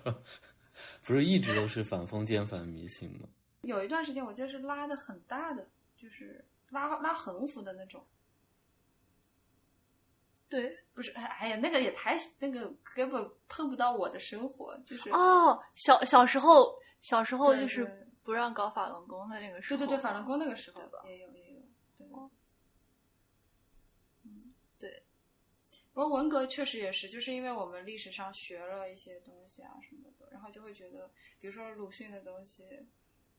[1.03, 3.27] 不是一直都是反封建反迷信吗？
[3.63, 5.67] 有一段时间我记得是拉的很大的，
[6.05, 8.07] 就是拉拉横幅的那种。
[10.47, 21.63] 对，不是，哎呀，那个也太那个根本碰不到我的生活，就是哦，小小时候小时候就是不让搞法轮功的那个时候，对对对，法轮功那个时候吧也有也有，
[21.97, 22.07] 对
[24.79, 25.03] 对
[25.93, 31.11] 不过文革确实也是，就是因为我们历史上学了一些东西啊什么的，然后就会觉得，
[31.41, 32.65] 比如说鲁迅的东西，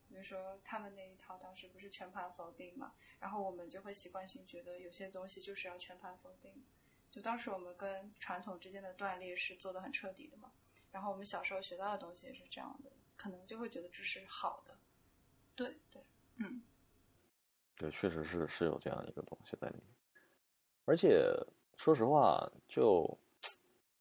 [0.07, 6.63] 比如说他们那一套当时不是全盘否定嘛，然后我们就会习惯性觉得有些东西就是要全盘否定。
[7.11, 10.51] 就当时我们跟传统之间的断裂是做的很彻底的嘛，
[10.91, 14.77] 然后我们小时候学到的东西也是这样的，可能就会觉得这是好的。
[15.55, 16.03] 对对，
[16.37, 16.61] 嗯，
[17.77, 19.85] 对，确实是是有这样一个东西在里面。
[20.83, 21.25] 而且
[21.77, 23.17] 说实话，就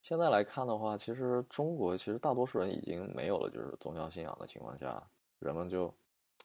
[0.02, 5.00] 现在来看的话，其实中国其实大多数人已经没有了就是宗教信仰的情况下，
[5.44, 5.94] 人们就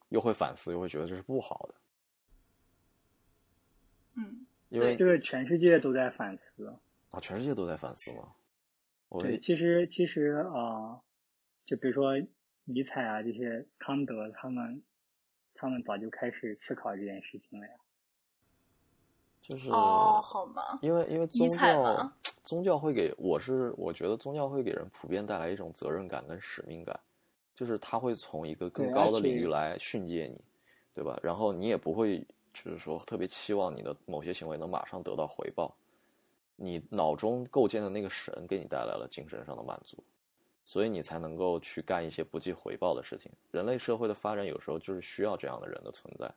[0.10, 1.76] 又会反思，又会觉得这是不好的，
[4.16, 6.68] 嗯，因为这个全世界都在反思。
[7.12, 8.34] 啊，全世界都在反思嘛。
[9.08, 11.02] 我对，其实其实啊、呃
[11.66, 12.14] 就比如说
[12.66, 14.82] 尼采啊这些康德他们，
[15.54, 17.74] 他们早就开始思考这件事情了呀。
[19.42, 20.80] 就是哦，好吗？
[20.82, 22.14] 因为因为宗教
[22.44, 27.00] 宗教会给我是我觉得宗教会给人普遍带来一种责任感跟使命感，
[27.60, 30.40] 就是他会从一个更高的领域来训诫你，
[30.94, 31.19] 对吧？
[31.22, 35.76] 然后你也不会就是说特别期望你的某些行为能马上得到回报，
[36.56, 40.02] 你脑中构建的那个神给你带来了精神上的满足，
[40.64, 43.30] 所以你才能够去干一些不计回报的事情。
[43.52, 46.31] 人类社会的发展有时候就是需要这样的人的存在，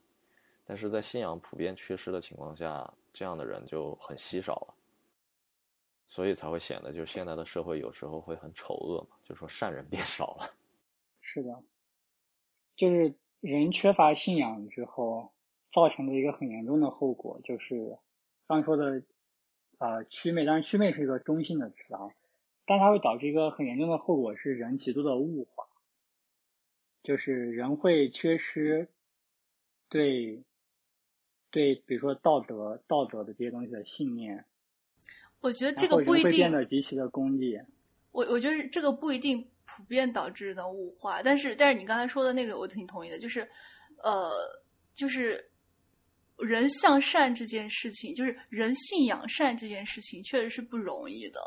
[0.67, 4.75] 但是在信仰普遍缺失的情况下，这样的人就很稀少了。
[6.09, 10.53] 所以才会显得，就是现在的社会有时候会很丑恶嘛，就是说善人变少了。
[11.33, 11.63] 是的，
[12.77, 15.33] 就是人缺乏信仰之后
[15.73, 17.97] 造成的一个很严重的后果，就是
[18.47, 19.03] 刚说的
[19.79, 22.11] 啊、祛魅，当然祛魅是一个中性的词啊，
[22.67, 25.65] 但它会导致一个很严重的后果是人极度的物化，
[27.03, 28.91] 就是人会缺失
[29.89, 30.45] 对
[31.51, 34.45] 对，比如说道德道德的这些东西的信念，
[35.41, 37.59] 我觉得这个不一定人会变，得极其的功利。
[38.11, 43.49] 我我觉得这个不一定普遍导致的物化，但是但是你刚才说的那个我挺同意的，就是
[44.03, 44.31] 呃，
[44.95, 45.43] 就是
[46.37, 51.41] 人向善这件事情，就是人信仰善这件事情，确实是不容易的。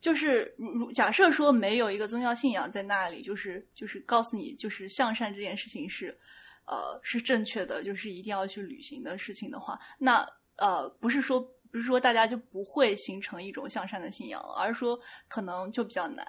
[0.00, 6.18] 就是如如假设说没有一个宗教信仰在那里，就是就是告诉你，就是向善这件事情是
[6.66, 10.26] 呃是正确的，就是一定要去履行的事情的话，那
[10.56, 14.98] 呃不是说不是说大家就不会形成一种向善的信仰了，而是说
[15.28, 16.26] 可能就比较难。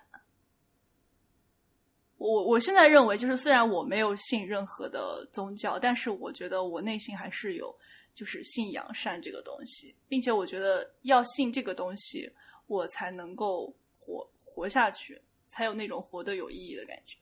[2.23, 7.75] 我我现在认为，就是虽然我没有信任何的宗教，但是我觉得我内心还是有
[8.15, 12.31] 就是信仰善这个东西，并且我觉得要信这个东西，
[12.67, 17.17] 我才能够活活下去，才有那种活得有意义的感觉。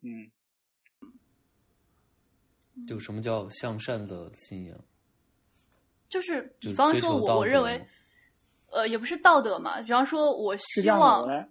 [0.00, 0.30] 嗯，
[2.86, 4.84] 就什么叫向善的信仰？
[6.08, 7.86] 就是比方说我，我认为，
[8.70, 9.82] 呃，也不是道德嘛。
[9.82, 11.46] 比方说，我希望啊，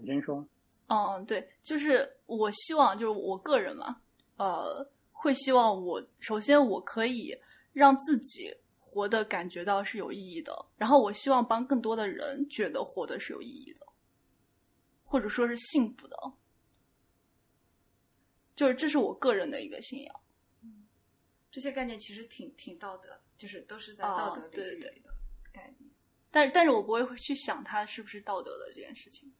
[0.00, 0.48] 你先说。
[0.88, 4.00] 嗯，对，就是我希望，就是我个人嘛，
[4.36, 7.38] 呃，会希望我首先我可以
[7.72, 13.86] 让自己活得感觉到是有意义的，然后我希望帮更多的人觉得活得是有意义的，
[15.04, 16.16] 或者说是幸福的，
[18.56, 20.20] 就是这是我个人的一个信仰。
[20.62, 20.86] 嗯
[21.50, 25.10] 这些概念其实挺挺道德，就是都是在哦道德领对对域的
[25.52, 25.90] 概念。
[26.30, 29.32] 但但是我不会去想它是不是道德的这件事情。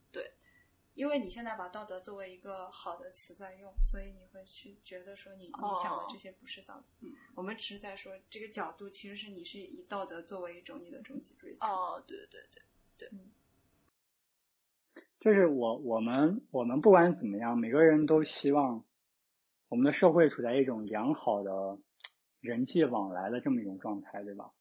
[0.98, 5.52] 对，因为你现在把道德作为一个好的词在用，所以你会去觉得说你你
[5.82, 7.06] 想的哦这些不是道德。
[7.06, 11.66] 嗯，我们只是在说这个角度，其实是你是以道德作为一种你的终极追求。
[11.66, 12.40] 哦，对对
[12.98, 13.08] 对，
[15.20, 18.84] 就是我我们我们不管怎么样，每个人都希望
[19.68, 21.78] 我们的社会处在一种良好的
[22.40, 24.52] 人际往来的这么一种状态，对吧？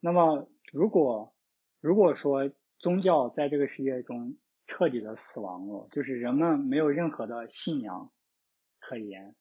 [0.00, 1.34] 那么如果
[1.80, 4.36] 如果说宗教在这个世界中
[4.72, 8.10] 彻底的死亡了，就是人们没有任何的信仰
[8.80, 9.36] 可言，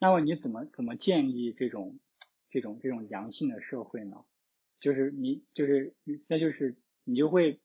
[0.00, 2.00] 那么你怎么怎么建立这种
[2.50, 4.24] 这种这种良性的社会呢？
[4.80, 5.94] 就是你就是
[6.26, 7.60] 那就是你就会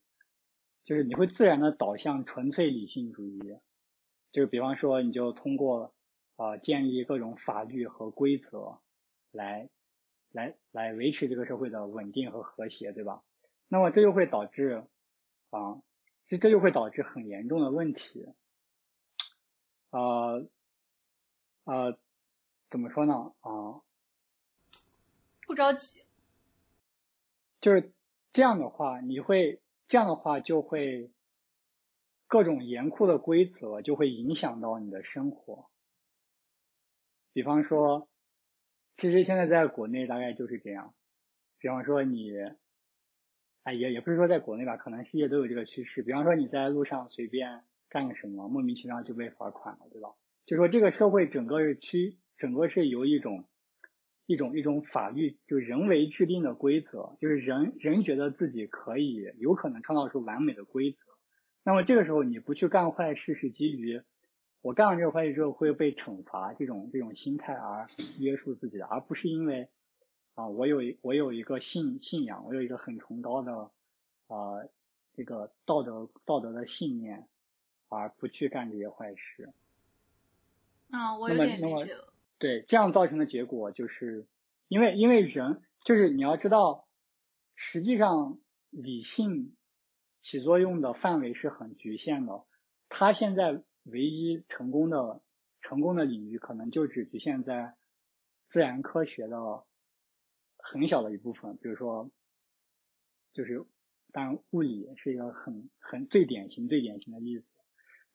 [0.86, 3.40] 就是你会自然的导向纯粹理性主义，
[4.32, 5.96] 就是比方说你就通过
[6.36, 8.78] 啊、呃建立各种法律和规则
[9.32, 9.72] 来
[10.32, 13.24] 来来维持这个社会的稳定和和谐，对吧？
[13.68, 14.86] 那么这就会导致
[15.50, 15.82] 啊，
[16.28, 18.28] 这这就会导致很严重的问题，
[19.92, 20.48] 呃
[21.64, 21.98] 呃，
[22.70, 23.34] 怎么说呢？
[23.40, 23.82] 啊、
[25.46, 26.04] 不着急。
[27.62, 27.92] 就是
[28.32, 31.12] 这样的话，你会这样的话就会
[32.28, 35.70] 各种严酷的规则就会影响到你的生活。
[37.34, 38.10] 比方说，
[38.98, 40.94] 其实现在在国内大概就是这样。
[41.58, 42.32] 比方说你，
[43.68, 46.02] 哎，也也不是说在国内吧，可能世界都有这个趋势。
[46.02, 50.12] 比方说你在路上随便干个什么，莫名其妙就被罚款了，对吧？
[50.46, 53.44] 就说这个社会整个是趋，整个是由一种
[54.26, 60.98] 一种一种法律，就人为制定的规则，就是人人觉得自己可以有可能创造出完美的规则。
[61.66, 64.02] 那么这个时候你不去干坏事，是基于
[64.62, 67.88] 我干了这个坏事之后会被惩罚这种这种心态而
[68.18, 69.68] 约束自己的，而不是因为
[70.38, 73.72] 啊我有一我有一个信信仰，我有一个很崇高的
[74.28, 74.62] 啊
[75.16, 77.28] 这个道德道德的信念，
[77.90, 79.52] 而不去干这些坏事。
[80.92, 82.14] 啊，我那有么那么点理解了。
[82.38, 84.28] 对，这样造成的结果就是，
[84.68, 86.86] 因为因为人就是你要知道，
[87.56, 88.38] 实际上
[88.70, 89.56] 理性
[90.22, 92.44] 起作用的范围是很局限的。
[92.90, 95.20] 它现在唯一成功的
[95.62, 97.74] 成功的领域，可能就只局限在
[98.50, 99.66] 自然科学的
[100.70, 102.12] 很小的一部分，比如说，
[103.32, 103.66] 就是
[104.12, 107.46] 当然物理是一个很很最典型最典型的例子。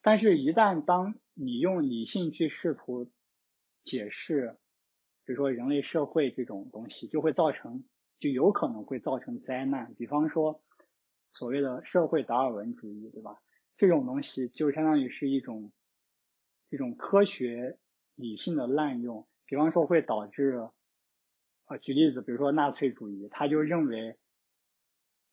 [0.02, 3.10] 但是，一旦当你用理性去试图
[3.82, 4.58] 解释，
[5.24, 7.84] 比如说人类社会这种东西，就会造成，
[8.18, 9.94] 就有可能会造成灾难。
[9.94, 10.62] 比方说，
[11.32, 13.40] 所谓的社会达尔文主义，对吧？
[13.78, 15.72] 这种东西就相当于是一种
[16.68, 17.78] 这种科学
[18.14, 19.26] 理性的滥用。
[19.46, 20.68] 比方说，会导致，
[21.72, 24.18] 呃，举例子，比如说纳粹主义，他就认为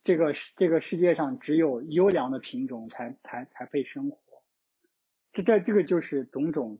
[0.05, 4.17] 这个世这个世界上只有优良的品种才才才配生活。
[5.33, 6.79] 这这这个就是种种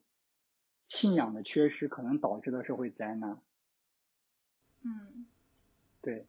[0.88, 3.42] 信仰的缺失可能导致的社会灾难。
[4.84, 5.28] 嗯，
[6.02, 6.26] 对，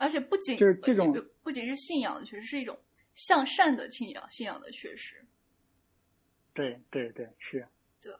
[0.00, 1.14] 而且不仅就是这种
[1.44, 2.76] 不仅是信仰的缺失，是一种
[3.14, 5.24] 向善的信仰信仰的缺失。
[6.52, 7.64] 对对对，是。
[8.00, 8.12] 对。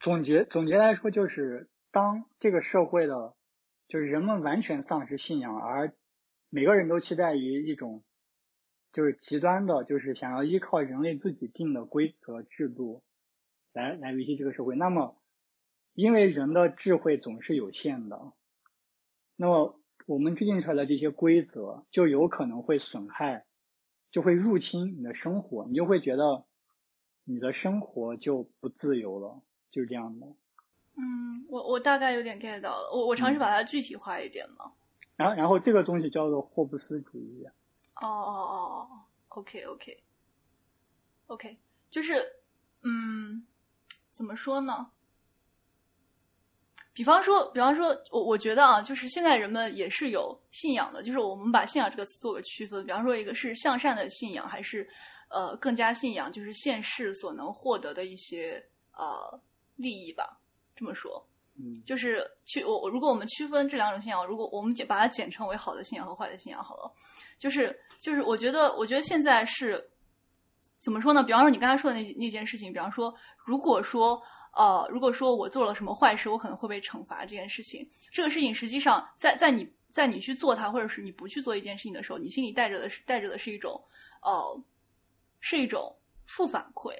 [0.00, 3.36] 总结总结来说，就是当这个社会的，
[3.86, 5.94] 就是人们完全丧失信仰，而
[6.50, 8.02] 每个人都期待于一种，
[8.90, 13.04] 就是极端的，就是想要依靠人类自己定的规则制度
[13.72, 14.74] 来来维系这个社会。
[14.74, 15.22] 那么，
[15.92, 18.32] 因为人的智慧总是有限的，
[19.36, 23.44] 那么我们制定出来的这些规则就有可能会损害，
[24.10, 26.44] 就会入侵你的生活，你就会觉得
[27.22, 30.34] 你的生活就不自由了，就是这样的。
[30.96, 34.72] 嗯，我我大概有点 get 到了，我我尝试把它具体化一点嘛。
[35.16, 37.44] 然后，然后这个东西叫做霍布斯主义。
[38.00, 40.02] 哦哦哦哦，OK OK
[41.28, 41.58] OK，
[41.90, 42.24] 就是
[42.82, 43.46] 嗯，
[44.10, 44.90] 怎么说呢？
[46.92, 52.84] 比方说，比方说，我我觉得啊，就是现在人们也是有信仰的，就是我们把信仰这个词做个区分。
[52.86, 54.88] 比方说，一个是向善的信仰，还是
[55.28, 59.40] 呃更加信仰就是现世所能获得的一些呃
[59.76, 60.40] 利益吧。
[60.74, 61.26] 这么说，
[61.56, 61.82] 嗯。
[61.84, 66.92] 就是去我我如果我们区分这两种信仰，如果我们简把它简称为好的信仰和坏的信仰好了，
[67.38, 69.90] 就是就是我觉得我觉得现在是
[70.80, 71.22] 怎么说呢？
[71.22, 73.14] 比方说你刚才说的那那件事情，比方说
[73.44, 74.20] 如果说
[74.54, 83.80] 呃如果说我做了什么坏事，我可能会被惩罚这件事情，这个事情实际上在在你在你去做它，或者是你不去做一件事情的时候，你心里带着的是带着的是一种
[84.22, 84.60] 呃
[85.40, 85.96] 是一种
[86.26, 86.92] 负反馈，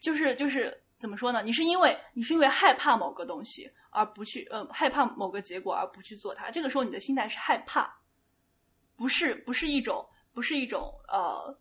[0.00, 1.42] 就是就是怎么说呢？
[1.42, 7.94] 你是因为你是因为害怕某个东西而不去呃害怕某个结果而不去做它，这个时候你的心态是害怕，
[8.96, 11.56] 不是不是一种不是一种呃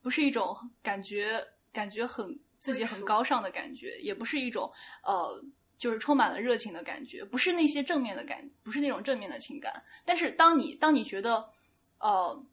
[0.00, 4.72] 不是一种感觉感觉很自己很高尚的感觉，也不是一种
[5.02, 5.42] 呃
[5.76, 9.82] 就是充满了热情的感觉，不是那些正面的感，不是那种正面的情感。
[10.04, 11.44] 但是当你当你觉得
[11.98, 12.44] 呃。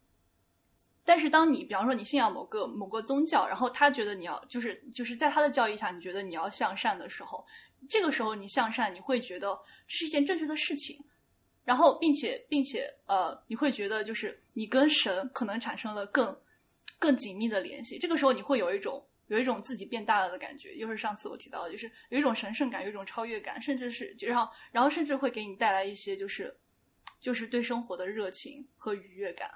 [1.06, 7.46] 但是当你比方说你信仰某个某个宗教，然后他觉得你要就是就是在他的教义下，你觉得你要向善的时候，
[7.88, 9.56] 这个时候你向善，你会觉得
[9.86, 10.98] 这是一件正确的事情，
[11.64, 16.36] 然后并且并且呃，你会觉得就是你跟神可能产生了更
[16.98, 26.52] 更紧密的联系，这个时候你会有一种有一种自己变大了的感觉，又是上次我提到的，就是有一种神圣感，有一种超越感，甚至是就然后然后甚至会给你带来一些就是
[27.20, 29.48] 就是对生活的热情和愉悦感。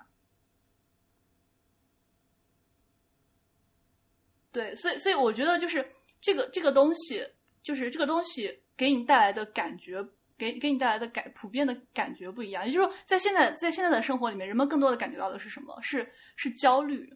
[4.52, 5.88] 对，所以所以我觉得就是
[6.20, 7.26] 这个这个东西，
[7.62, 10.02] 就是这个东西给你带来的感觉，
[10.36, 12.66] 给给你带来的感普遍的感觉不一样。
[12.66, 15.80] 也就是说，在现在在现在的生活里面，人们更多的感觉到的是什么？
[15.80, 17.12] 是是焦虑，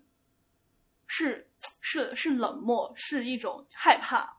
[1.06, 1.48] 是
[1.80, 4.38] 是是冷漠，是一种害怕。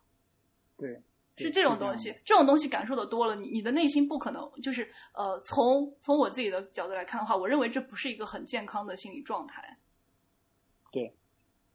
[0.78, 1.02] 对，
[1.38, 9.78] 是这种东西，这种东西感受的多了，你你的内心不可能就是呃，从从我自己的角度来看的话，我认为这不是一个很健康的心理状态。
[10.92, 11.14] 对，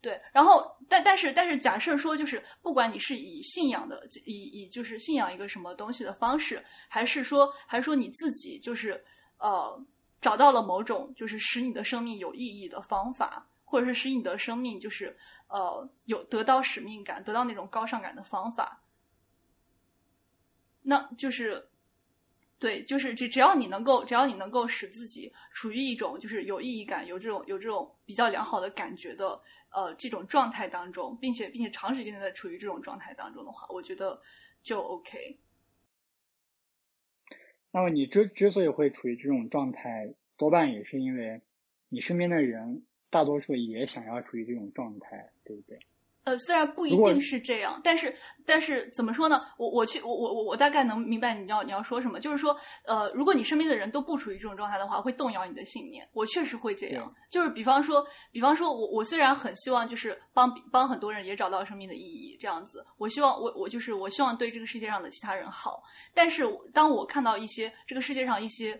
[0.02, 9.02] 对，然后但但是但是假设说，就是不管你是以信仰的以以就是信仰一个什么东西的方式，还是说还是说你自己就是
[9.38, 9.78] 呃
[10.20, 15.16] 找到了某种就是使你的生命有意义的方法，或者是使你的生命就是
[15.48, 18.82] 呃有得到使命感、得到那种高尚感的方法。
[20.82, 21.69] 那就是，
[22.60, 29.40] 对，就是只只要你能够，只要你能够使自己处于一种就是有意义感、有这种有这种比较良好的感觉的
[29.72, 34.20] 呃这种状态当中，并且并且长时间的处于这种状态当中的话，我觉得
[34.62, 35.38] 就 OK。
[37.72, 41.40] 那么你之之所以会处于这种状态，多半也是因为
[41.88, 45.80] 你身边的人大多数也想要处于这种状态，对不对？
[46.24, 48.14] 呃，虽然不一定是这样，但是
[48.44, 49.42] 但是怎么说呢？
[49.56, 56.06] 我我去我我我我大概能明白你要你要说什么，就是说，呃，如果你身边的人都不处于这种状态的话，会动摇你的信念。
[56.12, 65.82] 我确实会这样，就是比方说，比方说我我虽然很希望就是帮帮很多人也找到生命的意义这样子，我希望我我就是我希望对这个世界上的其他人好，
[66.12, 66.44] 但是
[66.74, 68.78] 当我看到一些这个世界上一些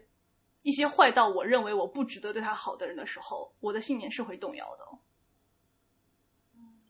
[0.63, 4.87] 一些坏到我认为我不值得对他好的人的时候，我的信念是会动摇的。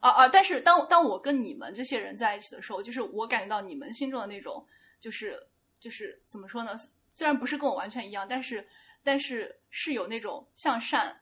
[0.01, 0.28] 啊啊！
[0.28, 4.66] 但是当当我跟你们这些人在一起的时候，就是我感觉到你们心中的那种，
[4.98, 5.47] 就是
[5.78, 6.74] 就是怎么说呢？
[7.14, 8.66] 虽然不是跟我完全一样，但是
[9.02, 11.20] 但是是有那种向善，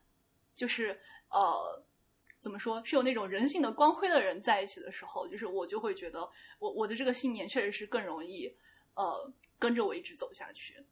[0.55, 0.99] 就是
[1.29, 1.85] 呃
[2.39, 6.21] 怎么说，是有那种人性的光辉的人在一起的时候，就是我就会觉得
[6.61, 8.47] 我我的这个信念确实是更容易
[8.95, 10.85] 呃跟着我一直走下去。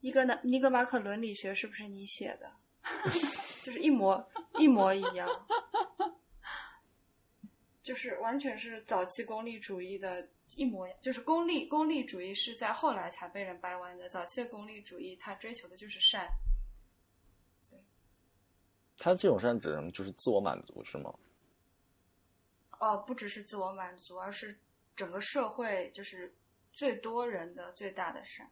[0.00, 2.50] 尼格纳尼格马可伦理学是不是你写的？
[3.62, 4.28] 就是一模
[4.58, 5.28] 一模一样，
[7.82, 10.98] 就是完全是早期功利主义的一模一样。
[11.00, 16.28] 就是功利功利主义是在后来才被人掰弯的，早期的功利主义它追求的就是善。
[18.98, 21.14] 他这种善只能就是自我满足是吗？
[22.80, 24.58] 哦，不只是自我满足，而是
[24.96, 26.34] 整个社会就是
[26.72, 28.46] 最多人的最大的善，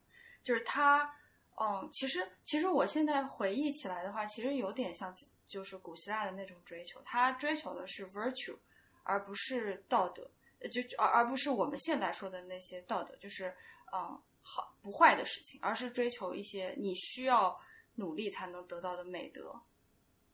[0.45, 1.17] 就是他。
[1.63, 5.15] 嗯，其实其实我现在回忆起来的话，其实有点像
[5.47, 8.57] 就是古希腊的那种追求，他追求的是 virtue，
[9.03, 10.31] 而不是道德，
[10.73, 13.55] 就而而不是我们现在说的那些道德，就是
[13.93, 17.55] 嗯好不坏的事情，而是追求一些你需要
[17.97, 19.55] 努力才能得到的美德。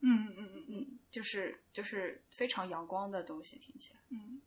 [0.01, 4.01] 嗯嗯嗯嗯，就是就是非常阳光的东西，听起来。
[4.11, 4.40] 嗯。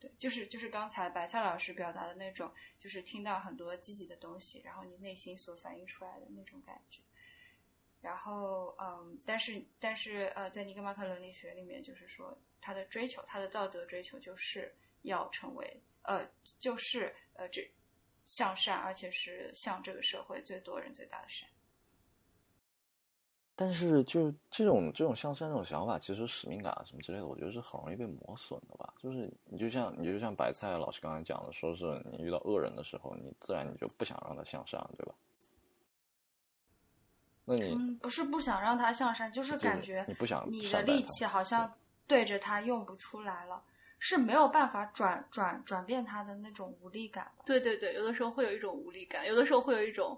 [0.00, 7.02] 对，就是就是刚才白菜老师表达的那种，就是听到很多积极的东西，然后你内心所反映出来的那种感觉。
[8.00, 14.72] 然后，嗯，但是但是呃，在尼格马克伦理学里面，就是说他的追求，他的道德追求，就是
[15.02, 16.24] 要成为呃，
[16.60, 17.68] 就是呃，这
[18.24, 21.48] 向善，而且是向这个社会最多人最大的善。
[23.60, 28.94] 但是，就这种这种向善这种想法，其实使命感啊什么之类的，我觉得是很容易被磨损的吧。
[28.98, 35.12] 就是你就像你就像白菜老师刚才讲的，说是你遇到恶人的时候，你自然你就不想让他向善，对吧？
[37.44, 41.68] 那你、嗯、不是不想让他向善，就是感觉你不想你的力气好像
[42.06, 43.60] 对着他用不出来了，
[43.98, 47.28] 是没有办法转转转变他的那种无力感。
[47.44, 50.16] 对对对，有的时候会有一种无力感，有的时候会有一种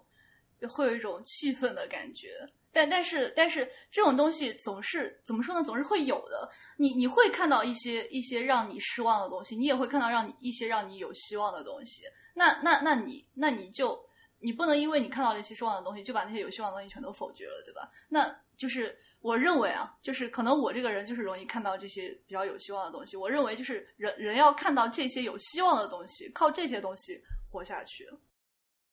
[0.69, 2.47] 会有一种气愤的感觉。
[2.73, 5.63] 但但是但是这种东西总是怎么说呢？
[5.63, 6.49] 总是会有的。
[6.77, 12.05] 你你会看到一些一些让你失望的东西，你也会看到让你一些让你有希望的东西。
[12.35, 14.03] 那那那你那你就
[14.39, 17.91] 你不能因为你看到了一些失望的东西，就把那些有希望的东西全都否决了，对吧？
[18.09, 23.17] 那就是我认为啊，就是可能我这个人就是容易看到这些比较有希望的东西。
[23.17, 27.21] 我认为就是人人要看到这些有希望的东西，靠这些东西
[27.51, 28.09] 活下去。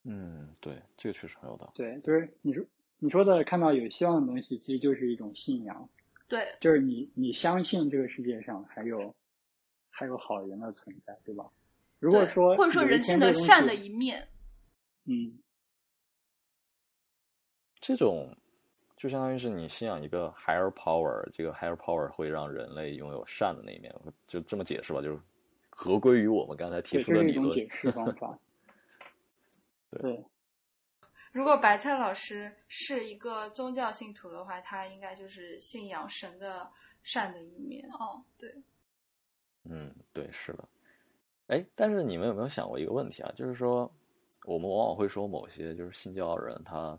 [0.03, 1.71] 嗯，对，这个确实很有道理。
[1.75, 2.65] 对，就是你说。
[2.99, 5.89] 你说的看到有希望的东西，其实就是一种信仰。
[6.27, 9.15] 对，就是你你相信这个世界上还有
[9.89, 11.45] 还有好人的存在，对吧？
[11.99, 14.27] 如果说或者说人性的善的一面，
[15.05, 15.31] 嗯，
[17.79, 18.35] 这种
[18.97, 23.93] 就相当于是你信仰一个 higher power，这个 higher power 会让人类拥有善的那一面，
[24.25, 25.19] 就这么解释吧，就是
[25.69, 27.49] 合归于我们刚才提出的理论。
[27.51, 28.37] 解释方法。
[30.01, 30.25] 对。
[31.37, 36.67] 如果白菜老师是一个宗教信徒的话，他应该就是信仰神的
[37.03, 37.87] 善的一面。
[37.91, 38.51] 哦，对，
[39.65, 40.67] 嗯，对，是的。
[41.45, 43.31] 哎，但是你们有没有想过一个问题啊？
[43.35, 43.81] 就是说，
[44.45, 46.97] 我们往往会说某些就是信教的人，他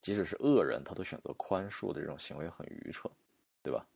[0.00, 3.12] 即使是恶人，他都选择宽恕的这种行为很愚蠢，
[3.62, 3.86] 对吧？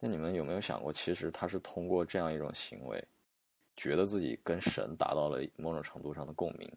[0.00, 3.00] 那你们有没有想过，其实他是通过这样一种行为，
[3.76, 6.68] 觉得自己跟神达到了某种程度上的共鸣，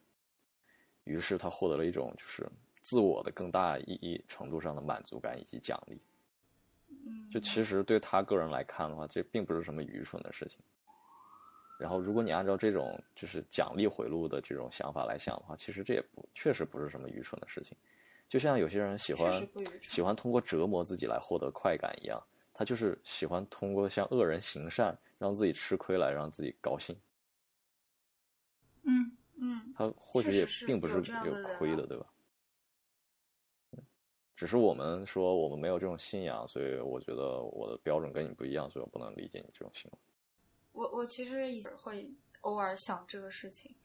[1.11, 2.47] 于是他获得了一种就是
[2.81, 5.99] 自我的更大意义程度上的满足感以及奖励。
[6.87, 10.57] 嗯，就其实对他个人来看的话，这并不是什么愚蠢的事情。
[11.77, 17.75] 然后，如果你按照这种就是奖励回路的这种想法来想的话，其实这也不确实不是什么愚蠢的事情。
[18.29, 19.49] 就像有些人喜欢
[19.81, 22.21] 喜欢通过折磨自己来获得快感一样，
[22.53, 26.95] 他就是喜欢通过向恶人行善，让自己吃亏来让自己高兴。
[28.83, 29.11] 嗯，
[29.43, 30.93] 嗯，他或许也并不是
[31.25, 32.05] 有亏的，对吧？
[34.35, 39.97] 只是我们说我们没有这种信仰，所以我觉得我的标准跟你不一样，所以我不能理解你这种行为。
[40.71, 42.11] 我我其实也会
[42.41, 43.75] 偶尔想这个事情，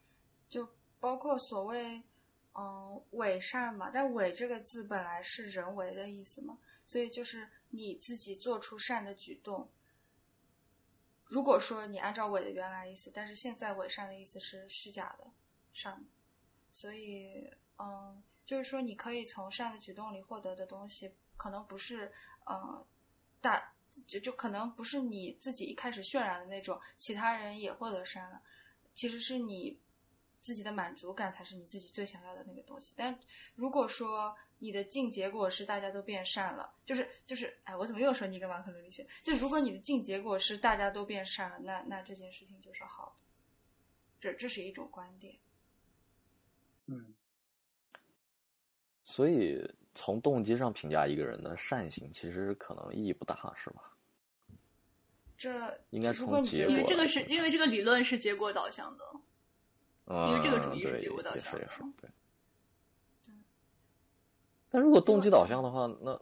[0.49, 0.69] 就
[1.01, 2.03] 包括所谓
[2.55, 9.71] 嗯伪善嘛，但伪这个字本来是人为的意思嘛，所以就是你自己做出善的举动。
[11.25, 15.27] 如果说你按照伪的原来意思，但是现在伪善的意思是虚假的
[15.77, 16.03] 善，
[16.73, 22.11] 所以嗯，就是说你可以从善的举动里获得的东西，可能不是
[22.47, 22.83] 呃
[23.43, 23.75] 大
[24.07, 28.41] 就就可能不是你自己一开始渲染的那种，其他人也获得善了，
[28.95, 29.79] 其实是你
[30.41, 32.95] 自己的满足感才是你自己最想要的那个东西。
[32.97, 33.19] 但
[33.55, 39.07] 如果说你的净结果是大家都变善了，就是就是，哎，我怎么又说尼格马克伦理学？
[39.21, 43.27] 就如果你的净结果是大家都变善了，那那这件事情就是好的。
[44.19, 45.37] 这这是一种观点。
[46.87, 47.15] 嗯，
[49.03, 49.63] 所以
[49.95, 53.93] 从动机上评价一个人的善行，其实可能意义不大，是吧？
[55.39, 55.51] 这
[55.91, 59.05] 应该从结果因为这个是因为这个理论是结果导向的，
[60.07, 62.11] 嗯，因为这个主义是结果导向的是也是对。
[64.69, 66.19] 但如果动机导向的话，那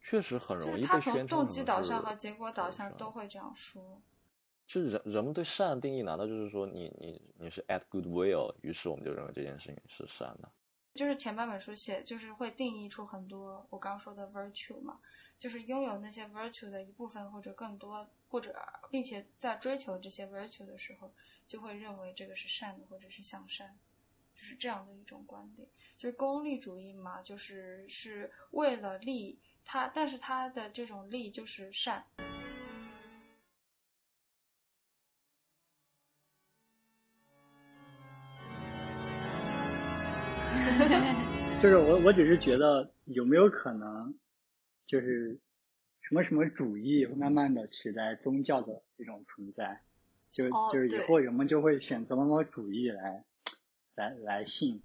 [0.00, 4.02] 确实很容易就是他从被宣称动机导向和结果导向都会这样说。
[4.66, 10.50] 就人人们对善的定义，难道就是说你你你是 at goodwill，于是我们就认为这件事情是善的？
[10.94, 15.00] 就是前半本书写，就是会定义出很多我刚说的 virtue 嘛，
[15.38, 18.54] 就是拥有那些 virtue 的一部分或者更多，或者
[18.90, 21.10] 并且在追求这些 virtue 的时候，
[21.48, 23.78] 就会认为这个是善的或者是向善，
[24.34, 25.66] 就是这样的一种观点。
[25.96, 32.04] 就是功利主义嘛，就是是为了利他，但是他的这种利就是善。
[41.62, 44.12] 就是我我只是觉得有没有可能，
[44.84, 45.38] 就是
[46.00, 49.80] 什么什么主义会慢慢的取代宗教的这种存在，
[50.32, 53.24] 就、哦就是以后人们就会选择某某主义来
[53.94, 54.82] 来来信，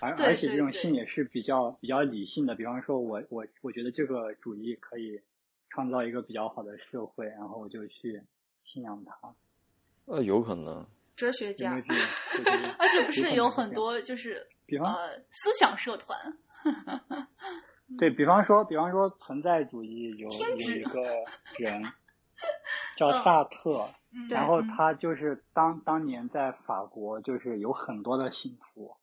[0.00, 5.20] 而而且这种信也是比较比较理性的，比方说我我我觉得这个主义可以
[5.68, 8.22] 创造一个比较好的社会，然后我就去
[8.64, 9.34] 信仰它，
[10.06, 10.86] 呃，有可能。
[11.14, 11.74] 哲学家
[12.78, 16.18] 而且不是有很多就是比方呃思想社团，
[17.98, 21.00] 对比方说，比方说存在主义有有一个
[21.58, 21.82] 人
[22.96, 23.22] 叫嗯。
[23.22, 24.28] 萨特，嗯。
[24.28, 28.96] 然后嗯他就是当当年在法国就是有很多的信徒，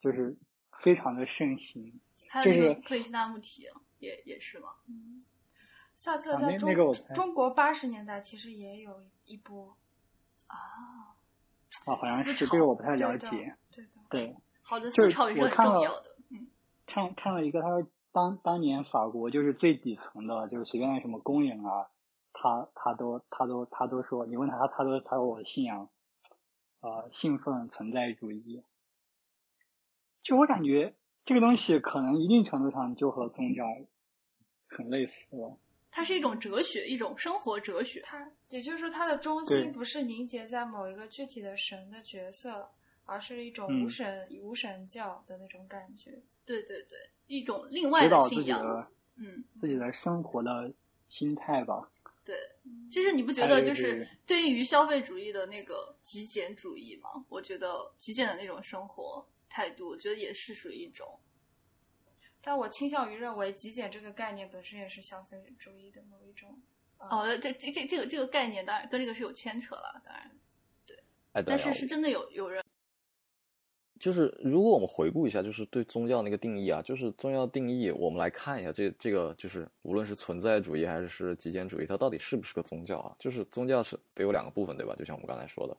[0.00, 0.36] 就是
[0.82, 2.00] 非常的盛行。
[2.28, 3.66] 还有那就是个克里希那穆提
[3.98, 4.70] 也也是嘛，
[5.94, 9.76] 萨特在中、那个中国八十年代其实也有一波，
[10.48, 11.14] 啊，
[11.86, 13.56] 啊，好像是这个我不太了解。
[13.70, 13.90] 对的。
[14.10, 14.36] 对，
[14.68, 16.48] 好的就是思潮也是重要的，嗯，
[16.86, 21.88] 看看了一个，他说当当年法国就是最底层的，就是随便的什么工人啊，
[22.32, 25.88] 他他都他都他都说，你问他，他都他说我信仰，
[26.80, 28.64] 呃，信奉存在主义。
[30.24, 33.64] 就我感觉这个东西可能一定程度上就和宗教
[34.68, 35.56] 很类似了。
[35.92, 38.00] 它是一种哲学，一种生活哲学。
[38.02, 42.68] 它也就是说，它的中心不是凝结在某一个具体的神的角色，
[43.06, 46.22] 而是一种嗯无神、无神教的那种感觉。
[46.44, 48.92] 对对对，一种另外的信仰。
[49.16, 50.70] 嗯，自己的生活的
[51.08, 51.90] 心态吧。
[52.22, 52.36] 对。
[52.90, 57.24] 其实你不觉得就是是对应于消费主义的那个极简主义吗？
[57.28, 61.18] 我觉得极简的那种生活态度，我觉得也是属于一种。
[62.42, 66.60] 但我倾向于认为，极简这个概念本身也是消费主义的某一种。
[66.98, 70.30] 呃、哦，这这这这个这个概念当然跟这个是有牵扯了，当然，
[71.32, 72.64] 哎，对但啊是是真的有有人
[73.98, 83.16] 就是如果我们回顾一下，就是对宗教那个定义啊，就是宗教定义，我们来看一下这这个，就是无论是存在主义还是是极简主义，它到底是不是个宗教啊？
[83.18, 84.94] 就是宗教是得有两个部分，对吧？
[84.98, 85.76] 就像我们刚才说的，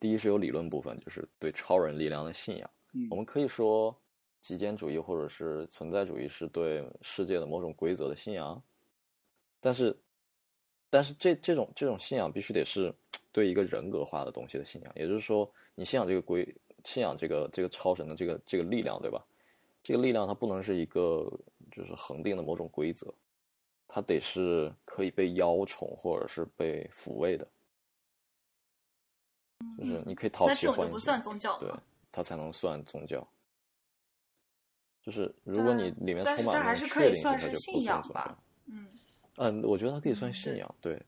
[0.00, 2.70] 第一是有理论部分，就是对超人力量的信仰。
[2.92, 3.94] 嗯我们可以说
[4.40, 8.60] 极简主义或者是存在主义是对世界的某种规则的信仰，
[9.60, 9.96] 但是
[10.88, 12.92] 但是这这种这种信仰必须得是
[13.32, 16.46] 对一个人格化的东西的信仰，也就是说，你信仰这个规，
[16.86, 19.22] 信仰这个这个超神的这个这个力量，对吧？
[19.82, 21.30] 这个力量它不能是一个
[21.70, 23.12] 就是恒定的某种规则，
[23.86, 27.46] 它得是可以被邀宠或者是被抚慰的，
[29.78, 33.26] 就是你可以讨那这种其欢心，就不算宗教对了。，它才能算宗教。
[35.02, 38.88] 就是如果你里面充满了它还是可以那种确定性，它算是就不信仰吧宗教。
[39.36, 41.00] 嗯，嗯，我觉得它可以算信仰，对，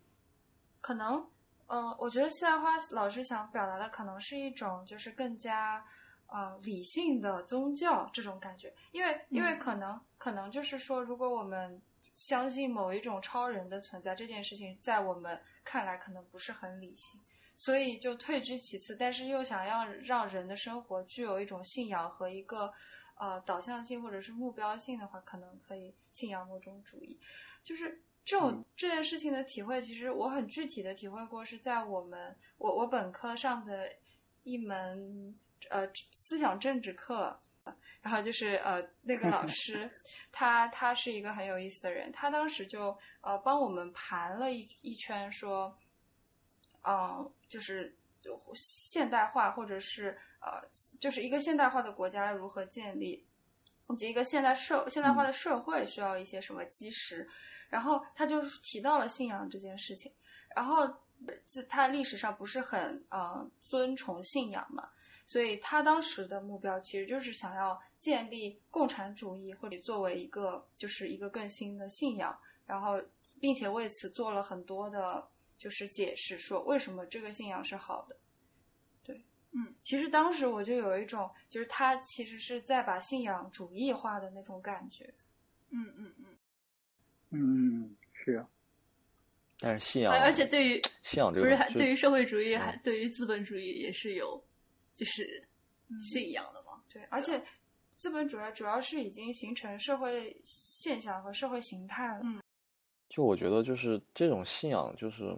[0.80, 1.26] 可能，
[1.68, 5.84] 呃，我觉得西兰花老师想表达的可能是一种就是更加
[6.26, 9.58] 呃理性的宗教这种感觉，因为因为嗯。
[9.58, 11.80] 可能可能就是说，如果我们
[12.14, 17.20] 相信某一种超人的存在，这件事情在我们看来可能不是很理性，
[17.54, 22.72] 所以就退居其次，但是又想要让人的生活具有一种信仰和一个
[23.16, 27.20] 呃导向性或者是目标性的话，可能可以信仰某种主义。
[27.62, 33.90] 就是这种、嗯这件事情的体会，其实我很具体的体会过，是在我们我我本科上的
[34.44, 35.34] 一门
[35.70, 37.40] 呃思想政治课。
[38.00, 39.90] 然后就是呃，那个老师，
[40.32, 45.74] 他他是一个很有意思的人，他当时就呃帮我们盘了一一圈，说，
[46.80, 50.66] 嗯、就是就现代化或者是呃，
[50.98, 53.37] 就是一个现代化的国家如何建立，以
[53.96, 57.28] 及一个现代社现代化的社会需要一些什么基石，
[57.68, 60.12] 然后他就是提到了信仰这件事情，
[60.54, 60.88] 然后
[61.46, 64.88] 自他历史上不是很呃尊崇信仰嘛，
[65.26, 73.00] 所以他当时的目标其实就是想要建立共产主义，或者作为一个就是一个更新的信仰，然后
[73.40, 75.26] 并且为此做了很多的
[75.58, 78.16] 就是解释，说为什么这个信仰是好的。
[79.52, 85.12] 对，嗯，其实当时我就有一种，就是他其实是在把信仰主义化的那种感觉。
[85.70, 86.26] 嗯嗯嗯，
[87.30, 88.44] 嗯，是，
[89.58, 94.42] 但是信仰，而而且对于信仰这不是个东西还对于社会主义，嗯还对于资本主义也是有
[94.94, 95.46] 就是
[95.88, 96.82] 嗯信仰的嘛。
[96.90, 97.42] 对，而且
[97.96, 102.20] 资本主义主要是已经形成社会现象和社会形态了。
[102.24, 102.40] 嗯
[103.08, 105.34] 就我觉得就是这种信仰，就是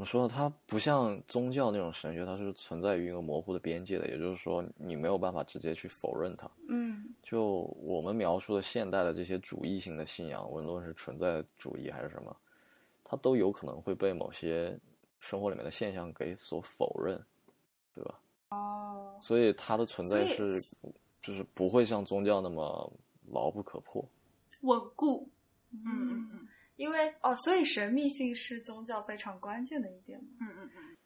[0.00, 0.32] 怎么说呢？
[0.34, 6.50] 它不像宗教那种神学，它是存在于一个模糊的边界的，也就是说，你没有办法直接去否认它。
[6.70, 12.34] 嗯就我们描述的现代的这些主义性的信仰，无论是存在主义还是什么，
[13.04, 14.74] 它都有可能会被某些
[15.18, 17.22] 生活里面的现象给所否认，
[17.94, 18.18] 对吧？
[18.48, 20.58] 哦，所以它的存在是，
[21.20, 22.90] 就是不会像宗教那么
[23.30, 24.02] 牢不可破。
[24.62, 25.28] 稳固，
[25.72, 26.39] 嗯嗯嗯嗯
[26.80, 30.30] 因为哦，所以神秘性是宗教非常关键的一点嘛。
[30.40, 30.96] 嗯嗯嗯，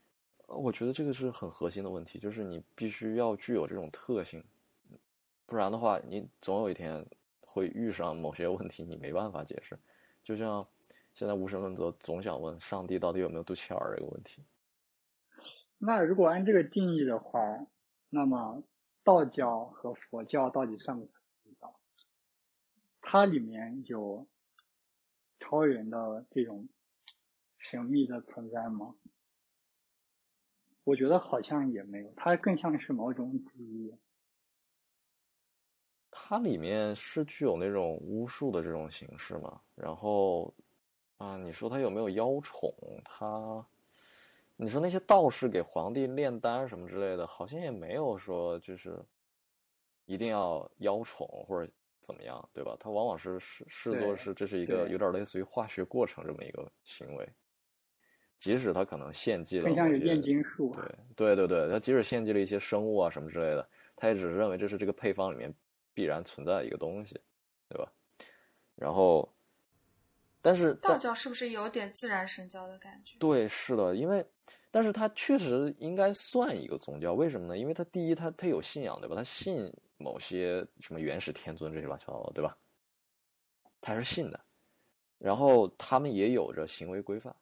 [0.46, 4.44] 呃我觉得这个是很核心的问题，就是你必须要具有这种特性，
[5.46, 7.04] 不然的话，你总有一天
[7.40, 9.76] 会遇上某些问题，你没办法解释。
[10.22, 10.64] 就像
[11.12, 14.44] 现在无神论者总想问上帝到底有没有肚脐眼儿这个问题。
[15.78, 17.40] 那如果按这个定义的话，
[18.10, 18.62] 那么
[19.02, 21.74] 道教和佛教到底算不算宗教？
[23.02, 24.24] 它里面有
[25.44, 26.66] 超人的这种
[27.58, 28.94] 神秘的存在吗？
[30.84, 33.94] 我觉得好像也没有，它更像是某种主义。
[36.10, 40.54] 它里面是具有那种巫术的这种形式嘛，然后
[41.18, 42.72] 啊，你说它有没有妖宠？
[43.04, 43.66] 它，
[44.56, 49.04] 你说那些道士给皇帝炼丹什么之类的，好像也没有说就是
[50.06, 51.70] 一定要邀宠或者
[52.04, 52.76] 怎么样，对吧？
[52.78, 57.28] 它往往是视视作是这是一个有点类似于化学过程这么一个行为，
[58.36, 60.84] 即使它可能献祭了更像某些炼金术啊。
[61.16, 65.52] 对对对对，他即使献祭了一些生物啊什么之类的，他也只是认为这是这个配方里面
[65.94, 67.18] 必然存在的一个东西，
[67.68, 67.90] 对吧？
[68.74, 69.32] 然后，
[70.42, 73.16] 但是道教是不是有点自然神教的感觉？
[73.18, 74.26] 对，是的，因为，
[74.70, 77.56] 但是它确实应该算一个宗教，为什么呢？
[77.56, 79.14] 因为它第一，它它有信仰，对吧？
[79.14, 79.72] 它信
[80.04, 82.54] 某些什么元始天尊这些乱七八糟的，对吧？
[83.80, 84.38] 他是信的，
[85.16, 87.34] 然后他们也有着行为规范，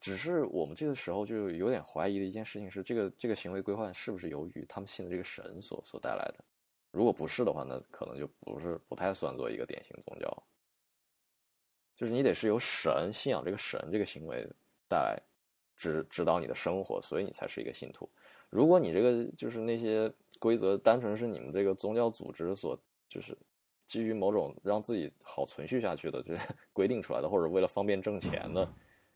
[0.00, 6.44] 只是我们这个时候就有点怀疑的一件事情是，这个这个行为规范是不是由于他们信的这个神所所带来的？
[6.90, 10.46] 如果不是的话，那可能就不是不太算作一个典型宗教。
[11.96, 14.46] 就是你得是由神信仰这个神这个行为
[14.88, 15.20] 带来
[15.76, 18.10] 指指导你的生活，所以你才是一个信徒。
[18.54, 20.08] 如果你这个就是那些
[20.38, 23.36] 规则单纯是你们这个宗教组织所就是
[23.84, 26.38] 基于某种让自己好存续下去的这
[26.72, 28.64] 规定出来的，或者为了方便挣钱的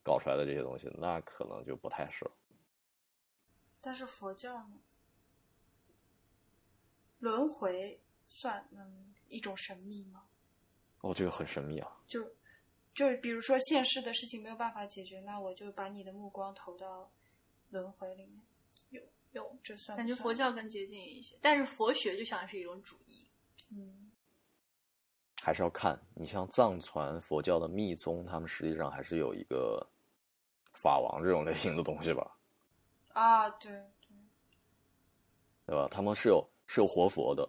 [0.02, 2.32] 搞出来的这些东西，那可能就不太是了。
[3.80, 4.80] 但是佛教呢？
[7.20, 10.24] 轮回算嗯一种神秘吗？
[11.02, 11.96] 哦，这个很神秘啊。
[12.08, 12.28] 就
[12.92, 17.12] 就比如说现世的事情没有办法解决，那我就把你的目光投到
[17.70, 18.42] 轮回里面。
[19.32, 23.28] 有有，这算不感觉佛教更接近一些，但是佛学就像是一种主义。
[23.70, 24.10] 嗯
[25.40, 29.86] 还是要看你像藏传佛教的密宗，他们实际上还是有一个
[30.74, 32.36] 法王这种类型的东西吧，
[33.12, 34.16] 啊，对对，
[35.64, 35.88] 对吧？
[35.90, 37.48] 他们是有是有活佛的，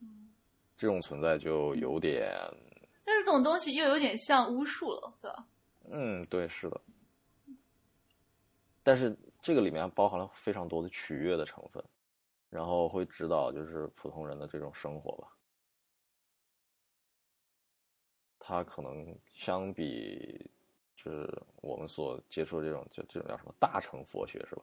[0.00, 0.32] 嗯
[0.76, 2.32] 这种存在就有点，
[3.04, 5.46] 但是这种东西又有点像巫术了，对吧？
[5.90, 6.80] 嗯，对，是的。
[8.82, 11.84] 但是这个里面包含了非常多的取悦的成分，
[12.48, 15.28] 然后会指导就是普通人的这种生活吧。
[18.38, 20.50] 它可能相比
[20.96, 24.62] 就是我们所接触的这种就这种叫什么大乘佛学是吧？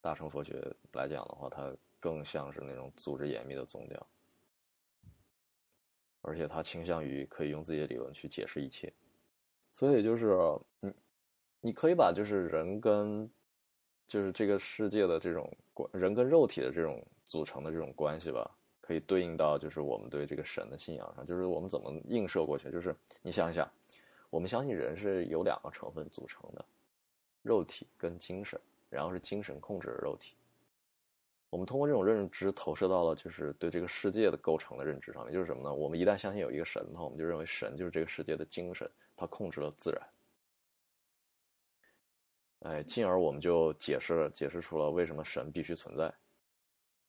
[0.00, 0.54] 大乘佛学
[0.92, 4.06] 来讲的话，它更像是那种组织严密的宗教，
[6.22, 8.92] 而且它倾向于可以用自己的理论去解释一切，
[9.70, 10.36] 所以就是
[10.80, 10.92] 你
[11.60, 13.30] 你可以把就是人跟
[14.12, 15.50] 就是这个世界的这种
[15.90, 18.50] 人跟肉体的这种组成的这种关系吧，
[18.82, 22.70] 可以对应到就是我们对这个神的信仰上，就是我们怎么映射过去。
[22.70, 23.66] 就是你想一想，
[24.28, 26.62] 我们相信人是由两个成分组成的，
[27.40, 28.60] 肉体跟精神，
[28.90, 30.34] 然后是精神控制着肉体。
[31.48, 35.72] 我们通过这种认知投射到了就是对这个世界的构成的认知上面，就是什么呢？
[35.72, 38.86] 我们一旦相信有一个神的话，我们就认为神就是这个世界的精神，
[39.16, 40.02] 它控制了自然。
[42.64, 46.12] 哎，进而我们就解释解释出了为什么神必须存在，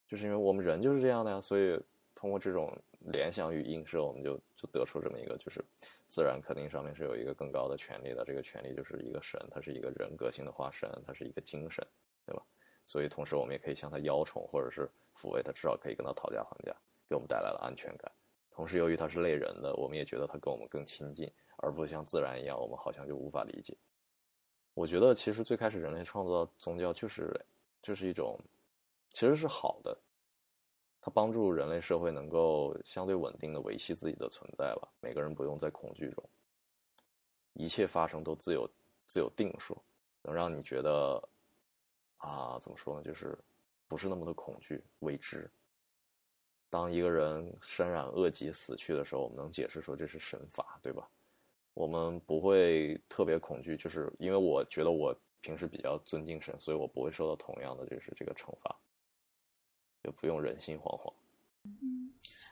[0.08, 1.40] 就是因为我们人就是这样的呀。
[1.40, 1.80] 所以
[2.16, 5.64] 通过这种联想与映射，我们就就得出这么一个，就是
[6.08, 11.86] 自然肯定上面是有一个更高的权利的，这个权利就是一个神，它是一个人格性的化身，它是一个精神，
[12.26, 12.44] 对吧？
[12.86, 16.76] 所以同时我们也可以向他邀宠，或者是抚慰他，至少可以跟他讨价还价，
[17.08, 18.12] 给我们带来了安全感。
[18.52, 23.78] 同时，由于他是类人的，我们也觉得他跟我们更亲近，而不像自然一样，我们好像就无法理解。
[24.74, 27.40] 我觉得其实最开始人类创造宗教就是
[27.82, 28.40] 就是一种，
[29.14, 29.96] 其实是好的，
[31.00, 34.88] 它帮助人类社会能够相对稳定的维系自己的存在吧。
[35.00, 36.24] 每个人不用在恐惧中，
[37.54, 38.68] 一切发生都自有
[39.06, 39.78] 自有定数，
[40.24, 41.22] 能让你觉得
[42.18, 43.38] 啊，怎么说呢，就是
[43.88, 45.50] 不是那么的恐惧未知。
[46.70, 51.08] 当一个人身染恶疾死去的时候，我们能解释说这是神罚，对吧？
[51.74, 58.76] 我们不会特别恐惧，就是因为我觉得我平时比较尊敬神，所以我不会受到同样的就是这个惩罚，
[60.04, 61.14] 就不用人心惶惶。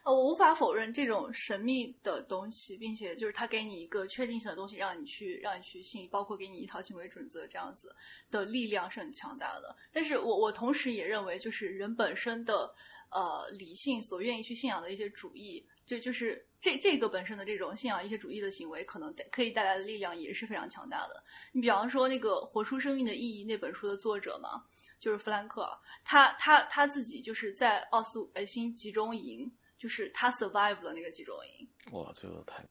[0.04, 7.94] 呃，我无法否认这种神秘的东西，并且就是它给你一个确定性的东西，让你去让你去信，包括给你一套行为准则这样子
[8.28, 9.76] 的力量是很强大的。
[9.92, 12.74] 但是我我同时也认为，就是人本身的
[13.12, 21.22] 呃理性所愿意去信仰的一些主义，就就是这这个本身的这种信仰一些主义的行为，可能带可以带来的力量也是非常强大的。
[21.52, 24.64] 你比方说那个《活出生命的意义》那本书的作者嘛，
[24.98, 25.68] 就是弗兰克，
[26.04, 29.52] 他他他自己就是在奥斯维辛集中营。
[29.78, 32.64] 就是他 survive 了那个集中营，哇，这个太……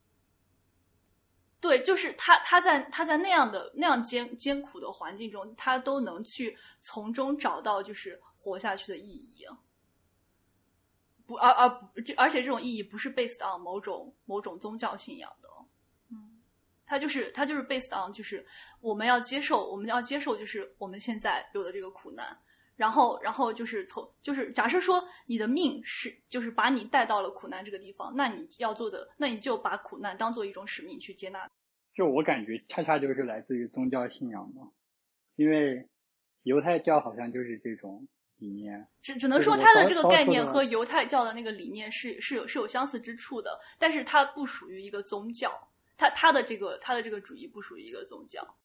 [1.60, 9.46] 对，就是他他在他在那样的那样艰艰苦的环境中，他都能去从中找到就是活下去的意义。
[11.34, 15.48] 而而不，就而且这种意义不是 based on 某种某种宗教信仰的，
[16.10, 16.40] 嗯，
[16.86, 18.46] 他就是他就是 based on 就是
[18.80, 22.36] 我们要接受我们要接受就是我们现在有的这个苦难。
[22.74, 31.48] 然后，然后就是从就是假设说你的命是就是把你带到了苦难这个地方，那你要做的，那你就把苦难当做一种使命去接纳。
[31.94, 34.60] 就我感觉，恰恰就是来自于宗教信仰的，
[35.36, 35.86] 因为
[36.44, 38.08] 犹太教好像就是这种
[38.42, 38.86] 理念。
[39.00, 48.56] 只只能说它的这个概念和犹太教的那个理念是是有是有相似之处的，但是它不属于一个宗教，它它的这个它的这个主义不属于一个宗教。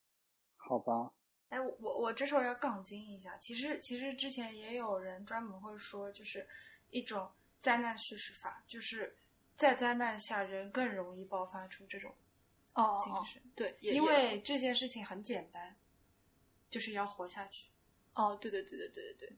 [0.55, 1.11] 好吧。
[1.49, 6.45] 哎，我我我这时候要杠精一下，其实其实之前也有人专门会说，就是
[6.89, 7.31] 一种
[7.61, 9.15] 灾难叙事法，就是
[9.55, 12.13] 在灾难下人更容易爆发出这种
[12.73, 15.77] 哦精神，对，因为这件事情很简单，
[16.69, 17.69] 就是要活下去。
[18.13, 19.37] 哦，对对对对对对对，嗯，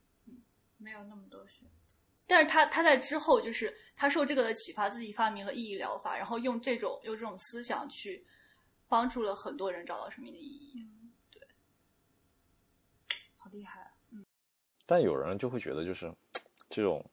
[0.80, 1.96] 没有那么多选择。
[2.26, 8.26] 但是他他在之后就是他受这个的启发，自己发明了意义疗法，然后用这种用这种思想去
[8.88, 10.74] 帮助了很多人找到生命的意义。
[10.76, 10.96] 嗯
[13.42, 13.92] 好厉害啊！
[14.12, 14.26] 嗯，
[14.86, 16.14] 但有人就会觉得，就是
[16.70, 17.04] 这种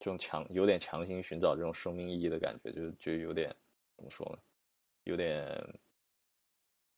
[0.00, 3.54] 这种强有点强行寻找这种生命意义的感觉，就就有点
[3.96, 4.38] 怎么说呢？
[5.04, 5.46] 有点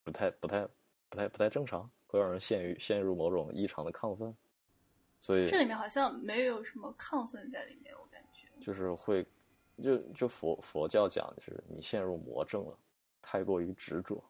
[0.03, 0.67] 不太不太
[1.11, 4.35] 不太不太正常，会让人陷于陷入某种异常的亢奋。
[5.21, 9.27] 所以这里面好像没有什么亢奋在里面，我感觉就是会
[9.83, 12.79] 就就佛佛教讲就是你陷入魔怔了，
[13.21, 14.23] 太过于执着，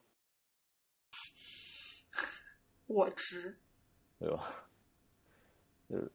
[2.86, 3.56] 我执，
[4.19, 4.65] 对吧？
[5.89, 6.10] 就是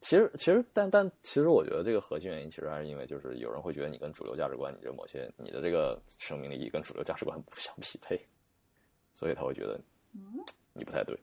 [0.00, 8.26] 其实其实但但其实我觉得这个核心原因其实还是因为就是有人会觉得你跟主流价值观，你这某些你的这个生命的意义跟主流价值观不相匹配，
[9.12, 9.80] 所以他会觉得
[10.12, 11.18] 嗯，你不太对。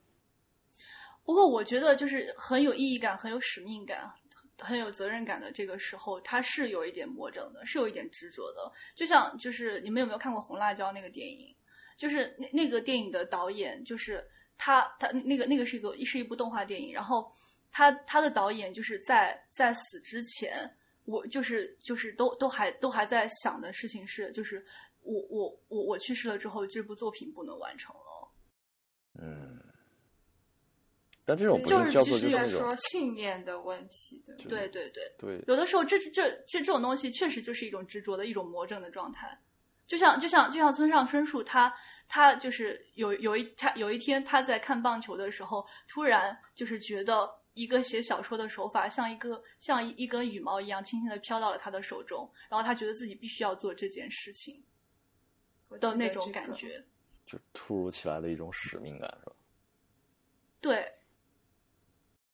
[1.24, 4.12] 不过我觉得就是很有意义感、很有使命感、
[4.60, 8.72] 很有责任感的这个时候，他是有一点魔怔的，是有一点执着的。
[8.96, 11.56] 就像就是你们有没有看过《红辣椒》那个电影？
[11.98, 14.28] 就是那那个电影的导演，就是
[14.58, 17.32] 他他那个那个是一个是一部动画电影，然后
[17.72, 20.68] 他他的导演就是在在死之前，
[21.06, 24.66] 我就是就是都都还都还在想的事情是，就是
[25.02, 28.32] 我我我我去世了之后，这部作品不能完成了。
[29.22, 29.62] 嗯，
[31.24, 34.44] 但这种不就是其实在就是说信念的问题，对吧？
[34.48, 39.40] 对对对，对有的时候这这这这种东西确实就是一种执着的一种魔怔的状态，
[39.86, 41.74] 就像就像就像村上春树他
[42.08, 54.64] 他就是有有一他有一天他在看棒球的时候，突然就是觉得一个写小说的手法像一个像一一根羽毛一样轻轻的飘到了他的手中，然后他觉得自己必须要做这件事情
[55.80, 56.84] 的那种这个感觉。
[57.26, 59.34] 就突如其来的一种使命感，是吧？
[60.60, 60.92] 对，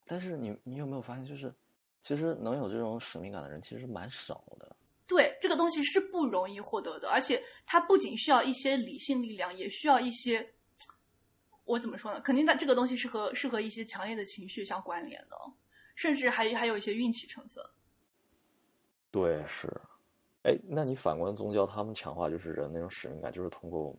[0.08, 1.54] 但是你你有没有发现，就是
[2.02, 4.76] 其实能有这种使命感的人其实蛮少的。
[5.06, 10.54] 对，这个东西是不容易获得的，而且它不仅需要一些理性力量，也需要一些，
[11.64, 12.20] 我怎么说呢？
[12.22, 15.38] 肯定在这个东西是和是和一些强烈的情绪相关联的，
[15.96, 17.64] 甚至还还有一些运气成分。
[19.10, 19.70] 对，是。
[20.44, 23.94] 哎，那你反观宗教，他们强化就是人那种使命感，就是通过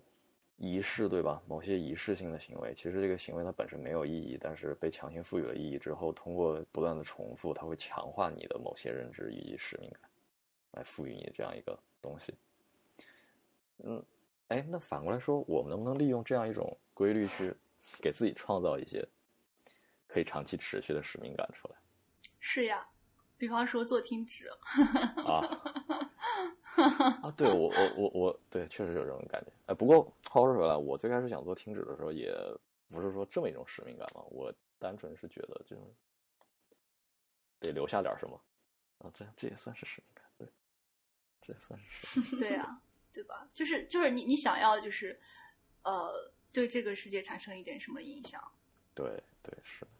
[0.58, 1.40] 仪式，对吧？
[1.46, 10.10] 某些仪式性的行为，其实这个行为它本身没有意义，但是被强行赋予了意义之后，通过不断的重复，它会强化你的某些认知以及使命感，
[10.72, 12.34] 来赋予你这样一个东西。
[13.84, 14.04] 嗯，
[14.48, 17.54] 哎，那反过来说，我们能不能利用这样一种规律去
[18.02, 19.06] 给自己创造一些
[20.08, 21.76] 可以长期持续的使命感出来？
[22.40, 22.84] 是呀，
[23.36, 24.48] 比方说做听指，
[25.24, 25.46] 啊
[27.22, 27.30] 啊！
[27.36, 29.52] 对我我我我对，确实有这种感觉。
[29.66, 32.32] 哎，不过话说回来，我最开始想做停止的时候，也
[32.88, 35.82] 不是说这么一种使命感嘛，我单纯是觉得就是
[37.60, 38.40] 得留下点什么
[38.98, 40.48] 啊，这这也算是使命感，对，
[41.40, 42.38] 这也算是使命感。
[42.48, 42.80] 对啊、
[43.12, 43.48] 对吧？
[43.52, 45.20] 就是就是你你想要就是
[45.82, 48.42] 呃对这个世界产生一点什么影响，
[48.94, 49.90] 对对是的。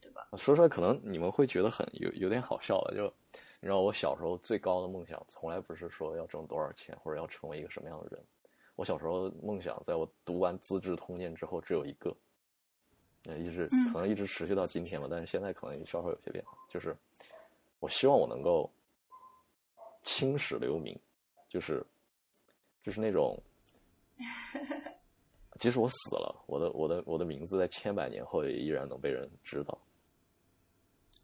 [0.00, 0.28] 对吧？
[0.36, 3.12] 说出来可能你们会觉得很有有点好笑了，就
[3.60, 8.24] 你知道我小时候最高的梦想，从来不是说要挣多少钱或者要成为一个什么样的人。
[8.76, 12.16] 我小时候梦想，在我读完《资治通鉴》之后，只有一个，
[13.24, 16.96] 呃，一直嗯可能一直持续到今天吧，但是现在可能稍稍有些变化，就是
[17.80, 18.70] 我希望我能够
[20.04, 20.96] 青史留名，
[21.48, 21.84] 就是
[22.84, 23.36] 就是那种，
[25.58, 29.76] 即使我死了，我的我的我的名字在千百年后也依然能被人知道。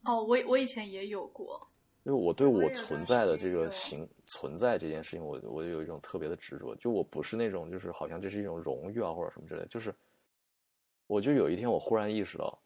[0.03, 1.71] 哦，我我以前也有过，
[2.05, 6.77] 因为我对我存在的这个行存在这件事情，我我就有一种特别的执着。
[6.77, 9.95] 就我不是那种就是好像这是一种荣誉啊或者什么之类，就是
[11.07, 12.59] 我就有一天我忽然意识到，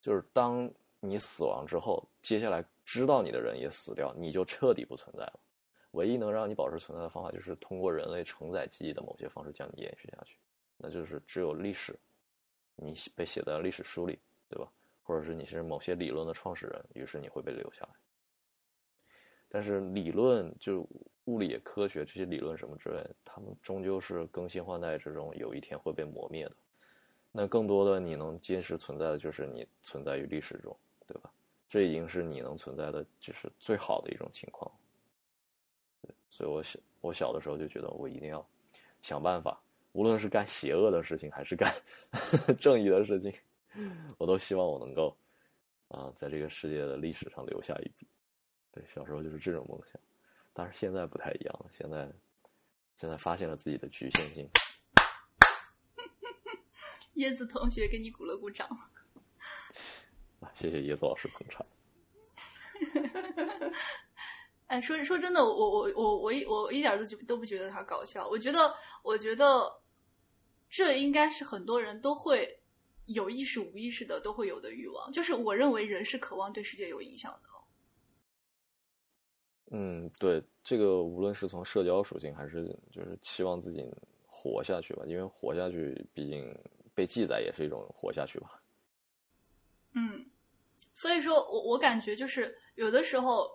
[0.00, 0.68] 就是当
[0.98, 5.40] 你死亡之后，接下来知道你的人也死掉，你就彻底不存在了。
[5.92, 10.36] 唯一能让你保持存在的方法，就是通过人类承载记忆的某些方式将你延续下去。
[10.76, 11.96] 那就是只有历史，
[12.74, 14.18] 你被写在历史书里，
[14.48, 14.68] 对吧？
[15.02, 17.90] 或者是你是某些理论的创始人，于是你会被留下来。
[19.52, 20.88] 但是理论就
[21.24, 26.52] 物理科学这些理论什么之类，他们终究是更新换代之中，有一天会被磨灭的。
[27.32, 31.30] 那更多的你能坚持存在的就是你存在于历史中，对吧？
[31.68, 34.70] 这已经是你能存在的，就是最好的一种情况。
[36.28, 38.44] 所以我小我小的时候就觉得我一定要
[39.02, 39.60] 想办法，
[39.92, 41.72] 无论是干邪恶的事情还是干
[42.58, 43.32] 正义的事情，
[44.16, 45.16] 我都希望我能够
[45.88, 48.06] 啊、在这个世界的历史上留下一笔。
[48.72, 50.00] 对，小时候就是这种梦想，
[50.52, 51.66] 但是现在不太一样了。
[51.70, 52.08] 现在，
[52.94, 54.48] 现在发现了自己的局限性。
[57.14, 58.68] 叶子同学给你鼓了鼓掌。
[60.40, 61.66] 啊，谢谢叶子老师捧场。
[64.68, 68.28] 哎，说说真的，我我我我一我一点都觉都不觉得他搞笑。
[68.28, 68.72] 我觉得，
[69.02, 69.82] 我觉得
[70.68, 72.62] 这应该是很多人都会
[73.06, 75.12] 有意识无意识的都会有的欲望。
[75.12, 77.50] 就是我认为人是渴望对世界有影响的。
[79.70, 83.84] 嗯，对，这个无论是从社交属性，还是就是期望自己
[84.26, 86.52] 活下去吧，因为活下去，毕竟
[86.92, 88.60] 被记载也是一种活下去吧。
[89.92, 90.28] 嗯，
[90.92, 93.48] 所以说我我感觉就是有的时候，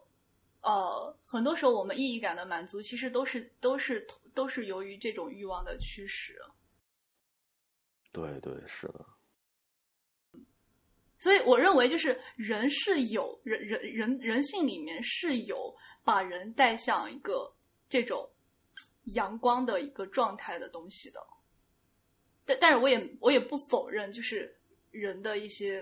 [0.62, 6.42] 呃，很多时候我们意义感的满足，其实都是都是都是由于这种欲望的驱使。
[8.14, 9.06] 对对，是的。
[11.18, 15.74] 所以我认为，就是人是有人人人人性里面是有
[16.04, 17.52] 把人带向一个
[17.88, 18.30] 这种
[19.16, 21.20] 阳光的一个状态的东西的。
[22.46, 24.56] 但但是我也我也不否认，就是
[24.92, 25.82] 人的一些，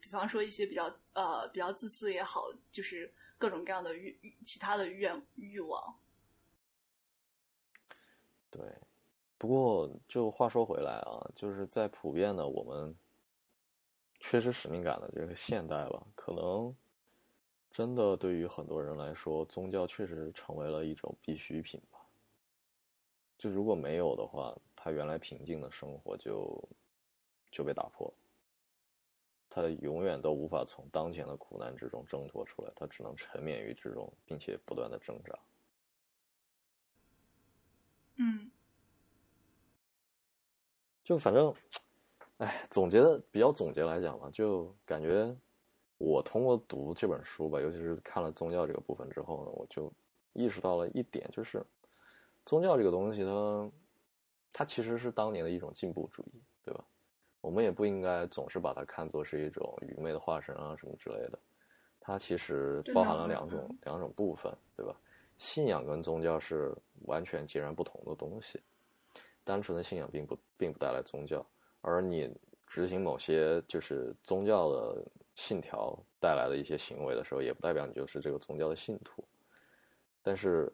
[0.00, 4.16] 比方说一些比较呃比较自私也好，就是各种各样的欲
[4.46, 5.98] 其他的愿欲望。
[8.48, 8.62] 对，
[9.36, 12.96] 不过就话说回来啊，就是在普遍的我们。
[14.24, 16.74] 缺失使命感的这个现代吧，可能
[17.68, 21.98] 真的对于很多人来说，宗教确实成为了一种必需品吧。
[23.36, 26.68] 就如果没有的话，他原来平静的生活就
[27.50, 28.14] 就被打破，
[29.50, 35.36] 他永远都无法从当前的苦难之中挣脱出来，他只能沉湎于之中，并且不断的挣扎。
[38.16, 38.52] 嗯，
[41.02, 41.52] 就反正。
[42.42, 45.32] 哎，总结的比较总结来讲吧，就感觉
[45.96, 49.92] 我通过读这本书吧，尤其是看了宗教这个部分之后呢，我就
[50.32, 51.64] 意识到了一点，就是
[52.44, 53.70] 宗教这个东西，它
[54.52, 56.84] 它其实是当年的一种进步主义，对吧？
[57.40, 61.38] 我们也不应该总是把它看作是一种愚昧的化身啊什么之类的，
[62.00, 64.96] 它其实包含了两种两种部分，对吧？
[65.38, 68.60] 信仰跟宗教是完全截然不同的东西，
[69.44, 71.46] 单纯的信仰并不并不带来宗教。
[71.82, 72.28] 而你
[72.66, 75.04] 执行某些就是宗教的
[75.34, 79.22] 信条带来的一些行为的时候，也不代表你就是这个宗教的信徒。
[80.22, 80.72] 但是，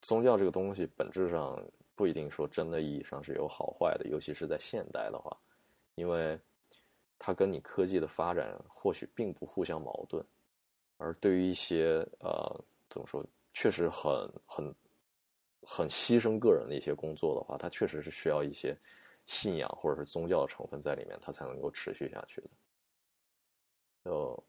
[0.00, 1.62] 宗教这个东西本质上
[1.94, 5.36] 不一定说真的意义上是有好坏的，尤其是在现代的话，
[5.94, 6.36] 因为
[7.18, 10.24] 它跟你科技的发展或许并不互相矛盾。
[10.96, 14.10] 而对于一些呃怎么说，确实很
[14.46, 14.74] 很
[15.62, 18.76] 很牺牲个人的一些工作的话，它确实是需要一些。
[19.32, 22.50] 信仰或者是宗教的成分在里面，它才能够持续下去的。
[24.04, 24.44] 就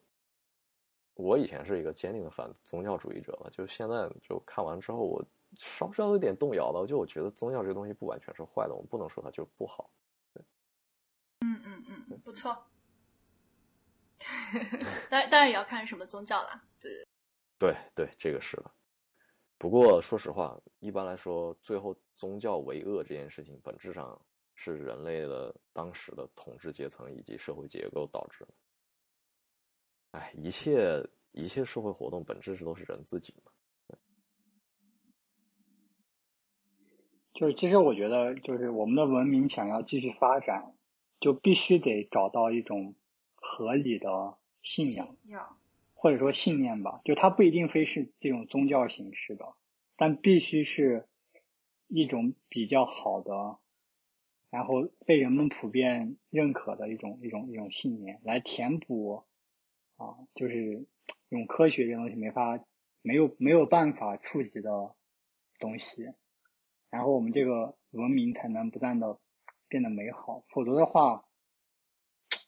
[1.14, 5.26] 我以前是一个坚定的反宗教主义者吧，就现在就看完之后，我
[5.58, 6.86] 稍稍有点动摇了。
[6.86, 9.90] 就我觉得宗教这个东西不完全是坏的，我们不能说它就不好。
[11.40, 12.66] 嗯嗯嗯，不错。
[15.10, 16.62] 当然当然也要看什么宗教啦。
[16.80, 17.08] 对
[17.58, 18.74] 对对，这个是了。
[19.58, 24.20] 不过说实话，一般来说，最后宗教为恶这件事情本质上。
[24.56, 28.54] 是人类的当时的统治阶层以及社会结构导致的。
[30.12, 33.52] 哎，一切一切社会活动本质是都是人自己嘛。
[37.34, 40.76] 就是其实我觉得，就是我们的文明想要继续发展，
[41.20, 42.94] 就必须得找到一种
[43.34, 45.18] 合理的信仰，
[45.96, 47.02] 或者说信念吧。
[47.04, 49.56] 就它不一定非是这种宗教形式的，
[49.98, 51.10] 但必须是
[51.88, 53.58] 一种比较好的。
[54.54, 59.24] 然后被人们普遍认可的一种一种一种信念，来填补
[59.98, 60.86] 啊，就是
[61.30, 62.64] 用科学这东西没法
[63.02, 64.70] 没有没有办法触及的
[65.58, 66.04] 东西，
[66.92, 69.18] 然后我们这个文明才能不断的
[69.68, 71.26] 变得美好，否则的话，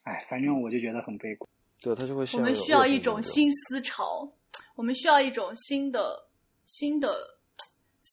[0.04, 1.50] 哎，反正我就觉得很悲观。
[1.82, 2.24] 对，他就会。
[2.36, 4.32] 我们需要一种新思潮，
[4.76, 6.28] 我们需要一种新的
[6.66, 7.35] 新的。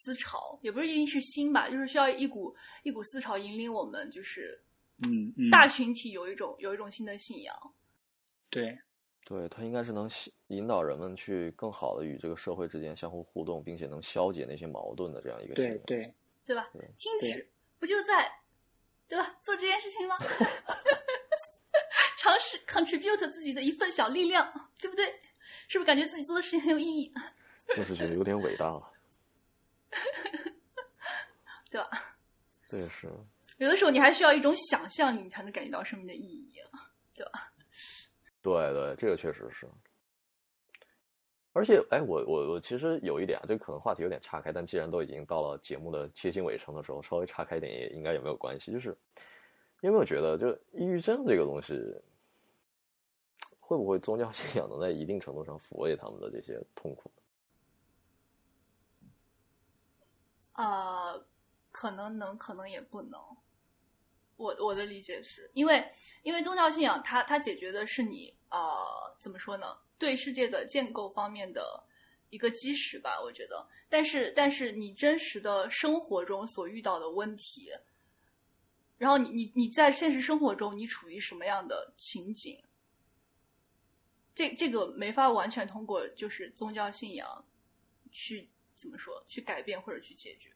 [0.03, 4.61] 思潮也不是一定是新吧，就是需要一股一股思潮引领我们，就是
[5.07, 7.55] 嗯，大群体有一种有一种新的信仰。
[8.51, 8.77] 对，
[9.25, 10.11] 对，它应该是能
[10.49, 16.13] 引导人们去更好的与这个社会之间相互互动，并且能消解那些矛盾的这样一个对对
[16.45, 16.69] 对吧？
[16.99, 17.49] 听止
[17.79, 18.31] 不就在
[19.09, 19.39] 对吧？
[19.43, 20.17] 做这件事情吗？
[22.19, 25.07] 尝试 contribute 自己的一份小力量，对不对？
[25.69, 27.13] 是不是感觉自己做的事情很有意义？
[27.77, 28.92] 就是觉得有点伟大了。
[31.71, 31.89] 对吧？
[32.69, 33.09] 对，是。
[33.59, 36.55] 有的时候你还需要一种想象，你才能感觉到生命的意义，
[37.15, 37.53] 对吧？
[38.41, 39.69] 对对，这个确实是。
[41.55, 48.73] 而且，哎，我我我其实有一点啊，这可能话题有点岔开，但既然都已经到了节目的接近尾声的时候，稍微岔开一点也应该也没有关系？
[48.73, 48.97] 就是
[49.81, 51.75] 你有没有觉得，就抑郁症这个东西，
[53.61, 57.13] 会不会宗教信仰能在一定程度上抚慰他们的这些痛苦？
[60.63, 61.27] 呃，
[61.73, 63.21] 可能能，可能也不能。
[64.37, 65.91] 我我的理解是因为，
[66.23, 69.77] 因为宗教信仰它它解决的是你呃怎么说呢？
[69.99, 71.83] 对世界的建构方面的
[72.31, 73.69] 一个基石吧，我觉得。
[73.89, 77.73] 但是但是你真实的生活中所遇到的问题，
[78.99, 82.63] 然后你你你在现实生活中你处于什么样的情景？
[84.33, 87.45] 这这个没法完全通过就是宗教信仰
[88.13, 90.51] 去怎么说去改变或者去解决。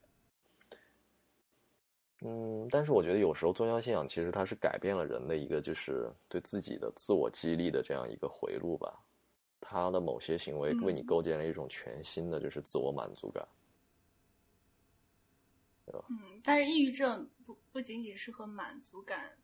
[2.22, 8.98] 嗯，但是我觉得有时候宗教信仰其实它是改变了人的一个就是对自己的自我激励的这样一个回路吧。
[9.60, 13.46] 他的某些行为为你嗯构建了一种全新的就是自我满足感。
[16.08, 19.36] 嗯，但是抑郁症不不仅仅是和满足感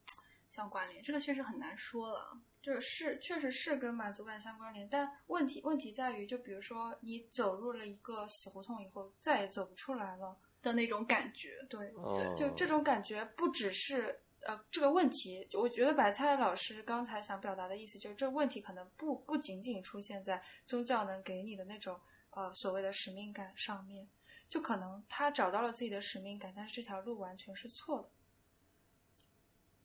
[0.49, 2.40] 相关联，这个确实很难说了。
[2.62, 10.36] 就是是确实是跟满足感相关联，但问题问题在于，就比如说你走入了一个死胡同以后，再也走不出来了。
[10.62, 21.98] 的那种感觉，对，哦就这种感觉不只是呃这个问题，我觉得白菜老师刚才想表达的意思就是，这个问题可能不不仅仅出现在宗教能给你的那种
[22.30, 24.09] 呃所谓的使命感上面，
[24.48, 28.09] 就可能他找到了自己的使命感，但是这条路完全是错的。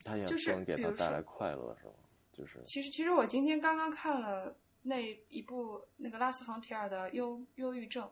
[0.04, 1.94] 他也就是不能给比如说他带来快乐，是吗？
[2.38, 8.10] 就是其实，其实我今天刚刚看了那一部那个拉斯冯提尔的忧忧郁症，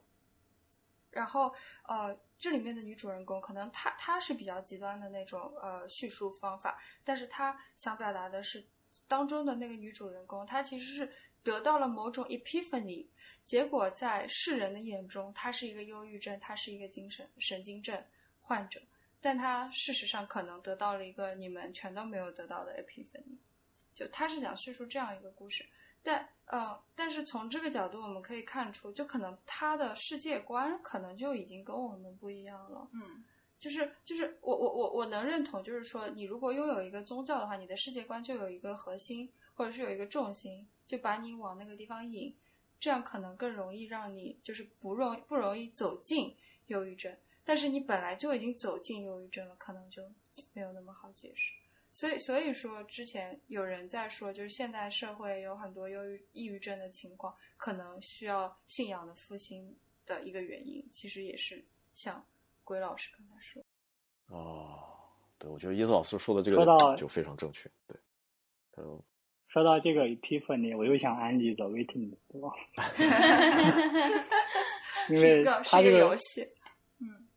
[1.12, 1.54] 然后
[1.88, 8.66] 呃，这里面的女主人公可能她她是比较极端的那种呃叙述方法，但是她想表达的是
[9.08, 13.08] 当中的那个女主人公，她其实是得到了某种 epiphany，
[13.44, 18.04] 结果在世人的眼中，她是一个忧郁症，她是一个精神神经症
[18.42, 18.82] 患者，
[19.22, 23.38] 但她事实上可能得到了一个你们全都没有得到的 epiphany。
[23.96, 25.66] 就他是想叙述这样一个故事，
[26.04, 32.88] 但呃，但是从这个角度我们可以看出，就可能他的世界观可能就已经跟我们不一样了。
[32.94, 33.24] 嗯
[33.58, 42.36] 就是就是我我我我能认同，就是说你如果拥有一个宗教的话，你的世界观就有一个核心，或者是有一个重心，就把你往那个地方引，
[42.80, 46.36] 这样可能更容易让你就是不容不容易走进
[46.68, 47.16] 忧郁症。
[47.44, 50.04] 但是你本来就已经走进忧郁症了，可能就
[50.54, 51.54] 没有那么好解释。
[51.96, 59.74] 所以，所以说之前有人在说，就是现代社会有很多忧郁、抑郁症的情况，可能需要信仰的复兴
[60.06, 61.64] 的一个原因，其实也是
[61.94, 62.22] 像
[62.66, 63.64] 鬼老师刚才说，
[64.28, 64.78] 哦，
[65.38, 67.72] 对，我觉得椰子老师说的这说到个就非常正确。
[67.88, 67.98] 对，
[68.74, 69.02] 他说
[69.48, 72.52] 说到这个 epiphany，我又想安利 The Witness 了，
[75.08, 76.55] 因为是一个是一个它这个游戏，嗯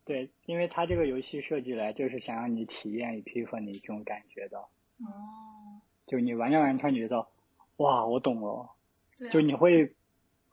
[0.09, 7.28] 对，因为它这个游戏设计来就是想让你体验 epiphany 这种感觉的，哦，就你玩着玩着突然觉得，
[7.76, 8.70] 哇，我懂了，
[9.18, 9.94] 对啊、就你会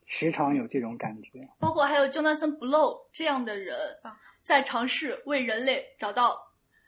[0.05, 1.47] 时常有这种感觉。
[1.57, 6.35] 包括还有 Jonathan Blow 这样的人啊，在尝试为人类找到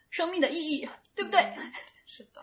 [0.10, 1.40] 生命的意义，对不对？
[1.56, 1.72] 嗯
[2.06, 2.42] 是的。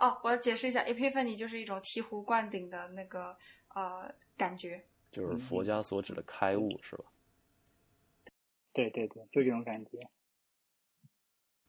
[0.00, 3.36] 哦，我要解释一下，epiphany 就是一种醍醐灌顶的那个
[3.74, 4.84] 呃感觉。
[5.12, 7.04] 就是佛家所指的开悟，是吧？
[8.78, 10.08] 对对对，就这种感觉。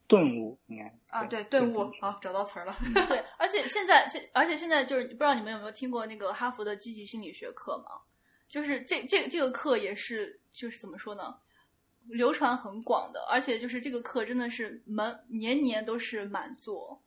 [0.06, 2.76] 顿悟应该啊，对，顿悟，好，找到词儿了。
[3.08, 8.00] 对，而且现在现而且现在就是不知道你们有没有听过那个哈佛的积极心理学课嘛？
[8.48, 11.36] 就是这这这个课也是就是怎么说呢？
[12.06, 17.02] 流传很广的，而且就是这个课真的是满年年都是满座。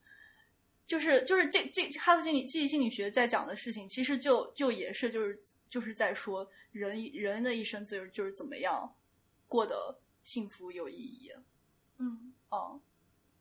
[0.85, 8.93] 就是就是这这哈佛心理积极心理学在讲的事情，其实就就也是就是就是在说人人的一生就是就是怎么样
[9.53, 11.31] 过得幸福有意义。
[11.99, 12.81] 嗯嗯，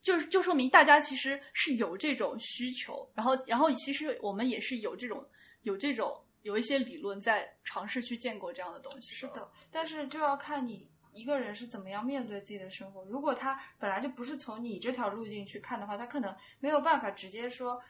[0.02, 5.26] 就是就说明大家其实是有这种需求，然后然后其实我们也是有这种
[5.62, 9.14] 有这种有一些理论在尝试去建构这样的东西。
[9.14, 13.02] 是的，但是就要看你一个人是怎么样面对自己的生活。
[13.06, 17.82] 如果他本来就不是从你这条路径去看的话，他可能没有办法直接说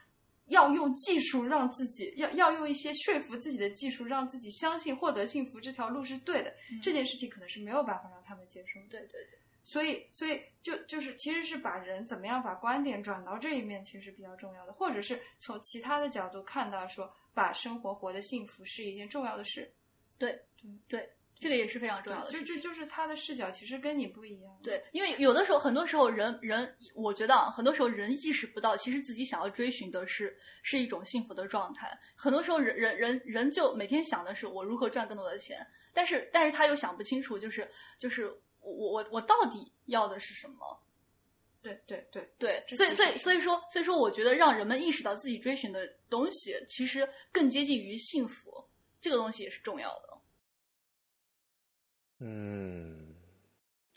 [0.46, 6.50] 要用技术让自己要要用一些说服自己的技术让自己相信获得幸福这条路是对的。
[6.70, 8.80] 嗯这件事情可能是没有办法让他们接受。
[8.90, 19.72] 对对对，所以，所以就就是其实是把人怎么样把观点转到这一面，其实是比较重要的，或者是从其他的角度看到说，把生活活得幸福是一件重要的事。
[20.18, 21.10] 对对对，
[21.42, 22.60] 这个也是非常重要的对，事情。
[22.60, 24.60] 就是他的视角其实跟你不一样。
[24.62, 31.98] 对，因为有的时候，很多时候人人，我觉得啊，很多时候人意识不到，其实自己想要追寻的是是一种幸福的状态。
[32.14, 38.28] 很多时候人人人人就每天想的是我如何赚更多的钱，但是但是他又想不清楚，就是就是
[38.60, 40.80] 我我我我到底要的是什么？
[41.60, 48.64] 对对对对，所以所以所以说所以说，我觉得让人们意识到自己追寻的东西，其实更接近于幸福，
[49.00, 50.21] 这个东西也是重要的。
[52.24, 53.14] 嗯，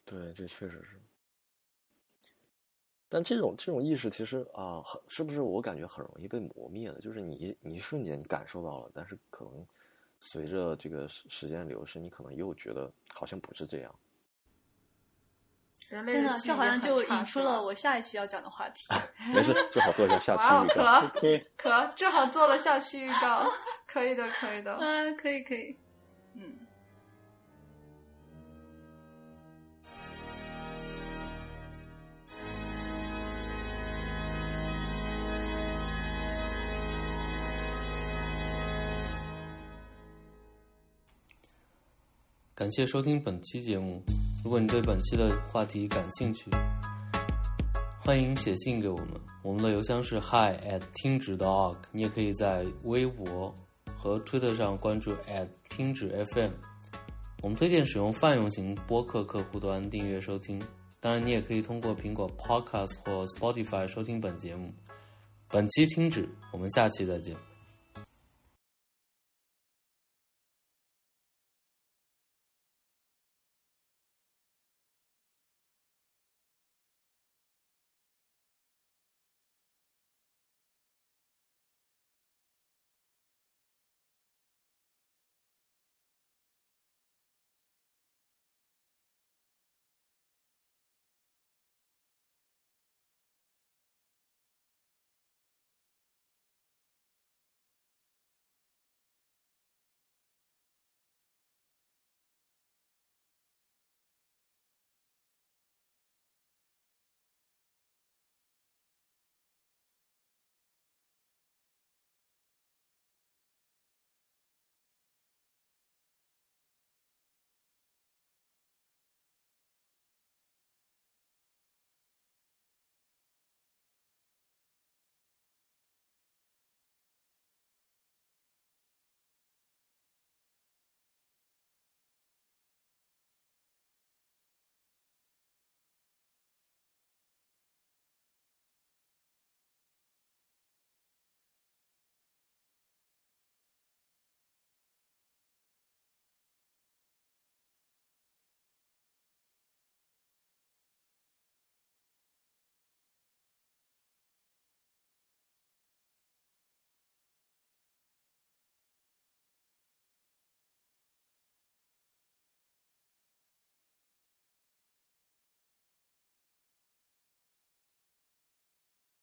[0.03, 0.99] 对，这确实是。
[3.07, 6.99] 但这种这种意识其实啊，很是不是我感觉很容易被磨灭的？
[6.99, 9.65] 就是你一你一瞬间你感受到了，但是可能
[10.19, 13.95] 随着这个时时间流逝，你可能又觉得好像不是这样。
[15.87, 18.87] 人类天呐，的这好像就引出了我下一期要讲的话题。
[19.31, 21.07] 没事，正好做一下下期预告。
[21.09, 23.47] 可可正好做了下期预告，
[23.87, 24.75] 可以的，可以的。
[24.77, 25.77] 嗯，可以可以，
[26.33, 26.64] 嗯。
[42.57, 44.01] 感谢收听本期节目。
[44.41, 46.49] 如果你对本期的话题感兴趣，
[47.99, 49.09] 欢迎写信给我们。
[49.43, 53.53] 我们的邮箱是 hi at 听指 dog，你也可以在微博
[53.93, 56.51] 和推特上关注 at 听指 FM。
[57.43, 60.57] 我们推荐使用泛用型播客客户端订阅收听，
[61.01, 64.73] 当然你也可以通过苹果 Podcast 或 Spotify 收听本节目。
[65.49, 67.35] 本期听指，我们下期再见。